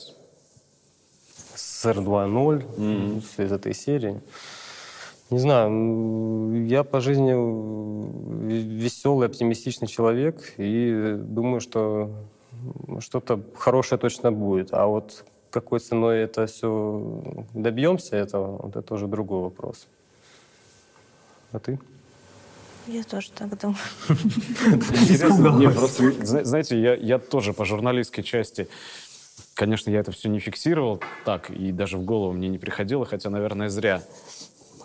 СССР 1.56 2.00
2.0 2.00 3.24
из 3.38 3.52
этой 3.52 3.74
серии. 3.74 4.22
Не 5.30 5.40
знаю, 5.40 6.66
я 6.68 6.84
по 6.84 7.00
жизни 7.00 7.32
веселый, 8.48 9.28
оптимистичный 9.28 9.88
человек 9.88 10.54
и 10.58 11.16
думаю, 11.18 11.60
что 11.60 12.12
что-то 13.00 13.42
хорошее 13.56 14.00
точно 14.00 14.32
будет. 14.32 14.74
А 14.74 14.86
вот 14.86 15.26
какой 15.50 15.80
ценой 15.80 16.20
это 16.20 16.46
все 16.46 17.22
добьемся, 17.54 18.16
этого, 18.16 18.58
вот 18.62 18.76
это 18.76 18.94
уже 18.94 19.08
другой 19.08 19.42
вопрос. 19.42 19.88
А 21.52 21.60
ты? 21.60 21.80
Я 22.88 23.04
тоже 23.04 23.32
так 23.32 23.58
думаю. 23.60 23.78
Интересно. 24.10 25.72
Просто, 25.72 26.12
зна- 26.26 26.44
знаете, 26.44 26.80
я, 26.80 26.96
я 26.96 27.18
тоже 27.18 27.54
по 27.54 27.64
журналистской 27.66 28.24
части, 28.24 28.68
конечно, 29.54 29.90
я 29.90 30.00
это 30.00 30.12
все 30.12 30.28
не 30.28 30.40
фиксировал 30.40 31.00
так, 31.24 31.50
и 31.50 31.72
даже 31.72 31.98
в 31.98 32.04
голову 32.04 32.34
мне 32.34 32.50
не 32.50 32.58
приходило, 32.58 33.06
хотя, 33.06 33.30
наверное, 33.30 33.70
зря, 33.70 34.02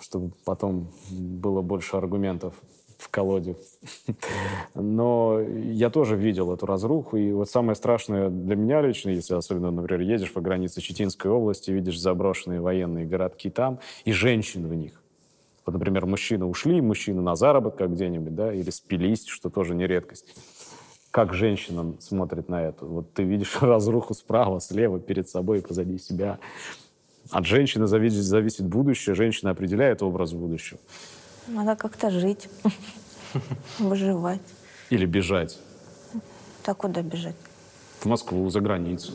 чтобы 0.08 0.32
потом 0.46 0.88
было 1.10 1.60
больше 1.60 1.96
аргументов 1.96 2.54
в 2.96 3.10
колоде. 3.10 3.56
Но 4.74 5.40
я 5.40 5.90
тоже 5.90 6.16
видел 6.16 6.52
эту 6.52 6.64
разруху, 6.64 7.18
и 7.18 7.30
вот 7.30 7.50
самое 7.50 7.76
страшное 7.76 8.30
для 8.30 8.56
меня 8.56 8.80
лично, 8.80 9.10
если 9.10 9.34
особенно, 9.34 9.70
например, 9.70 10.00
едешь 10.00 10.32
по 10.32 10.40
границе 10.40 10.80
Читинской 10.80 11.30
области, 11.30 11.70
видишь 11.70 12.00
заброшенные 12.00 12.60
военные 12.60 13.06
городки 13.06 13.50
там, 13.50 13.80
и 14.06 14.12
женщин 14.12 14.66
в 14.66 14.74
них. 14.74 15.00
Вот, 15.66 15.74
например, 15.74 16.06
мужчины 16.06 16.46
ушли, 16.46 16.80
мужчины 16.80 17.20
на 17.20 17.36
заработках 17.36 17.90
где-нибудь, 17.90 18.34
да, 18.34 18.52
или 18.52 18.70
спились, 18.70 19.26
что 19.26 19.50
тоже 19.50 19.74
не 19.74 19.86
редкость. 19.86 20.34
Как 21.10 21.34
женщина 21.34 21.94
смотрит 22.00 22.48
на 22.48 22.62
это? 22.62 22.86
Вот 22.86 23.12
ты 23.12 23.24
видишь 23.24 23.58
разруху 23.60 24.14
справа, 24.14 24.58
слева, 24.60 24.98
перед 24.98 25.28
собой, 25.28 25.60
позади 25.60 25.98
себя. 25.98 26.38
От 27.30 27.44
женщины 27.46 27.86
зависит, 27.86 28.22
зависит 28.24 28.66
будущее, 28.66 29.14
женщина 29.14 29.50
определяет 29.50 30.02
образ 30.02 30.32
будущего. 30.32 30.78
Надо 31.46 31.76
как-то 31.76 32.10
жить, 32.10 32.48
выживать. 33.78 34.40
Или 34.90 35.06
бежать 35.06 35.58
Так 36.62 36.78
куда 36.78 37.02
бежать? 37.02 37.36
в 38.00 38.06
Москву, 38.06 38.48
за 38.50 38.60
границу. 38.60 39.12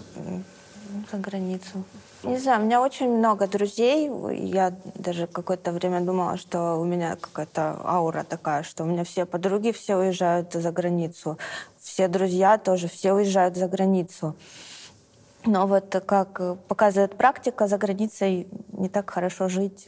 За 1.11 1.18
границу. 1.18 1.84
Не 2.24 2.38
знаю, 2.38 2.61
у 2.61 2.66
меня 2.66 2.82
очень 2.82 3.09
много 3.09 3.47
друзей. 3.47 4.09
Я 4.32 4.74
даже 4.95 5.26
какое-то 5.28 5.72
время 5.72 6.01
думала, 6.01 6.38
что 6.38 6.76
у 6.80 6.84
меня 6.86 7.16
какая-то 7.16 7.82
аура 7.84 8.24
такая, 8.24 8.64
что 8.64 8.84
у 8.84 8.88
меня 8.88 9.03
все 9.03 9.26
подруги 9.26 9.72
все 9.72 9.95
уезжают 9.95 10.53
за 10.53 10.72
границу. 10.72 11.38
Все 11.80 12.07
друзья 12.07 12.57
тоже 12.57 12.88
все 12.88 13.14
уезжают 13.14 13.55
за 13.57 13.68
границу. 13.68 14.36
Но 15.45 15.67
вот 15.67 15.95
как 16.05 16.57
показывает 16.67 17.17
практика, 17.17 17.67
за 17.67 17.77
границей 17.77 18.47
не 18.71 18.87
так 18.89 19.09
хорошо 19.09 19.49
жить, 19.49 19.87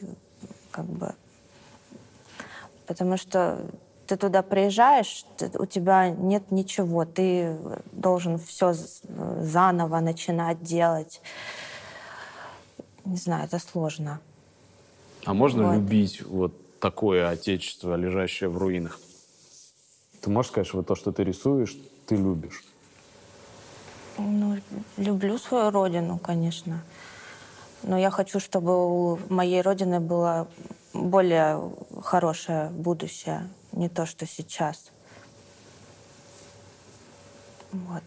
как 0.72 0.86
бы. 0.86 1.14
Потому 2.88 3.18
что 3.18 3.66
ты 4.06 4.18
туда 4.18 4.44
приезжаешь, 4.44 5.26
ты- 5.38 5.52
у 5.58 5.66
тебя 5.66 6.10
нет 6.10 6.52
ничего, 6.52 7.06
ты 7.06 7.58
должен 7.92 8.38
все 8.38 8.74
заново 9.42 10.00
начинать 10.02 10.62
делать. 10.62 11.22
Не 13.06 13.18
знаю, 13.18 13.46
это 13.46 13.60
сложно. 13.60 14.20
А 15.26 15.34
можно 15.34 15.68
Вот. 15.68 15.76
любить 15.76 16.22
вот 16.22 16.54
такое 16.80 17.30
отечество, 17.30 17.96
лежащее 17.96 18.50
в 18.50 18.58
руинах? 18.58 19.00
Ты 20.22 20.30
можешь 20.30 20.52
сказать, 20.52 20.68
что 20.68 20.78
вот 20.78 20.88
то, 20.88 20.96
что 20.96 21.12
ты 21.12 21.24
рисуешь, 21.24 21.76
ты 22.08 22.16
любишь? 22.16 22.64
Ну, 24.18 24.58
люблю 24.98 25.38
свою 25.38 25.72
родину, 25.72 26.18
конечно. 26.18 26.84
Но 27.84 27.98
я 27.98 28.10
хочу, 28.10 28.40
чтобы 28.40 28.72
у 28.88 29.20
моей 29.30 29.62
родины 29.62 30.00
было 30.00 30.48
более 30.94 31.72
хорошее 32.02 32.70
будущее, 32.70 33.48
не 33.72 33.90
то, 33.90 34.06
что 34.06 34.26
сейчас. 34.26 34.92
Вот. 37.72 38.04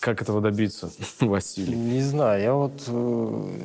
Как 0.00 0.20
этого 0.20 0.40
добиться, 0.40 0.90
Василий? 1.20 1.76
Не 1.76 2.02
знаю, 2.02 2.42
я 2.42 2.54
вот 2.54 2.82
э, 2.88 2.92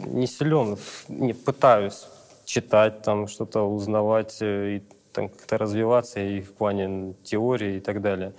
не 0.07 0.27
силен, 0.27 0.77
не 1.09 1.33
пытаюсь 1.33 2.05
читать, 2.45 3.01
там 3.01 3.27
что-то 3.27 3.63
узнавать 3.63 4.37
э, 4.41 4.77
и 4.77 4.83
там 5.11 5.29
как-то 5.29 5.57
развиваться 5.57 6.19
и 6.19 6.41
в 6.41 6.53
плане 6.53 7.13
теории 7.23 7.77
и 7.77 7.79
так 7.79 8.01
далее. 8.01 8.33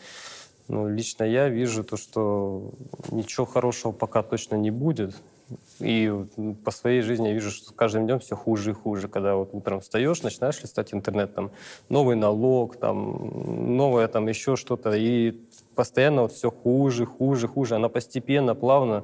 Но 0.71 0.89
лично 0.89 1.25
я 1.25 1.49
вижу 1.49 1.83
то, 1.83 1.97
что 1.97 2.71
ничего 3.11 3.45
хорошего 3.45 3.91
пока 3.91 4.23
точно 4.23 4.55
не 4.55 4.71
будет. 4.71 5.17
И 5.81 6.15
по 6.65 6.71
своей 6.71 7.01
жизни 7.01 7.27
я 7.27 7.35
вижу, 7.35 7.51
что 7.51 7.71
с 7.71 7.73
каждым 7.73 8.07
днем 8.07 8.21
все 8.21 8.37
хуже 8.37 8.71
и 8.71 8.73
хуже. 8.73 9.09
Когда 9.09 9.35
вот 9.35 9.51
утром 9.53 9.81
встаешь, 9.81 10.23
начинаешь 10.23 10.63
листать 10.63 10.95
интернет, 10.95 11.35
там 11.35 11.51
новый 11.89 12.15
налог, 12.15 12.77
там 12.77 13.77
новое 13.77 14.07
там 14.07 14.29
еще 14.29 14.55
что-то, 14.55 14.93
и 14.93 15.35
постоянно 15.75 16.23
вот 16.23 16.33
все 16.35 16.53
хуже, 16.53 17.05
хуже, 17.05 17.49
хуже. 17.49 17.75
Она 17.75 17.89
постепенно, 17.89 18.55
плавно. 18.55 19.03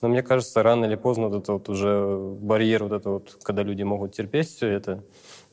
Но 0.00 0.08
мне 0.08 0.22
кажется, 0.22 0.62
рано 0.62 0.86
или 0.86 0.94
поздно 0.94 1.28
вот 1.28 1.42
это 1.42 1.52
вот 1.52 1.68
уже 1.68 2.16
барьер, 2.40 2.84
вот 2.84 2.92
это 2.92 3.10
вот, 3.10 3.38
когда 3.42 3.62
люди 3.62 3.82
могут 3.82 4.14
терпеть 4.14 4.48
все 4.48 4.68
это, 4.68 5.04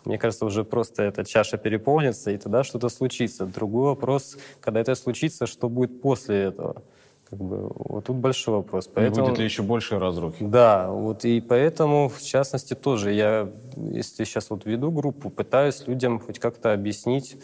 мне 0.06 0.18
кажется, 0.18 0.45
уже 0.45 0.64
просто 0.64 1.04
эта 1.04 1.26
чаша 1.26 1.58
переполнится, 1.58 2.32
и 2.32 2.38
тогда 2.38 2.64
что-то 2.64 2.89
случится. 2.89 3.45
Другой 3.45 3.89
вопрос, 3.89 4.38
когда 4.62 4.80
это 4.80 4.95
случится, 4.95 5.45
что 5.45 5.70
будет 5.70 6.02
после 6.02 6.43
этого? 6.43 6.82
Как 7.30 7.39
бы, 7.39 7.72
вот 7.76 8.06
тут 8.06 8.16
большой 8.16 8.56
вопрос. 8.56 8.89
Поэтому... 8.91 9.28
будет 9.28 9.38
ли 9.38 9.45
еще 9.45 9.62
большей 9.62 10.00
разрухи? 10.00 10.43
Да, 10.43 10.89
вот 10.89 11.26
и 11.26 11.41
поэтому, 11.41 12.10
в 12.10 12.22
частности, 12.22 12.74
тоже 12.74 13.14
я, 13.14 13.52
если 13.76 14.24
сейчас 14.24 14.50
вот 14.50 14.66
веду 14.66 14.89
группу, 14.89 15.30
пытаюсь 15.30 15.86
людям 15.86 16.20
хоть 16.20 16.39
как-то 16.39 16.74
объяснить, 16.74 17.38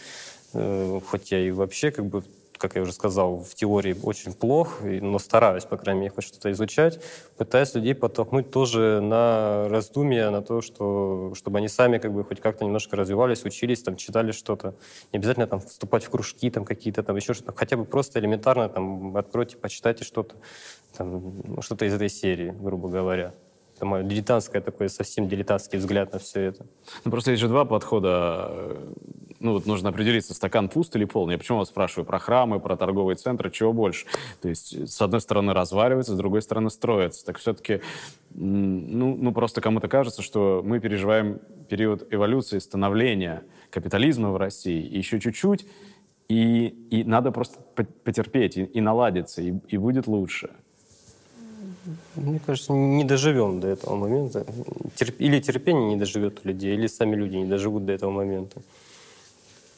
э, 0.54 1.00
хоть 1.08 1.32
я 1.32 1.40
и 1.40 1.52
вообще 1.52 1.92
как 1.92 2.06
бы 2.06 2.24
как 2.68 2.76
я 2.76 2.82
уже 2.82 2.94
сказал, 2.94 3.38
в 3.38 3.54
теории 3.54 3.96
очень 4.02 4.34
плох, 4.34 4.82
но 4.82 5.20
стараюсь, 5.20 5.66
по 5.66 5.78
крайней 5.78 6.02
мере, 6.02 6.14
хоть 6.16 6.24
что-то 6.24 6.52
изучать, 6.52 7.00
пытаюсь 7.38 7.76
людей 7.76 7.94
подтолкнуть 7.94 8.50
тоже 8.50 9.02
на 9.02 9.70
раздумья, 9.70 10.32
на 10.32 10.42
то, 10.42 10.62
что, 10.62 11.34
чтобы 11.36 11.60
они 11.60 11.68
сами 11.68 12.00
как 12.00 12.12
бы 12.12 12.24
хоть 12.24 12.42
как-то 12.42 12.66
немножко 12.66 12.96
развивались, 12.96 13.46
учились, 13.46 13.84
там, 13.84 13.98
читали 13.98 14.32
что-то. 14.32 14.74
Не 15.14 15.20
обязательно 15.20 15.46
там 15.46 15.60
вступать 15.60 16.04
в 16.06 16.10
кружки 16.10 16.50
там 16.50 16.66
какие-то, 16.66 17.04
там 17.04 17.16
еще 17.16 17.36
что-то, 17.36 17.54
хотя 17.56 17.78
бы 17.78 17.86
просто 17.86 18.20
элементарно 18.20 18.68
там 18.68 19.16
откройте, 19.16 19.58
почитайте 19.58 20.04
что-то, 20.04 20.36
там, 20.98 21.62
что-то 21.62 21.86
из 21.86 21.94
этой 21.94 22.10
серии, 22.10 22.50
грубо 22.50 22.90
говоря. 22.90 23.34
Это 23.76 23.86
мое 23.86 24.04
дилетантское 24.04 24.62
такое, 24.62 24.88
совсем 24.88 25.28
дилетантский 25.28 25.80
взгляд 25.80 26.14
на 26.14 26.20
все 26.20 26.42
это. 26.42 26.66
Ну, 27.04 27.12
просто 27.12 27.32
есть 27.32 27.42
же 27.42 27.50
два 27.50 27.66
подхода. 27.66 28.78
Ну, 29.42 29.52
вот 29.52 29.66
нужно 29.66 29.90
определиться, 29.90 30.34
стакан 30.34 30.70
пуст 30.70 30.96
или 30.96 31.04
полный. 31.04 31.34
Я 31.34 31.38
почему 31.38 31.58
вас 31.58 31.68
спрашиваю 31.68 32.06
про 32.06 32.18
храмы, 32.18 32.62
про 32.62 32.78
торговые 32.78 33.18
центры, 33.18 33.52
чего 33.52 33.74
больше? 33.74 34.06
То 34.42 34.48
есть, 34.48 34.90
с 34.90 35.02
одной 35.02 35.20
стороны, 35.20 35.54
разваливается, 35.54 36.14
с 36.14 36.18
другой 36.18 36.42
стороны, 36.42 36.70
строится. 36.70 37.26
Так 37.26 37.38
все-таки, 37.38 37.82
ну, 38.34 39.18
ну, 39.18 39.34
просто 39.34 39.60
кому-то 39.60 39.90
кажется, 39.90 40.22
что 40.22 40.62
мы 40.64 40.80
переживаем 40.80 41.40
период 41.68 42.08
эволюции, 42.14 42.60
становления 42.60 43.44
капитализма 43.72 44.32
в 44.32 44.38
России. 44.38 44.86
И 44.86 44.98
еще 44.98 45.20
чуть-чуть, 45.20 45.68
и, 46.30 46.68
и 46.90 47.04
надо 47.04 47.34
просто 47.34 47.60
потерпеть 48.06 48.58
и, 48.58 48.64
и 48.64 48.80
наладиться, 48.80 49.42
и, 49.42 49.54
и 49.68 49.78
будет 49.78 50.08
лучше. 50.08 50.52
Мне 52.16 52.40
кажется, 52.46 52.74
не 52.74 53.04
доживем 53.04 53.60
до 53.60 53.68
этого 53.68 53.96
момента. 53.96 54.46
Терп... 54.96 55.16
Или 55.20 55.40
терпение 55.40 55.90
не 55.90 55.96
доживет 55.96 56.42
у 56.44 56.48
людей, 56.48 56.76
или 56.76 56.88
сами 56.88 57.16
люди 57.16 57.38
не 57.38 57.46
доживут 57.46 57.86
до 57.86 57.94
этого 57.94 58.12
момента. 58.12 58.62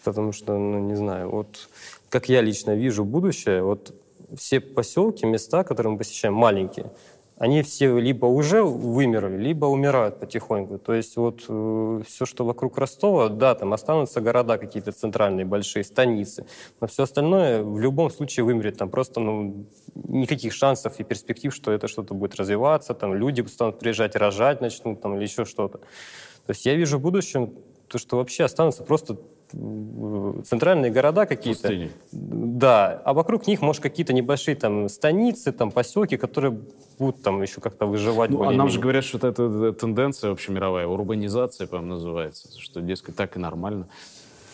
Потому 0.04 0.32
что, 0.32 0.58
ну, 0.58 0.80
не 0.80 0.96
знаю, 0.96 1.30
вот 1.30 1.70
как 2.10 2.30
я 2.30 2.42
лично 2.42 2.76
вижу 2.76 3.04
будущее, 3.04 3.62
вот 3.62 3.94
все 4.36 4.60
поселки, 4.60 5.26
места, 5.26 5.64
которые 5.64 5.94
мы 5.94 5.98
посещаем, 5.98 6.34
маленькие, 6.34 6.92
они 7.38 7.62
все 7.62 7.98
либо 8.00 8.26
уже 8.26 8.64
вымерли, 8.64 9.38
либо 9.38 9.66
умирают 9.68 10.20
потихоньку. 10.20 10.80
То 10.80 10.94
есть 10.94 11.18
вот 11.18 11.46
э, 11.48 12.02
все, 12.08 12.26
что 12.26 12.46
вокруг 12.46 12.78
Ростова, 12.78 13.30
да, 13.30 13.54
там 13.54 13.74
останутся 13.74 14.22
города 14.22 14.58
какие-то 14.58 14.92
центральные, 14.92 15.46
большие, 15.46 15.84
станицы, 15.84 16.48
но 16.82 16.88
все 16.88 17.04
остальное 17.04 17.62
в 17.62 17.80
любом 17.80 18.10
случае 18.10 18.44
вымрет. 18.44 18.78
Там 18.78 18.90
просто 18.90 19.20
ну, 19.20 19.68
никаких 19.94 20.54
шансов 20.54 21.00
и 21.00 21.04
перспектив, 21.04 21.54
что 21.54 21.72
это 21.72 21.88
что-то 21.88 22.16
будет 22.16 22.36
развиваться, 22.36 22.96
там 22.96 23.14
люди 23.14 23.42
станут 23.48 23.80
приезжать, 23.80 24.16
рожать 24.16 24.62
начнут 24.62 25.02
там, 25.02 25.16
или 25.16 25.24
еще 25.24 25.46
что-то. 25.46 25.78
То 25.78 26.52
есть 26.52 26.66
я 26.66 26.74
вижу 26.74 26.98
в 26.98 27.02
будущем 27.02 27.54
то, 27.88 28.00
что 28.00 28.18
вообще 28.18 28.46
останутся 28.46 28.84
просто 28.84 29.18
центральные 29.52 30.92
города 30.92 31.26
какие-то. 31.26 31.90
Да, 32.12 33.02
а 33.06 33.14
вокруг 33.14 33.48
них, 33.48 33.62
может, 33.62 33.82
какие-то 33.82 34.14
небольшие 34.14 34.56
там 34.56 34.90
станицы, 34.90 35.52
там 35.52 35.72
поселки, 35.72 36.18
которые 36.18 36.60
будут 37.00 37.22
там 37.22 37.42
еще 37.42 37.62
как-то 37.62 37.86
выживать. 37.86 38.32
Ну, 38.32 38.44
а 38.44 38.52
нам 38.52 38.70
же 38.70 38.80
говорят, 38.80 39.06
что 39.06 39.18
это, 39.18 39.44
это 39.44 39.74
тенденция 39.74 40.32
общемировая, 40.32 40.88
урбанизация, 40.88 41.68
по-моему, 41.68 41.94
называется, 41.94 42.50
что, 42.60 42.82
дескать, 42.82 43.16
так 43.16 43.38
и 43.38 43.40
нормально. 43.40 43.88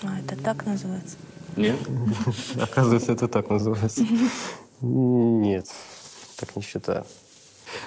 А, 0.04 0.20
это 0.20 0.42
так 0.42 0.66
называется? 0.66 1.18
Нет? 1.56 1.78
Оказывается, 2.62 3.14
это 3.14 3.28
так 3.28 3.50
называется. 3.50 4.06
Нет, 4.82 5.66
так 6.38 6.56
не 6.56 6.62
считаю. 6.62 7.06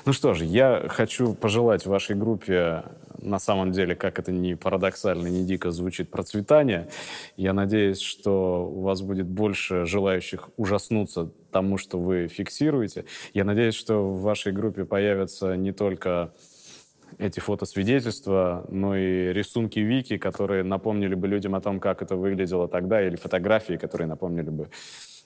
Ну 0.04 0.12
что 0.12 0.34
ж, 0.34 0.42
я 0.42 0.86
хочу 0.88 1.34
пожелать 1.34 1.86
вашей 1.86 2.16
группе, 2.16 2.84
на 3.26 3.38
самом 3.38 3.72
деле, 3.72 3.94
как 3.94 4.18
это 4.18 4.32
ни 4.32 4.54
парадоксально, 4.54 5.26
ни 5.26 5.44
дико 5.44 5.70
звучит, 5.70 6.10
процветания. 6.10 6.88
Я 7.36 7.52
надеюсь, 7.52 8.00
что 8.00 8.66
у 8.66 8.80
вас 8.82 9.02
будет 9.02 9.26
больше 9.26 9.84
желающих 9.84 10.48
ужаснуться 10.56 11.30
тому, 11.50 11.76
что 11.76 11.98
вы 11.98 12.28
фиксируете. 12.28 13.04
Я 13.34 13.44
надеюсь, 13.44 13.74
что 13.74 14.08
в 14.08 14.22
вашей 14.22 14.52
группе 14.52 14.84
появятся 14.84 15.56
не 15.56 15.72
только 15.72 16.32
эти 17.18 17.40
фотосвидетельства, 17.40 18.66
но 18.68 18.96
и 18.96 19.32
рисунки 19.32 19.78
Вики, 19.78 20.18
которые 20.18 20.62
напомнили 20.62 21.14
бы 21.14 21.28
людям 21.28 21.54
о 21.54 21.60
том, 21.60 21.80
как 21.80 22.02
это 22.02 22.16
выглядело 22.16 22.68
тогда, 22.68 23.04
или 23.04 23.16
фотографии, 23.16 23.74
которые 23.74 24.06
напомнили 24.06 24.50
бы 24.50 24.68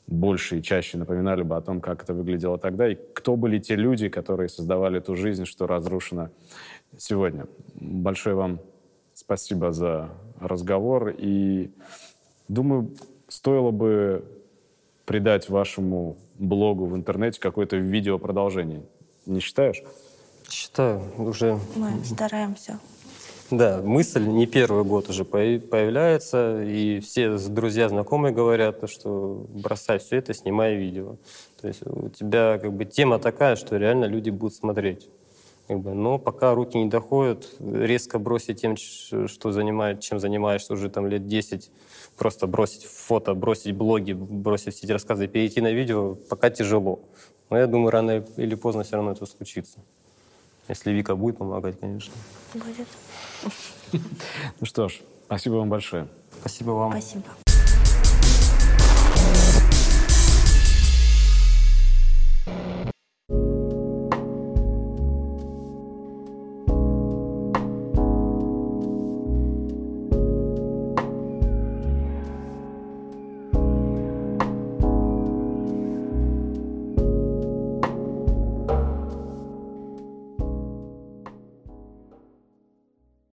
больше 0.07 0.59
и 0.59 0.63
чаще 0.63 0.99
напоминали 0.99 1.43
бы 1.43 1.57
о 1.57 1.61
том, 1.61 1.81
как 1.81 2.03
это 2.03 2.15
выглядело 2.15 2.59
тогда, 2.59 2.89
и 2.89 2.97
кто 3.15 3.37
были 3.37 3.59
те 3.59 3.77
люди, 3.77 4.09
которые 4.09 4.49
создавали 4.49 5.01
ту 5.01 5.15
жизнь, 5.17 5.45
что 5.45 5.67
разрушена 5.67 6.31
сегодня. 6.97 7.47
Большое 7.75 8.37
вам 8.37 8.61
спасибо 9.15 9.73
за 9.73 10.11
разговор, 10.39 11.15
и 11.17 11.71
думаю, 12.49 12.91
стоило 13.29 13.71
бы 13.71 14.25
придать 15.05 15.49
вашему 15.49 16.17
блогу 16.39 16.87
в 16.87 16.97
интернете 16.97 17.41
какое-то 17.41 17.77
видео 17.77 18.19
продолжение. 18.19 18.83
Не 19.27 19.41
считаешь? 19.41 19.83
Считаю, 20.49 21.03
уже... 21.19 21.59
Мы 21.77 22.05
стараемся. 22.05 22.81
Да, 23.51 23.83
мысль 23.83 24.25
не 24.25 24.47
первый 24.47 24.85
год 24.85 25.09
уже 25.09 25.25
появляется, 25.25 26.63
и 26.63 27.01
все 27.01 27.37
друзья, 27.37 27.89
знакомые 27.89 28.33
говорят, 28.33 28.89
что 28.89 29.45
бросай 29.49 29.99
все 29.99 30.19
это, 30.19 30.33
снимай 30.33 30.77
видео. 30.77 31.17
То 31.61 31.67
есть 31.67 31.85
у 31.85 32.09
тебя 32.09 32.59
как 32.59 32.73
бы 32.73 32.85
тема 32.85 33.19
такая, 33.19 33.57
что 33.57 33.77
реально 33.77 34.05
люди 34.05 34.31
будут 34.31 34.55
смотреть. 34.55 35.09
Как 35.71 35.79
бы, 35.79 35.95
но 35.95 36.19
пока 36.19 36.53
руки 36.53 36.77
не 36.77 36.87
доходят, 36.87 37.49
резко 37.61 38.19
бросить 38.19 38.61
тем, 38.61 38.77
что 38.77 39.53
занимает, 39.53 40.01
чем 40.01 40.19
занимаешься 40.19 40.73
уже 40.73 40.91
там 40.91 41.07
лет 41.07 41.29
10, 41.29 41.71
просто 42.17 42.49
бросить 42.49 42.87
фото, 42.87 43.35
бросить 43.35 43.77
блоги, 43.77 44.13
бросить 44.13 44.75
все 44.75 44.87
эти 44.87 44.91
рассказы, 44.91 45.29
перейти 45.29 45.61
на 45.61 45.71
видео, 45.71 46.17
пока 46.29 46.51
тяжело. 46.51 46.99
Но 47.51 47.57
я 47.57 47.69
думаю, 47.69 47.91
рано 47.91 48.25
или 48.37 48.57
поздно 48.57 48.83
все 48.83 48.97
равно 48.97 49.13
это 49.13 49.27
случится. 49.27 49.79
Если 50.67 50.91
Вика 50.91 51.15
будет 51.15 51.39
помогать, 51.39 51.79
конечно. 51.79 52.15
Будет. 52.53 52.89
Ну 54.59 54.67
что 54.67 54.89
ж, 54.89 55.03
спасибо 55.27 55.55
вам 55.55 55.69
большое. 55.69 56.09
Спасибо 56.41 56.71
вам. 56.71 56.91
Спасибо. 56.91 57.27